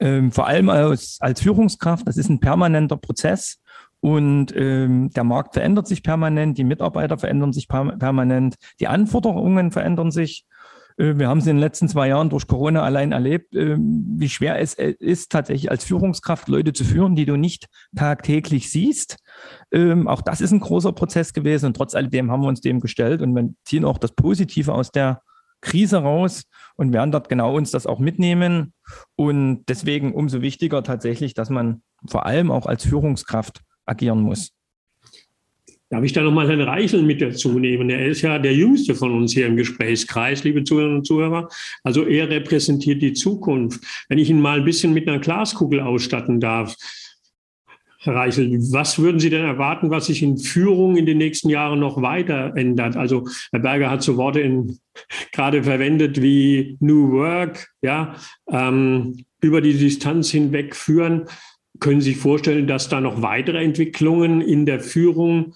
Ähm, 0.00 0.30
vor 0.30 0.46
allem 0.46 0.68
als, 0.68 1.18
als 1.20 1.42
Führungskraft, 1.42 2.06
das 2.06 2.16
ist 2.16 2.28
ein 2.28 2.40
permanenter 2.40 2.96
Prozess. 2.96 3.60
Und 4.00 4.54
ähm, 4.56 5.10
der 5.10 5.24
Markt 5.24 5.54
verändert 5.54 5.88
sich 5.88 6.02
permanent, 6.02 6.56
die 6.56 6.64
Mitarbeiter 6.64 7.18
verändern 7.18 7.52
sich 7.52 7.68
permanent, 7.68 8.56
die 8.80 8.86
Anforderungen 8.86 9.72
verändern 9.72 10.10
sich. 10.10 10.46
Äh, 10.98 11.18
wir 11.18 11.28
haben 11.28 11.38
es 11.38 11.46
in 11.46 11.56
den 11.56 11.60
letzten 11.60 11.88
zwei 11.88 12.08
Jahren 12.08 12.30
durch 12.30 12.46
Corona 12.46 12.82
allein 12.82 13.12
erlebt, 13.12 13.54
äh, 13.56 13.76
wie 13.78 14.28
schwer 14.28 14.60
es 14.60 14.74
äh, 14.74 14.94
ist, 14.98 15.32
tatsächlich 15.32 15.70
als 15.70 15.84
Führungskraft 15.84 16.48
Leute 16.48 16.72
zu 16.72 16.84
führen, 16.84 17.16
die 17.16 17.26
du 17.26 17.36
nicht 17.36 17.66
tagtäglich 17.96 18.70
siehst. 18.70 19.16
Ähm, 19.72 20.06
auch 20.06 20.22
das 20.22 20.40
ist 20.40 20.52
ein 20.52 20.60
großer 20.60 20.92
Prozess 20.92 21.32
gewesen 21.32 21.66
und 21.66 21.76
trotz 21.76 21.94
alledem 21.94 22.30
haben 22.30 22.42
wir 22.42 22.48
uns 22.48 22.60
dem 22.60 22.80
gestellt 22.80 23.20
und 23.20 23.34
wir 23.34 23.50
ziehen 23.64 23.84
auch 23.84 23.98
das 23.98 24.12
Positive 24.12 24.72
aus 24.72 24.92
der 24.92 25.22
Krise 25.60 25.98
raus 25.98 26.44
und 26.76 26.92
werden 26.92 27.10
dort 27.10 27.28
genau 27.28 27.56
uns 27.56 27.70
das 27.72 27.86
auch 27.86 27.98
mitnehmen. 27.98 28.72
Und 29.16 29.64
deswegen 29.68 30.14
umso 30.14 30.40
wichtiger 30.40 30.82
tatsächlich, 30.82 31.34
dass 31.34 31.50
man 31.50 31.82
vor 32.06 32.26
allem 32.26 32.52
auch 32.52 32.66
als 32.66 32.84
Führungskraft 32.84 33.62
agieren 33.88 34.22
muss. 34.22 34.52
Darf 35.90 36.04
ich 36.04 36.12
da 36.12 36.22
nochmal 36.22 36.46
Herrn 36.48 36.60
Reichel 36.60 37.02
mit 37.02 37.22
dazu 37.22 37.58
nehmen? 37.58 37.88
Er 37.88 38.06
ist 38.06 38.20
ja 38.20 38.38
der 38.38 38.54
jüngste 38.54 38.94
von 38.94 39.14
uns 39.14 39.32
hier 39.32 39.46
im 39.46 39.56
Gesprächskreis, 39.56 40.44
liebe 40.44 40.62
Zuhörerinnen 40.62 40.98
und 40.98 41.06
Zuhörer. 41.06 41.48
Also 41.82 42.04
er 42.04 42.28
repräsentiert 42.28 43.00
die 43.00 43.14
Zukunft. 43.14 43.80
Wenn 44.08 44.18
ich 44.18 44.28
ihn 44.28 44.40
mal 44.40 44.58
ein 44.58 44.64
bisschen 44.66 44.92
mit 44.92 45.08
einer 45.08 45.18
Glaskugel 45.18 45.80
ausstatten 45.80 46.40
darf, 46.40 46.76
Herr 48.00 48.14
Reichel, 48.14 48.52
was 48.70 48.98
würden 48.98 49.18
Sie 49.18 49.30
denn 49.30 49.44
erwarten, 49.44 49.90
was 49.90 50.06
sich 50.06 50.22
in 50.22 50.38
Führung 50.38 50.96
in 50.96 51.06
den 51.06 51.18
nächsten 51.18 51.48
Jahren 51.48 51.80
noch 51.80 52.00
weiter 52.00 52.52
ändert? 52.54 52.96
Also 52.96 53.26
Herr 53.50 53.60
Berger 53.60 53.90
hat 53.90 54.02
so 54.02 54.16
Worte 54.18 54.40
in, 54.40 54.78
gerade 55.32 55.62
verwendet 55.64 56.20
wie 56.20 56.76
New 56.80 57.12
Work, 57.12 57.70
ja, 57.80 58.14
ähm, 58.50 59.24
über 59.40 59.60
die 59.60 59.74
Distanz 59.74 60.30
hinweg 60.30 60.76
führen. 60.76 61.24
Können 61.80 62.00
Sie 62.00 62.12
sich 62.12 62.20
vorstellen, 62.20 62.66
dass 62.66 62.88
da 62.88 63.00
noch 63.00 63.22
weitere 63.22 63.62
Entwicklungen 63.62 64.40
in 64.40 64.66
der 64.66 64.80
Führung 64.80 65.54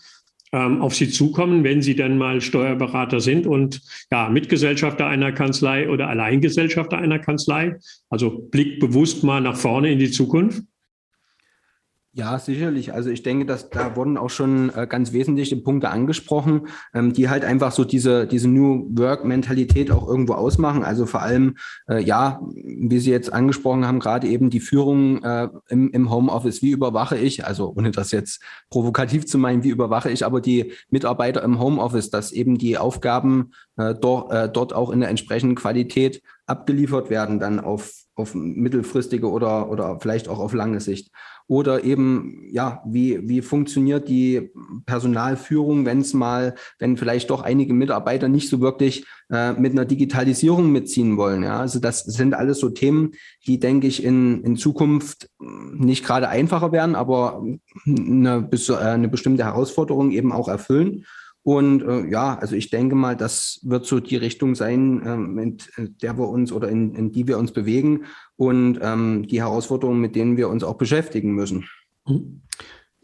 ähm, 0.52 0.82
auf 0.82 0.94
Sie 0.94 1.08
zukommen, 1.08 1.64
wenn 1.64 1.82
Sie 1.82 1.96
dann 1.96 2.18
mal 2.18 2.40
Steuerberater 2.40 3.20
sind 3.20 3.46
und 3.46 3.80
ja, 4.11 4.28
Mitgesellschafter 4.28 5.06
einer 5.06 5.32
Kanzlei 5.32 5.88
oder 5.88 6.08
Alleingesellschafter 6.08 6.98
einer 6.98 7.18
Kanzlei? 7.18 7.76
Also 8.11 8.30
Blick 8.30 8.78
bewusst 8.78 9.24
mal 9.24 9.40
nach 9.40 9.56
vorne 9.56 9.90
in 9.90 9.98
die 9.98 10.11
Zukunft. 10.11 10.62
Ja, 12.14 12.38
sicherlich. 12.38 12.92
Also 12.92 13.09
ich 13.09 13.22
denke, 13.22 13.46
dass 13.46 13.70
da 13.70 13.96
wurden 13.96 14.18
auch 14.18 14.29
schon 14.29 14.70
äh, 14.77 14.87
ganz 14.87 15.14
wesentliche 15.14 15.57
Punkte 15.57 15.88
angesprochen, 15.88 16.66
ähm, 16.92 17.14
die 17.14 17.31
halt 17.31 17.42
einfach 17.42 17.72
so 17.72 17.85
diese, 17.87 18.27
diese 18.27 18.48
New 18.48 18.87
Work-Mentalität 18.90 19.90
auch 19.90 20.07
irgendwo 20.07 20.35
ausmachen. 20.35 20.85
Also 20.85 21.07
vor 21.07 21.22
allem, 21.22 21.57
äh, 21.88 22.03
ja, 22.03 22.42
wie 22.53 22.98
Sie 22.98 23.11
jetzt 23.11 23.33
angesprochen 23.33 23.87
haben, 23.87 23.98
gerade 23.98 24.27
eben 24.29 24.51
die 24.51 24.61
Führung 24.61 25.25
äh, 25.25 25.48
im, 25.70 25.90
im 25.90 26.11
Homeoffice. 26.11 26.61
Wie 26.61 26.72
überwache 26.72 27.16
ich, 27.16 27.46
also 27.46 27.72
ohne 27.75 27.92
das 27.92 28.11
jetzt 28.11 28.42
provokativ 28.68 29.25
zu 29.25 29.38
meinen, 29.38 29.64
wie 29.64 29.70
überwache 29.70 30.11
ich 30.11 30.27
aber 30.27 30.42
die 30.42 30.75
Mitarbeiter 30.90 31.42
im 31.42 31.61
Homeoffice, 31.61 32.11
dass 32.11 32.31
eben 32.31 32.59
die 32.59 32.77
Aufgaben 32.77 33.53
dort, 33.75 34.55
dort 34.55 34.75
auch 34.75 34.90
in 34.90 35.01
der 35.01 35.09
entsprechenden 35.09 35.57
Qualität 35.57 36.20
abgeliefert 36.46 37.09
werden, 37.09 37.40
dann 37.40 37.59
auf, 37.59 37.94
auf 38.14 38.35
mittelfristige 38.35 39.31
oder, 39.31 39.70
oder 39.70 39.98
vielleicht 40.01 40.29
auch 40.29 40.38
auf 40.38 40.53
lange 40.53 40.81
Sicht. 40.81 41.11
Oder 41.52 41.84
eben, 41.84 42.48
ja, 42.50 42.82
wie, 42.86 43.28
wie 43.28 43.42
funktioniert 43.42 44.08
die 44.08 44.50
Personalführung, 44.86 45.84
wenn 45.84 46.00
es 46.00 46.14
mal, 46.14 46.54
wenn 46.78 46.96
vielleicht 46.96 47.28
doch 47.28 47.42
einige 47.42 47.74
Mitarbeiter 47.74 48.26
nicht 48.28 48.48
so 48.48 48.62
wirklich 48.62 49.04
äh, 49.30 49.52
mit 49.52 49.72
einer 49.72 49.84
Digitalisierung 49.84 50.72
mitziehen 50.72 51.18
wollen. 51.18 51.42
Ja, 51.42 51.60
also 51.60 51.78
das 51.78 52.04
sind 52.04 52.32
alles 52.32 52.58
so 52.58 52.70
Themen, 52.70 53.10
die, 53.46 53.60
denke 53.60 53.86
ich, 53.86 54.02
in, 54.02 54.42
in 54.44 54.56
Zukunft 54.56 55.28
nicht 55.38 56.06
gerade 56.06 56.30
einfacher 56.30 56.72
werden, 56.72 56.94
aber 56.94 57.44
eine, 57.86 58.48
äh, 58.50 58.74
eine 58.74 59.08
bestimmte 59.08 59.44
Herausforderung 59.44 60.10
eben 60.10 60.32
auch 60.32 60.48
erfüllen. 60.48 61.04
Und 61.44 61.83
äh, 61.83 62.09
ja, 62.09 62.38
also 62.38 62.55
ich 62.55 62.70
denke 62.70 62.94
mal, 62.94 63.16
das 63.16 63.61
wird 63.62 63.85
so 63.85 63.98
die 63.98 64.16
Richtung 64.16 64.55
sein, 64.55 65.02
ähm, 65.05 65.35
mit 65.35 65.70
der 65.76 66.16
wir 66.16 66.28
uns 66.28 66.52
oder 66.52 66.68
in, 66.68 66.94
in 66.94 67.11
die 67.11 67.26
wir 67.26 67.38
uns 67.38 67.52
bewegen 67.52 68.05
und 68.37 68.78
ähm, 68.81 69.26
die 69.26 69.40
Herausforderungen, 69.40 70.00
mit 70.00 70.14
denen 70.14 70.37
wir 70.37 70.48
uns 70.48 70.62
auch 70.62 70.76
beschäftigen 70.76 71.33
müssen. 71.33 71.68
Mhm. 72.07 72.42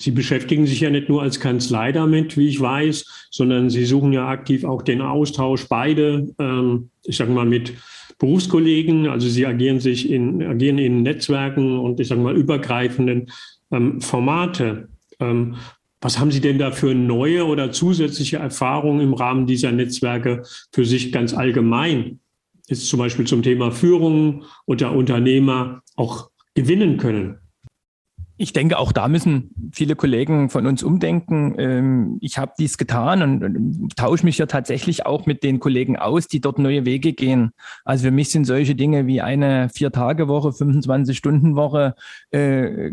Sie 0.01 0.13
beschäftigen 0.13 0.65
sich 0.65 0.81
ja 0.81 0.91
nicht 0.91 1.09
nur 1.09 1.23
als 1.23 1.41
Kanzlei 1.41 1.91
damit, 1.91 2.37
wie 2.37 2.47
ich 2.47 2.61
weiß, 2.61 3.29
sondern 3.33 3.69
Sie 3.69 3.85
suchen 3.85 4.13
ja 4.13 4.29
aktiv 4.29 4.65
auch 4.65 4.83
den 4.83 5.01
Austausch 5.01 5.67
beide, 5.69 6.33
ähm, 6.39 6.91
ich 7.05 7.17
sage 7.17 7.33
mal, 7.33 7.47
mit 7.47 7.73
Berufskollegen. 8.21 9.09
Also 9.09 9.29
Sie 9.29 9.45
agieren 9.45 9.81
sich 9.81 10.09
in, 10.09 10.41
agieren 10.45 10.79
in 10.79 11.03
Netzwerken 11.03 11.81
und 11.81 11.99
ich 11.99 12.07
sage 12.07 12.21
mal 12.21 12.37
übergreifenden 12.37 13.31
ähm, 13.73 14.01
Formate. 14.01 14.89
Ähm, 15.19 15.57
was 16.01 16.19
haben 16.19 16.31
Sie 16.31 16.41
denn 16.41 16.59
da 16.59 16.71
für 16.71 16.95
neue 16.95 17.47
oder 17.47 17.73
zusätzliche 17.73 18.37
Erfahrungen 18.37 19.01
im 19.01 19.15
Rahmen 19.15 19.47
dieser 19.47 19.73
Netzwerke 19.73 20.45
für 20.73 20.85
sich 20.85 21.11
ganz 21.13 21.35
allgemein? 21.35 22.21
Ist 22.69 22.89
zum 22.89 22.99
Beispiel 22.99 23.27
zum 23.27 23.43
Thema 23.43 23.73
Führung 23.73 24.45
oder 24.67 24.93
Unternehmer 24.93 25.83
auch 25.97 26.31
gewinnen 26.55 26.99
können? 26.99 27.39
Ich 28.41 28.53
denke, 28.53 28.79
auch 28.79 28.93
da 28.93 29.09
müssen 29.09 29.51
viele 29.73 29.97
Kollegen 29.97 30.49
von 30.49 30.65
uns 30.67 30.85
umdenken. 30.85 31.57
Ähm, 31.59 32.19
ich 32.21 32.39
habe 32.39 32.53
dies 32.57 32.79
getan 32.79 33.23
und 33.23 33.97
tausche 33.97 34.25
mich 34.25 34.39
ja 34.39 34.47
tatsächlich 34.47 35.07
auch 35.07 35.27
mit 35.27 35.43
den 35.43 35.59
Kollegen 35.59 35.97
aus, 35.97 36.29
die 36.29 36.41
dort 36.41 36.61
neue 36.61 36.85
Wege 36.85 37.13
gehen. 37.13 37.51
Also 37.85 38.05
für 38.05 38.11
mich 38.13 38.31
sind 38.31 38.45
solche 38.45 38.77
Dinge 38.77 39.09
wie 39.09 39.21
eine 39.21 39.69
Vier-Tage-Woche, 39.71 40.51
25-Stunden-Woche 40.51 41.97
äh, 42.31 42.93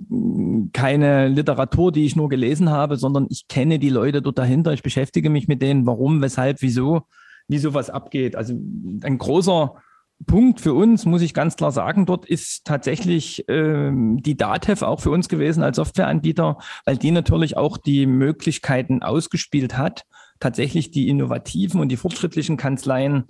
keine 0.74 1.28
Literatur, 1.28 1.92
die 1.92 2.06
ich 2.06 2.16
nur 2.16 2.28
gelesen 2.28 2.72
habe, 2.72 2.98
sondern 2.98 3.28
ich 3.30 3.48
kenne 3.48 3.78
die 3.78 3.90
Leute 3.90 4.24
dort 4.24 4.40
dahinter. 4.40 4.74
Ich 4.74 4.82
beschäftige 4.82 5.30
mich 5.30 5.48
mit 5.48 5.62
denen, 5.62 5.86
warum, 5.86 6.24
weshalb, 6.24 6.64
wieso, 6.64 7.04
wie 7.48 7.60
sowas 7.60 7.92
abgeht. 7.92 8.36
Also 8.36 8.56
ein 9.04 9.20
großer 9.20 9.76
Punkt 10.26 10.62
für 10.62 10.74
uns, 10.74 11.06
muss 11.06 11.22
ich 11.22 11.34
ganz 11.34 11.56
klar 11.58 11.72
sagen, 11.72 12.06
dort 12.06 12.26
ist 12.26 12.66
tatsächlich 12.66 13.44
ähm, 13.50 14.22
die 14.24 14.38
DATEV 14.38 14.82
auch 14.84 15.02
für 15.02 15.12
uns 15.12 15.28
gewesen 15.28 15.62
als 15.62 15.76
Softwareanbieter, 15.76 16.58
weil 16.86 16.98
die 16.98 17.12
natürlich 17.12 17.58
auch 17.58 17.78
die 17.78 18.06
Möglichkeiten 18.06 19.04
ausgespielt 19.04 19.78
hat, 19.78 20.06
tatsächlich 20.40 20.92
die 20.92 21.10
innovativen 21.10 21.82
und 21.82 21.90
die 21.90 21.98
fortschrittlichen 21.98 22.56
Kanzleien 22.56 23.26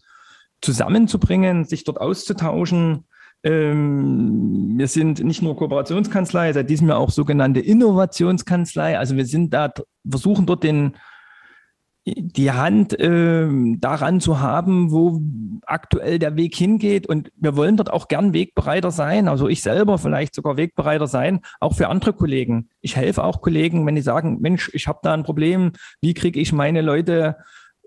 zusammenzubringen, 0.62 1.65
sich 1.65 1.84
dort 1.84 2.00
auszutauschen. 2.00 3.06
Ähm, 3.43 4.74
wir 4.78 4.88
sind 4.88 5.24
nicht 5.24 5.41
nur 5.41 5.56
Kooperationskanzlei, 5.56 6.54
seit 6.54 6.69
diesem 6.69 6.89
Jahr 6.89 7.00
auch 7.00 7.10
sogenannte 7.10 7.60
Innovationskanzlei. 7.62 8.98
Also 8.98 9.15
wir 9.15 9.26
sind 9.26 9.54
da, 9.54 9.74
versuchen 10.08 10.45
dort 10.45 10.63
den 10.63 10.95
die 12.06 12.52
Hand 12.52 13.00
äh, 13.00 13.48
daran 13.80 14.22
zu 14.22 14.39
haben, 14.39 14.91
wo 14.91 15.22
aktuell 15.65 16.20
der 16.20 16.36
Weg 16.36 16.56
hingeht. 16.56 17.08
Und 17.08 17.32
wir 17.36 17.56
wollen 17.56 17.78
dort 17.78 17.91
auch 17.91 18.08
gern 18.08 18.32
Wegbereiter 18.32 18.91
sein. 18.91 19.28
Also 19.28 19.48
ich 19.48 19.63
selber 19.63 19.98
vielleicht 19.98 20.36
sogar 20.36 20.56
Wegbereiter 20.56 21.08
sein, 21.08 21.41
auch 21.60 21.74
für 21.74 21.88
andere 21.88 22.13
Kollegen. 22.13 22.70
Ich 22.82 22.96
helfe 22.96 23.24
auch 23.24 23.41
Kollegen, 23.41 23.86
wenn 23.88 23.96
die 23.96 24.02
sagen, 24.02 24.39
Mensch, 24.39 24.70
ich 24.74 24.88
habe 24.88 25.00
da 25.02 25.13
ein 25.13 25.24
Problem, 25.24 25.72
wie 26.00 26.13
kriege 26.13 26.39
ich 26.39 26.54
meine 26.54 26.82
Leute 26.82 27.38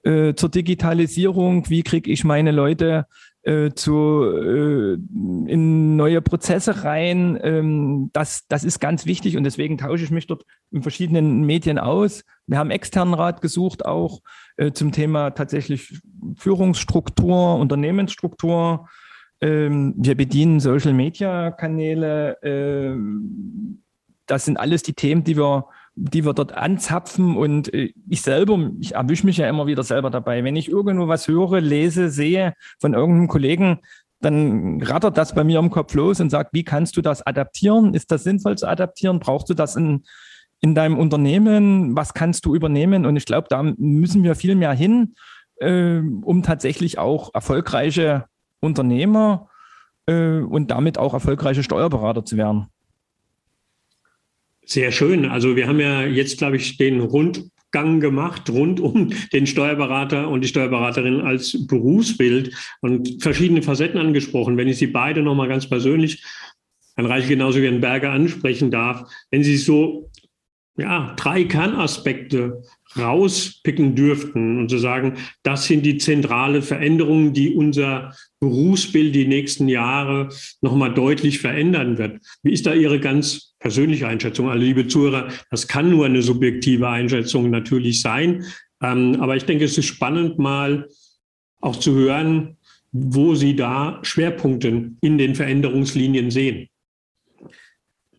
äh, 0.03 0.35
zur 0.35 0.49
Digitalisierung, 0.49 1.71
wie 1.71 1.83
kriege 1.85 2.11
ich 2.11 2.25
meine 2.25 2.51
Leute 2.51 3.07
äh, 3.43 3.71
zu, 3.73 4.25
äh, 4.25 4.95
in 4.95 5.97
neue 5.97 6.21
Prozesse 6.21 6.85
rein. 6.85 7.39
Ähm, 7.43 8.11
das, 8.13 8.47
das 8.49 8.65
ist 8.65 8.81
ganz 8.81 9.07
wichtig 9.07 9.37
und 9.37 9.45
deswegen 9.45 9.79
tausche 9.79 10.05
ich 10.05 10.11
mich 10.11 10.27
dort 10.27 10.45
in 10.71 10.83
verschiedenen 10.83 11.43
Medien 11.47 11.79
aus. 11.79 12.25
Wir 12.47 12.59
haben 12.59 12.71
externen 12.71 13.15
Rat 13.15 13.41
gesucht 13.41 13.85
auch 13.85 14.21
äh, 14.57 14.73
zum 14.73 14.93
Thema 14.93 15.31
tatsächlich 15.31 16.01
Führungsstruktur, 16.37 17.57
Unternehmensstruktur. 17.57 18.89
Ähm, 19.41 19.95
wir 19.97 20.17
bedienen 20.17 20.61
Social 20.61 20.93
Media 20.93 21.51
Kanäle. 21.51 22.39
Ähm, 22.43 23.83
das 24.27 24.45
sind 24.45 24.59
alles 24.59 24.83
die 24.83 24.95
Themen, 24.95 25.25
die 25.25 25.37
wir 25.37 25.67
die 26.01 26.25
wir 26.25 26.33
dort 26.33 26.53
anzapfen. 26.53 27.37
Und 27.37 27.73
äh, 27.75 27.93
ich 28.09 28.23
selber, 28.23 28.71
ich 28.81 28.95
erwische 28.95 29.27
mich 29.27 29.37
ja 29.37 29.49
immer 29.49 29.67
wieder 29.67 29.83
selber 29.83 30.11
dabei. 30.11 30.45
Wenn 30.45 30.57
ich 30.57 30.69
irgendwo 30.69 31.09
was 31.09 31.29
höre, 31.29 31.61
lese, 31.61 32.09
sehe 32.09 32.55
von 32.81 32.95
irgendeinem 32.95 33.29
Kollegen, 33.29 33.81
dann 34.21 34.83
rattert 34.83 35.17
das 35.17 35.35
bei 35.35 35.45
mir 35.45 35.59
im 35.59 35.71
Kopf 35.71 35.95
los 35.95 36.21
und 36.21 36.31
sagt, 36.31 36.53
wie 36.53 36.65
kannst 36.65 36.97
du 36.97 37.03
das 37.03 37.27
adaptieren? 37.27 37.95
Ist 37.95 38.11
das 38.11 38.25
sinnvoll 38.25 38.57
zu 38.57 38.67
adaptieren? 38.67 39.21
Brauchst 39.21 39.49
du 39.49 39.55
das 39.55 39.77
in, 39.77 40.05
in 40.61 40.75
deinem 40.75 40.99
Unternehmen? 40.99 41.97
Was 41.97 42.15
kannst 42.15 42.45
du 42.45 42.55
übernehmen? 42.55 43.07
Und 43.07 43.17
ich 43.17 43.27
glaube, 43.27 43.47
da 43.49 43.63
müssen 43.63 44.25
wir 44.25 44.35
viel 44.35 44.55
mehr 44.55 44.73
hin, 44.73 45.15
äh, 45.57 45.99
um 45.99 46.43
tatsächlich 46.43 46.99
auch 46.99 47.31
erfolgreiche 47.35 48.27
Unternehmer 48.61 49.49
äh, 50.07 50.41
und 50.41 50.71
damit 50.71 50.99
auch 50.99 51.15
erfolgreiche 51.15 51.63
Steuerberater 51.63 52.25
zu 52.25 52.37
werden. 52.37 52.69
Sehr 54.69 54.93
schön. 54.93 55.25
Also 55.25 55.57
wir 55.57 55.67
haben 55.67 55.81
ja 55.81 56.05
jetzt, 56.05 56.37
glaube 56.37 56.57
ich, 56.57 56.77
den 56.77 57.01
Rundgang 57.01 58.01
gemacht 58.01 58.51
rund 58.51 58.81
um 58.81 59.15
den 59.33 59.47
Steuerberater 59.47 60.29
und 60.29 60.43
die 60.43 60.49
Steuerberaterin 60.49 61.23
als 61.23 61.67
Berufsbild 61.67 62.55
und 62.83 63.23
verschiedene 63.23 63.63
Facetten 63.63 63.99
angesprochen. 63.99 64.59
Wenn 64.59 64.69
ich 64.69 64.77
Sie 64.77 64.89
beide 64.89 65.23
nochmal 65.23 65.49
ganz 65.49 65.67
persönlich, 65.67 66.23
Herrn 66.97 67.07
Reich 67.07 67.27
genauso 67.27 67.63
wie 67.63 67.65
Herrn 67.65 67.81
Berger 67.81 68.11
ansprechen 68.11 68.71
darf, 68.71 69.11
wenn 69.31 69.43
Sie 69.43 69.57
so 69.57 70.11
ja, 70.77 71.15
drei 71.17 71.45
Kernaspekte 71.45 72.63
rauspicken 72.99 73.95
dürften 73.95 74.59
und 74.59 74.69
zu 74.69 74.79
sagen, 74.79 75.15
das 75.43 75.67
sind 75.67 75.85
die 75.85 75.99
zentralen 75.99 76.63
Veränderungen, 76.63 77.33
die 77.33 77.55
unser 77.55 78.15
Berufsbild 78.41 79.15
die 79.15 79.27
nächsten 79.27 79.69
Jahre 79.69 80.29
nochmal 80.61 80.95
deutlich 80.95 81.39
verändern 81.39 81.99
wird. 81.99 82.21
Wie 82.43 82.53
ist 82.53 82.67
da 82.67 82.75
Ihre 82.75 83.01
ganz 83.01 83.55
persönliche 83.59 84.07
Einschätzung? 84.07 84.49
Also, 84.49 84.65
liebe 84.65 84.87
Zuhörer, 84.87 85.29
das 85.51 85.69
kann 85.69 85.91
nur 85.91 86.07
eine 86.07 86.23
subjektive 86.23 86.89
Einschätzung 86.89 87.51
natürlich 87.51 88.01
sein. 88.01 88.45
Ähm, 88.83 89.17
aber 89.21 89.37
ich 89.37 89.45
denke, 89.45 89.65
es 89.65 89.79
ist 89.79 89.87
spannend, 89.87 90.39
mal 90.39 90.89
auch 91.61 91.77
zu 91.77 91.95
hören, 91.95 92.57
wo 92.93 93.35
Sie 93.35 93.57
da 93.57 93.99
Schwerpunkte 94.03 94.93
in 95.01 95.19
den 95.19 95.35
Veränderungslinien 95.35 96.31
sehen. 96.31 96.69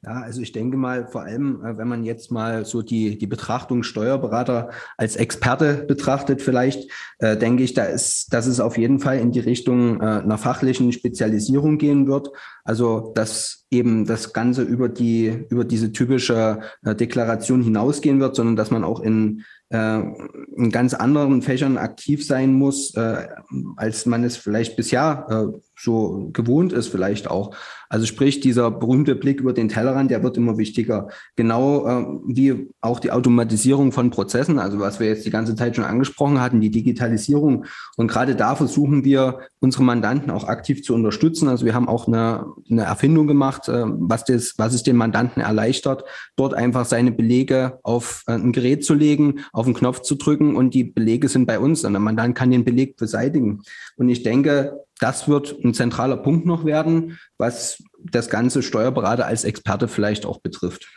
Ja, 0.02 0.22
also 0.22 0.42
ich 0.42 0.54
denke 0.54 0.78
mal, 0.78 1.08
vor 1.08 1.24
allem, 1.24 1.62
äh, 1.64 1.78
wenn 1.78 1.88
man 1.90 2.04
jetzt 2.06 2.32
mal 2.32 2.66
so 2.66 2.82
die, 2.82 3.18
die 3.18 3.28
Betrachtung 3.28 3.84
Steuerberater 3.84 4.70
als 4.96 5.18
Experte 5.18 5.84
betrachtet, 5.88 6.42
vielleicht, 6.42 6.90
äh, 7.18 7.36
denke 7.36 7.64
ich, 7.64 7.74
da 7.74 7.84
ist, 7.84 8.34
dass 8.34 8.48
es 8.48 8.62
auf 8.62 8.78
jeden 8.78 9.00
Fall 9.00 9.20
in 9.20 9.32
die 9.32 9.42
Richtung 9.42 10.00
äh, 10.00 10.06
einer 10.06 10.38
fachlichen 10.38 10.94
Spezialisierung 10.94 11.78
gehen 11.78 12.08
wird. 12.08 12.30
Also, 12.64 13.12
dass 13.14 13.66
eben 13.72 14.06
das 14.06 14.32
Ganze 14.32 14.62
über 14.62 14.88
die, 14.88 15.46
über 15.50 15.66
diese 15.66 15.92
typische 15.92 16.62
äh, 16.84 16.96
Deklaration 16.96 17.62
hinausgehen 17.62 18.22
wird, 18.22 18.38
sondern 18.38 18.56
dass 18.56 18.72
man 18.72 18.86
auch 18.86 19.02
in 19.02 19.44
in 19.72 20.72
ganz 20.72 20.96
anderen 20.96 21.44
Fächern 21.44 21.78
aktiv 21.78 22.26
sein 22.26 22.54
muss, 22.54 22.96
äh, 22.96 23.28
als 23.76 24.08
man 24.08 24.24
es 24.24 24.36
vielleicht 24.36 24.76
bisher 24.76 25.28
äh, 25.30 25.60
so 25.78 26.30
gewohnt 26.34 26.74
ist, 26.74 26.88
vielleicht 26.88 27.30
auch. 27.30 27.56
Also 27.88 28.06
sprich, 28.06 28.40
dieser 28.40 28.70
berühmte 28.70 29.16
Blick 29.16 29.40
über 29.40 29.54
den 29.54 29.70
Tellerrand, 29.70 30.12
der 30.12 30.22
wird 30.22 30.38
immer 30.38 30.58
wichtiger. 30.58 31.08
Genau 31.36 31.88
äh, 31.88 32.06
wie 32.28 32.70
auch 32.82 33.00
die 33.00 33.12
Automatisierung 33.12 33.92
von 33.92 34.12
Prozessen, 34.12 34.60
also 34.60 34.80
was 34.80 35.00
wir 35.00 35.08
jetzt 35.08 35.26
die 35.26 35.32
ganze 35.32 35.56
Zeit 35.56 35.76
schon 35.76 35.86
angesprochen 35.86 36.40
hatten, 36.40 36.62
die 36.62 36.70
Digitalisierung. 36.70 37.66
Und 37.96 38.08
gerade 38.08 38.36
da 38.36 38.56
versuchen 38.56 39.04
wir, 39.04 39.40
unsere 39.60 39.84
Mandanten 39.84 40.32
auch 40.32 40.46
aktiv 40.46 40.84
zu 40.84 40.94
unterstützen. 40.94 41.50
Also 41.50 41.66
wir 41.66 41.74
haben 41.74 41.90
auch 41.90 42.08
eine, 42.08 42.46
eine 42.70 42.84
Erfindung 42.84 43.28
gemacht, 43.28 43.68
äh, 43.70 43.84
was, 43.86 44.26
das, 44.26 44.54
was 44.58 44.74
es 44.74 44.84
den 44.84 44.96
Mandanten 44.96 45.42
erleichtert, 45.42 46.04
dort 46.36 46.54
einfach 46.54 46.86
seine 46.86 47.12
Belege 47.12 47.80
auf 47.84 48.24
äh, 48.28 48.34
ein 48.34 48.52
Gerät 48.52 48.86
zu 48.86 48.94
legen, 48.94 49.42
auf 49.60 49.66
den 49.66 49.74
Knopf 49.74 50.02
zu 50.02 50.16
drücken 50.16 50.56
und 50.56 50.74
die 50.74 50.86
Belege 50.86 51.28
sind 51.28 51.46
bei 51.46 51.60
uns 51.60 51.84
und 51.84 51.92
der 51.92 52.00
Mandant 52.00 52.34
kann 52.34 52.50
den 52.50 52.64
Beleg 52.64 52.96
beseitigen. 52.96 53.62
Und 53.98 54.08
ich 54.08 54.24
denke, 54.24 54.86
das 55.00 55.28
wird 55.28 55.54
ein 55.66 55.74
zentraler 55.74 56.16
Punkt 56.16 56.46
noch 56.46 56.64
werden, 56.64 57.20
was 57.38 57.84
das 58.02 58.30
ganze 58.30 58.64
Steuerberater 58.64 59.26
als 59.26 59.44
Experte 59.44 59.90
vielleicht 59.90 60.26
auch 60.26 60.40
betrifft. 60.40 60.88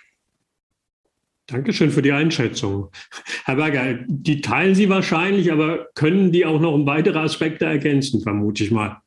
Dankeschön 1.48 1.90
für 1.90 2.02
die 2.02 2.12
Einschätzung. 2.12 2.90
Herr 3.44 3.56
Berger, 3.56 3.98
die 4.06 4.40
teilen 4.40 4.76
Sie 4.76 4.88
wahrscheinlich, 4.88 5.50
aber 5.50 5.88
können 5.96 6.30
die 6.30 6.46
auch 6.46 6.60
noch 6.60 6.72
um 6.72 6.86
weitere 6.86 7.18
Aspekte 7.18 7.64
ergänzen, 7.64 8.22
vermute 8.22 8.62
ich 8.62 8.70
mal. 8.70 9.01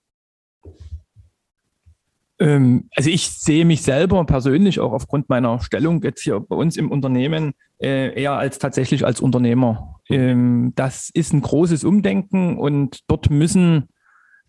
Ähm, 2.39 2.89
also 2.95 3.09
ich 3.09 3.29
sehe 3.29 3.65
mich 3.65 3.81
selber 3.81 4.23
persönlich 4.25 4.79
auch 4.79 4.91
aufgrund 4.91 5.29
meiner 5.29 5.59
Stellung 5.61 6.03
jetzt 6.03 6.21
hier 6.21 6.39
bei 6.39 6.55
uns 6.55 6.75
im 6.77 6.91
Unternehmen 6.91 7.53
äh, 7.81 8.21
eher 8.21 8.33
als 8.33 8.59
tatsächlich 8.59 9.05
als 9.05 9.21
Unternehmer. 9.21 9.99
Ähm, 10.09 10.73
das 10.75 11.09
ist 11.13 11.33
ein 11.33 11.41
großes 11.41 11.83
Umdenken 11.83 12.57
und 12.57 12.99
dort 13.07 13.29
müssen 13.29 13.89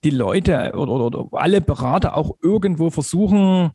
die 0.05 0.11
Leute 0.11 0.73
oder, 0.75 1.27
alle 1.33 1.61
Berater 1.61 2.17
auch 2.17 2.37
irgendwo 2.43 2.91
versuchen, 2.91 3.71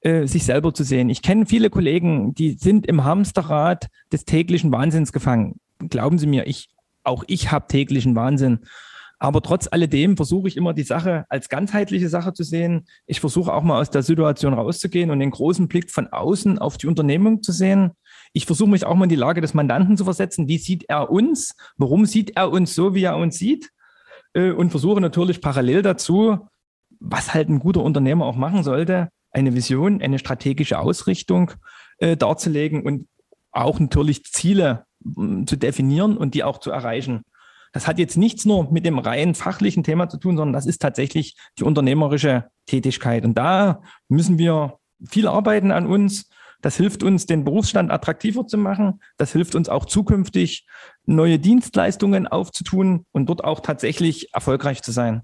äh, 0.00 0.26
sich 0.26 0.44
selber 0.44 0.74
zu 0.74 0.84
sehen. 0.84 1.08
Ich 1.08 1.22
kenne 1.22 1.46
viele 1.46 1.70
Kollegen, 1.70 2.34
die 2.34 2.52
sind 2.52 2.86
im 2.86 3.04
Hamsterrad 3.04 3.88
des 4.12 4.24
täglichen 4.24 4.72
Wahnsinns 4.72 5.12
gefangen. 5.12 5.60
Glauben 5.78 6.18
Sie 6.18 6.26
mir, 6.26 6.46
ich, 6.46 6.68
auch 7.02 7.24
ich 7.26 7.50
habe 7.50 7.66
täglichen 7.66 8.14
Wahnsinn. 8.14 8.60
Aber 9.18 9.42
trotz 9.42 9.68
alledem 9.70 10.16
versuche 10.16 10.48
ich 10.48 10.56
immer 10.56 10.74
die 10.74 10.82
Sache 10.82 11.24
als 11.28 11.48
ganzheitliche 11.48 12.08
Sache 12.08 12.32
zu 12.32 12.42
sehen. 12.42 12.86
Ich 13.06 13.20
versuche 13.20 13.52
auch 13.52 13.62
mal 13.62 13.80
aus 13.80 13.90
der 13.90 14.02
Situation 14.02 14.54
rauszugehen 14.54 15.10
und 15.10 15.20
den 15.20 15.30
großen 15.30 15.68
Blick 15.68 15.90
von 15.90 16.08
außen 16.08 16.58
auf 16.58 16.76
die 16.78 16.86
Unternehmung 16.86 17.42
zu 17.42 17.52
sehen. 17.52 17.92
Ich 18.32 18.46
versuche 18.46 18.70
mich 18.70 18.84
auch 18.84 18.94
mal 18.94 19.04
in 19.04 19.10
die 19.10 19.16
Lage 19.16 19.40
des 19.40 19.54
Mandanten 19.54 19.96
zu 19.96 20.04
versetzen. 20.04 20.48
Wie 20.48 20.58
sieht 20.58 20.84
er 20.88 21.10
uns? 21.10 21.54
Warum 21.76 22.06
sieht 22.06 22.36
er 22.36 22.50
uns 22.50 22.74
so, 22.74 22.94
wie 22.94 23.04
er 23.04 23.16
uns 23.16 23.38
sieht? 23.38 23.70
Äh, 24.34 24.50
und 24.50 24.70
versuche 24.70 25.00
natürlich 25.00 25.40
parallel 25.40 25.82
dazu, 25.82 26.48
was 27.00 27.34
halt 27.34 27.48
ein 27.48 27.60
guter 27.60 27.82
Unternehmer 27.82 28.26
auch 28.26 28.36
machen 28.36 28.62
sollte, 28.62 29.08
eine 29.30 29.54
Vision, 29.54 30.00
eine 30.02 30.18
strategische 30.18 30.78
Ausrichtung 30.78 31.52
äh, 31.98 32.16
darzulegen 32.16 32.82
und 32.82 33.08
auch 33.52 33.78
natürlich 33.78 34.24
Ziele 34.24 34.84
zu 35.46 35.56
definieren 35.56 36.16
und 36.16 36.34
die 36.34 36.44
auch 36.44 36.58
zu 36.58 36.70
erreichen. 36.70 37.22
Das 37.74 37.88
hat 37.88 37.98
jetzt 37.98 38.16
nichts 38.16 38.44
nur 38.44 38.70
mit 38.70 38.86
dem 38.86 39.00
rein 39.00 39.34
fachlichen 39.34 39.82
Thema 39.82 40.08
zu 40.08 40.16
tun, 40.16 40.36
sondern 40.36 40.52
das 40.52 40.64
ist 40.64 40.80
tatsächlich 40.80 41.36
die 41.58 41.64
unternehmerische 41.64 42.48
Tätigkeit. 42.66 43.24
Und 43.24 43.34
da 43.34 43.82
müssen 44.08 44.38
wir 44.38 44.78
viel 45.04 45.26
arbeiten 45.26 45.72
an 45.72 45.84
uns. 45.86 46.30
Das 46.62 46.76
hilft 46.76 47.02
uns, 47.02 47.26
den 47.26 47.42
Berufsstand 47.42 47.90
attraktiver 47.90 48.46
zu 48.46 48.58
machen. 48.58 49.00
Das 49.16 49.32
hilft 49.32 49.56
uns 49.56 49.68
auch 49.68 49.86
zukünftig, 49.86 50.68
neue 51.04 51.40
Dienstleistungen 51.40 52.28
aufzutun 52.28 53.06
und 53.10 53.26
dort 53.26 53.42
auch 53.42 53.58
tatsächlich 53.58 54.32
erfolgreich 54.32 54.80
zu 54.82 54.92
sein. 54.92 55.22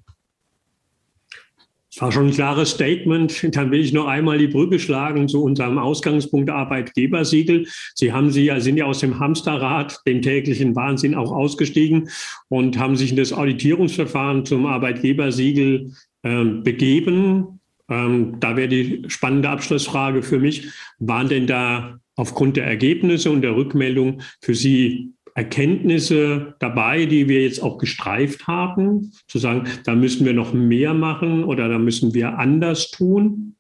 Das 1.93 2.03
war 2.03 2.13
schon 2.13 2.29
ein 2.29 2.33
klares 2.33 2.71
Statement. 2.71 3.57
Dann 3.57 3.73
will 3.73 3.81
ich 3.81 3.93
noch 3.93 4.07
einmal 4.07 4.39
die 4.39 4.47
Brücke 4.47 4.79
schlagen 4.79 5.29
zu 5.29 5.43
unserem 5.43 5.77
Ausgangspunkt 5.77 6.49
Arbeitgebersiegel. 6.49 7.67
Sie 7.95 8.13
haben 8.13 8.31
Sie 8.31 8.45
ja, 8.45 8.61
sind 8.61 8.77
ja 8.77 8.85
aus 8.85 9.01
dem 9.01 9.19
Hamsterrad, 9.19 10.01
dem 10.07 10.23
täglichen 10.23 10.77
Wahnsinn 10.77 11.17
auch 11.17 11.33
ausgestiegen 11.33 12.09
und 12.49 12.79
haben 12.79 12.95
sich 12.95 13.11
in 13.11 13.17
das 13.17 13.33
Auditierungsverfahren 13.33 14.47
zum 14.47 14.67
Arbeitgebersiegel 14.67 15.93
äh, 16.23 16.45
begeben. 16.45 17.61
Ähm, 17.89 18.37
da 18.39 18.57
wäre 18.57 18.69
die 18.69 19.03
spannende 19.09 19.49
Abschlussfrage 19.49 20.23
für 20.23 20.39
mich. 20.39 20.69
Waren 21.01 21.29
denn 21.29 21.49
da 21.49 21.99
aufgrund 22.15 22.57
der 22.57 22.67
Ergebnisse 22.67 23.31
und 23.33 23.43
der 23.43 23.57
Rückmeldung 23.57 24.23
für 24.41 24.55
Sie 24.55 25.13
Erkenntnisse 25.35 26.55
dabei, 26.59 27.07
die 27.07 27.29
wir 27.29 27.43
jetzt 27.43 27.63
auch 27.63 27.79
gestreift 27.79 28.47
haben, 28.47 29.13
zu 29.27 29.39
sagen, 29.39 29.65
da 29.85 29.95
müssen 29.95 30.27
wir 30.27 30.33
noch 30.33 30.53
mehr 30.53 30.95
machen 30.95 31.45
oder 31.45 31.69
da 31.69 31.79
müssen 31.79 32.15
wir 32.15 32.39
anders 32.39 32.91
tun? 32.91 33.57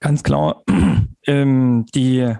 Ganz 0.00 0.22
klar, 0.22 0.62
ähm, 1.26 1.86
die, 1.94 2.34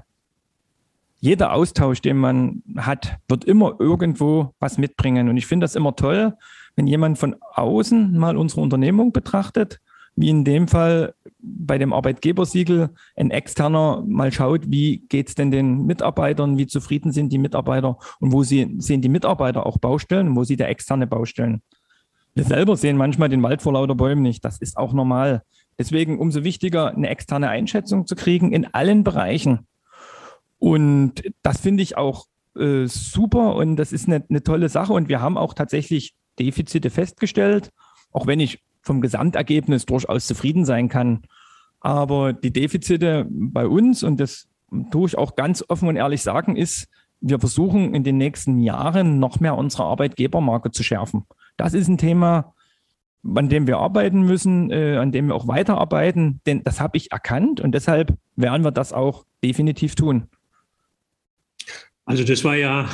jeder 1.21 1.53
Austausch, 1.53 2.01
den 2.01 2.17
man 2.17 2.63
hat, 2.77 3.19
wird 3.29 3.45
immer 3.45 3.77
irgendwo 3.79 4.55
was 4.61 4.79
mitbringen. 4.79 5.29
Und 5.29 5.37
ich 5.37 5.47
finde 5.47 5.65
das 5.65 5.75
immer 5.75 5.97
toll, 5.97 6.35
wenn 6.77 6.87
jemand 6.87 7.19
von 7.19 7.35
außen 7.41 8.17
mal 8.17 8.37
unsere 8.37 8.61
Unternehmung 8.61 9.13
betrachtet 9.13 9.81
wie 10.21 10.31
in 10.31 10.45
dem 10.45 10.67
Fall 10.67 11.15
bei 11.39 11.79
dem 11.79 11.93
Arbeitgebersiegel 11.93 12.91
ein 13.17 13.31
externer 13.31 14.03
mal 14.05 14.33
schaut, 14.33 14.63
wie 14.67 15.05
geht 15.09 15.29
es 15.29 15.35
denn 15.37 15.53
den 15.53 15.87
Mitarbeitern, 15.87 16.59
wie 16.59 16.67
zufrieden 16.67 17.13
sind 17.13 17.33
die 17.33 17.39
Mitarbeiter 17.39 17.99
und 18.19 18.33
wo 18.33 18.43
sie, 18.43 18.75
sehen 18.79 19.01
die 19.01 19.09
Mitarbeiter 19.09 19.65
auch 19.65 19.79
Baustellen 19.79 20.35
wo 20.35 20.43
sieht 20.43 20.61
der 20.61 20.71
externe 20.71 21.07
Baustellen. 21.07 21.63
Wir 22.35 22.45
selber 22.45 22.77
sehen 22.77 22.97
manchmal 22.97 23.29
den 23.29 23.43
Wald 23.43 23.63
vor 23.63 23.73
lauter 23.73 23.95
Bäumen 23.95 24.23
nicht. 24.23 24.45
Das 24.45 24.59
ist 24.59 24.77
auch 24.77 24.93
normal. 24.93 25.43
Deswegen 25.79 26.19
umso 26.19 26.43
wichtiger, 26.43 26.89
eine 26.89 27.09
externe 27.09 27.49
Einschätzung 27.49 28.07
zu 28.07 28.17
kriegen 28.17 28.53
in 28.53 28.67
allen 28.75 29.05
Bereichen. 29.05 29.67
Und 30.59 31.23
das 31.43 31.61
finde 31.61 31.85
ich 31.85 31.97
auch 31.97 32.27
äh, 32.57 32.87
super 32.87 33.55
und 33.55 33.77
das 33.77 33.93
ist 33.93 34.09
eine, 34.09 34.25
eine 34.29 34.43
tolle 34.43 34.69
Sache. 34.69 34.93
Und 34.93 35.09
wir 35.09 35.21
haben 35.21 35.39
auch 35.39 35.55
tatsächlich 35.55 36.15
Defizite 36.41 36.91
festgestellt, 36.91 37.71
auch 38.11 38.27
wenn 38.27 38.41
ich 38.41 38.61
vom 38.89 39.01
Gesamtergebnis 39.01 39.87
durchaus 39.87 40.27
zufrieden 40.27 40.65
sein 40.65 40.89
kann. 40.89 41.23
Aber 41.81 42.33
die 42.33 42.53
Defizite 42.53 43.27
bei 43.31 43.69
uns, 43.69 44.03
und 44.03 44.19
das 44.19 44.49
tue 44.91 45.07
ich 45.07 45.17
auch 45.17 45.37
ganz 45.37 45.65
offen 45.69 45.89
und 45.89 45.95
ehrlich 45.97 46.23
sagen, 46.23 46.57
ist, 46.57 46.89
wir 47.21 47.39
versuchen 47.39 47.95
in 47.95 48.03
den 48.03 48.17
nächsten 48.17 48.61
Jahren 48.61 49.21
noch 49.21 49.39
mehr 49.39 49.57
unsere 49.57 49.85
Arbeitgebermarke 49.85 50.71
zu 50.71 50.83
schärfen. 50.83 51.25
Das 51.57 51.75
ist 51.75 51.89
ein 51.89 51.99
Thema, 51.99 52.55
an 53.35 53.49
dem 53.49 53.67
wir 53.67 53.79
arbeiten 53.79 54.23
müssen, 54.23 54.71
äh, 54.71 54.97
an 54.97 55.13
dem 55.13 55.29
wir 55.29 55.35
auch 55.35 55.49
weiterarbeiten, 55.49 56.41
denn 56.47 56.63
das 56.65 56.81
habe 56.81 56.97
ich 56.97 57.13
erkannt 57.13 57.61
und 57.61 57.73
deshalb 57.73 58.15
werden 58.37 58.65
wir 58.65 58.71
das 58.71 58.93
auch 58.93 59.25
definitiv 59.45 59.95
tun. 59.95 60.29
Also 62.09 62.25
das 62.25 62.43
war 62.43 62.57
ja 62.57 62.89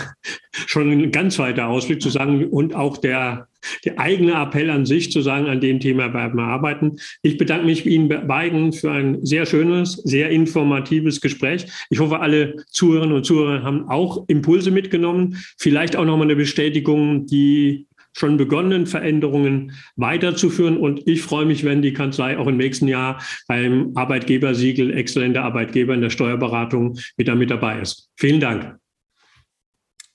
schon 0.67 0.91
ein 0.91 1.13
ganz 1.13 1.39
weiter 1.39 1.69
Ausblick 1.69 2.03
zu 2.03 2.11
sagen 2.11 2.49
und 2.49 2.75
auch 2.75 2.97
der, 2.97 3.47
der 3.85 4.01
eigene 4.01 4.33
Appell 4.33 4.69
an 4.71 4.87
sich 4.87 5.13
zu 5.13 5.21
sagen, 5.21 5.47
an 5.47 5.61
dem 5.61 5.79
Thema 5.79 6.13
werden 6.13 6.35
wir 6.35 6.43
arbeiten. 6.43 6.97
Ich 7.23 7.39
bedanke 7.39 7.65
mich 7.65 7.87
Ihnen 7.87 8.09
beiden 8.09 8.73
für 8.73 8.91
ein 8.91 9.25
sehr 9.25 9.47
schönes, 9.47 9.93
sehr 10.03 10.31
informatives 10.31 11.21
Gespräch. 11.21 11.67
Ich 11.91 12.01
hoffe, 12.01 12.19
alle 12.19 12.57
Zuhörerinnen 12.73 13.15
und 13.17 13.25
Zuhörer 13.25 13.63
haben 13.63 13.89
auch 13.89 14.25
Impulse 14.27 14.73
mitgenommen, 14.73 15.39
vielleicht 15.59 15.95
auch 15.95 16.05
nochmal 16.05 16.27
eine 16.27 16.37
Bestätigung, 16.37 17.27
die 17.27 17.87
schon 18.17 18.37
begonnenen 18.37 18.89
Veränderungen 18.89 19.73
weiterzuführen. 19.95 20.77
Und 20.77 21.07
ich 21.07 21.23
freue 21.23 21.47
mich, 21.47 21.63
wenn 21.63 21.83
die 21.83 21.93
Kanzlei 21.93 22.37
auch 22.37 22.49
im 22.49 22.57
nächsten 22.57 22.89
Jahr 22.89 23.23
beim 23.47 23.93
Arbeitgebersiegel 23.95 24.93
Exzellenter 24.93 25.45
Arbeitgeber 25.45 25.95
in 25.95 26.01
der 26.01 26.11
Steuerberatung 26.11 26.99
wieder 27.17 27.37
mit 27.37 27.51
dabei 27.51 27.81
ist. 27.81 28.11
Vielen 28.17 28.41
Dank. 28.41 28.77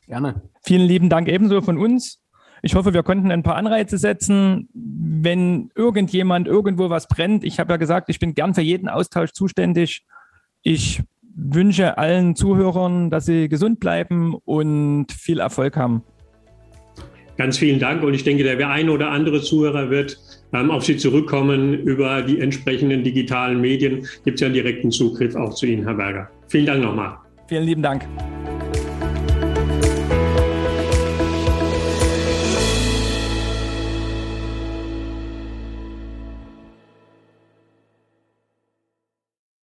Gerne. 0.10 0.42
Vielen 0.64 0.88
lieben 0.88 1.08
Dank 1.08 1.28
ebenso 1.30 1.62
von 1.62 1.78
uns. 1.78 2.20
Ich 2.64 2.74
hoffe, 2.74 2.94
wir 2.96 3.04
konnten 3.04 3.32
ein 3.32 3.44
paar 3.44 3.56
Anreize 3.56 4.00
setzen. 4.00 4.68
Wenn 4.74 5.70
irgendjemand 5.76 6.48
irgendwo 6.48 6.90
was 6.90 7.08
brennt, 7.08 7.44
ich 7.44 7.60
habe 7.60 7.74
ja 7.74 7.78
gesagt, 7.78 8.10
ich 8.10 8.18
bin 8.18 8.34
gern 8.34 8.56
für 8.56 8.62
jeden 8.62 8.90
Austausch 8.90 9.32
zuständig. 9.34 10.04
Ich 10.64 11.04
wünsche 11.22 12.00
allen 12.00 12.36
Zuhörern, 12.36 13.12
dass 13.12 13.28
sie 13.28 13.50
gesund 13.50 13.80
bleiben 13.80 14.34
und 14.34 15.12
viel 15.12 15.40
Erfolg 15.40 15.78
haben. 15.78 16.04
Ganz 17.38 17.60
vielen 17.60 17.80
Dank 17.80 18.04
und 18.04 18.14
ich 18.16 18.24
denke, 18.24 18.44
der 18.44 18.70
eine 18.70 18.92
oder 18.92 19.12
andere 19.12 19.42
Zuhörer 19.42 19.92
wird 19.92 20.18
ähm, 20.52 20.72
auf 20.72 20.84
Sie 20.84 20.98
zurückkommen. 20.98 21.74
Über 21.74 22.24
die 22.24 22.42
entsprechenden 22.42 23.04
digitalen 23.04 23.62
Medien 23.62 24.06
gibt 24.26 24.36
es 24.36 24.42
ja 24.42 24.48
einen 24.48 24.56
direkten 24.56 24.92
Zugriff 24.92 25.36
auch 25.36 25.54
zu 25.54 25.68
Ihnen, 25.68 25.84
Herr 25.84 25.94
Berger. 25.94 26.30
Vielen 26.48 26.66
Dank 26.66 26.84
nochmal. 26.84 27.16
Vielen 27.48 27.64
lieben 27.64 27.82
Dank. 27.82 28.06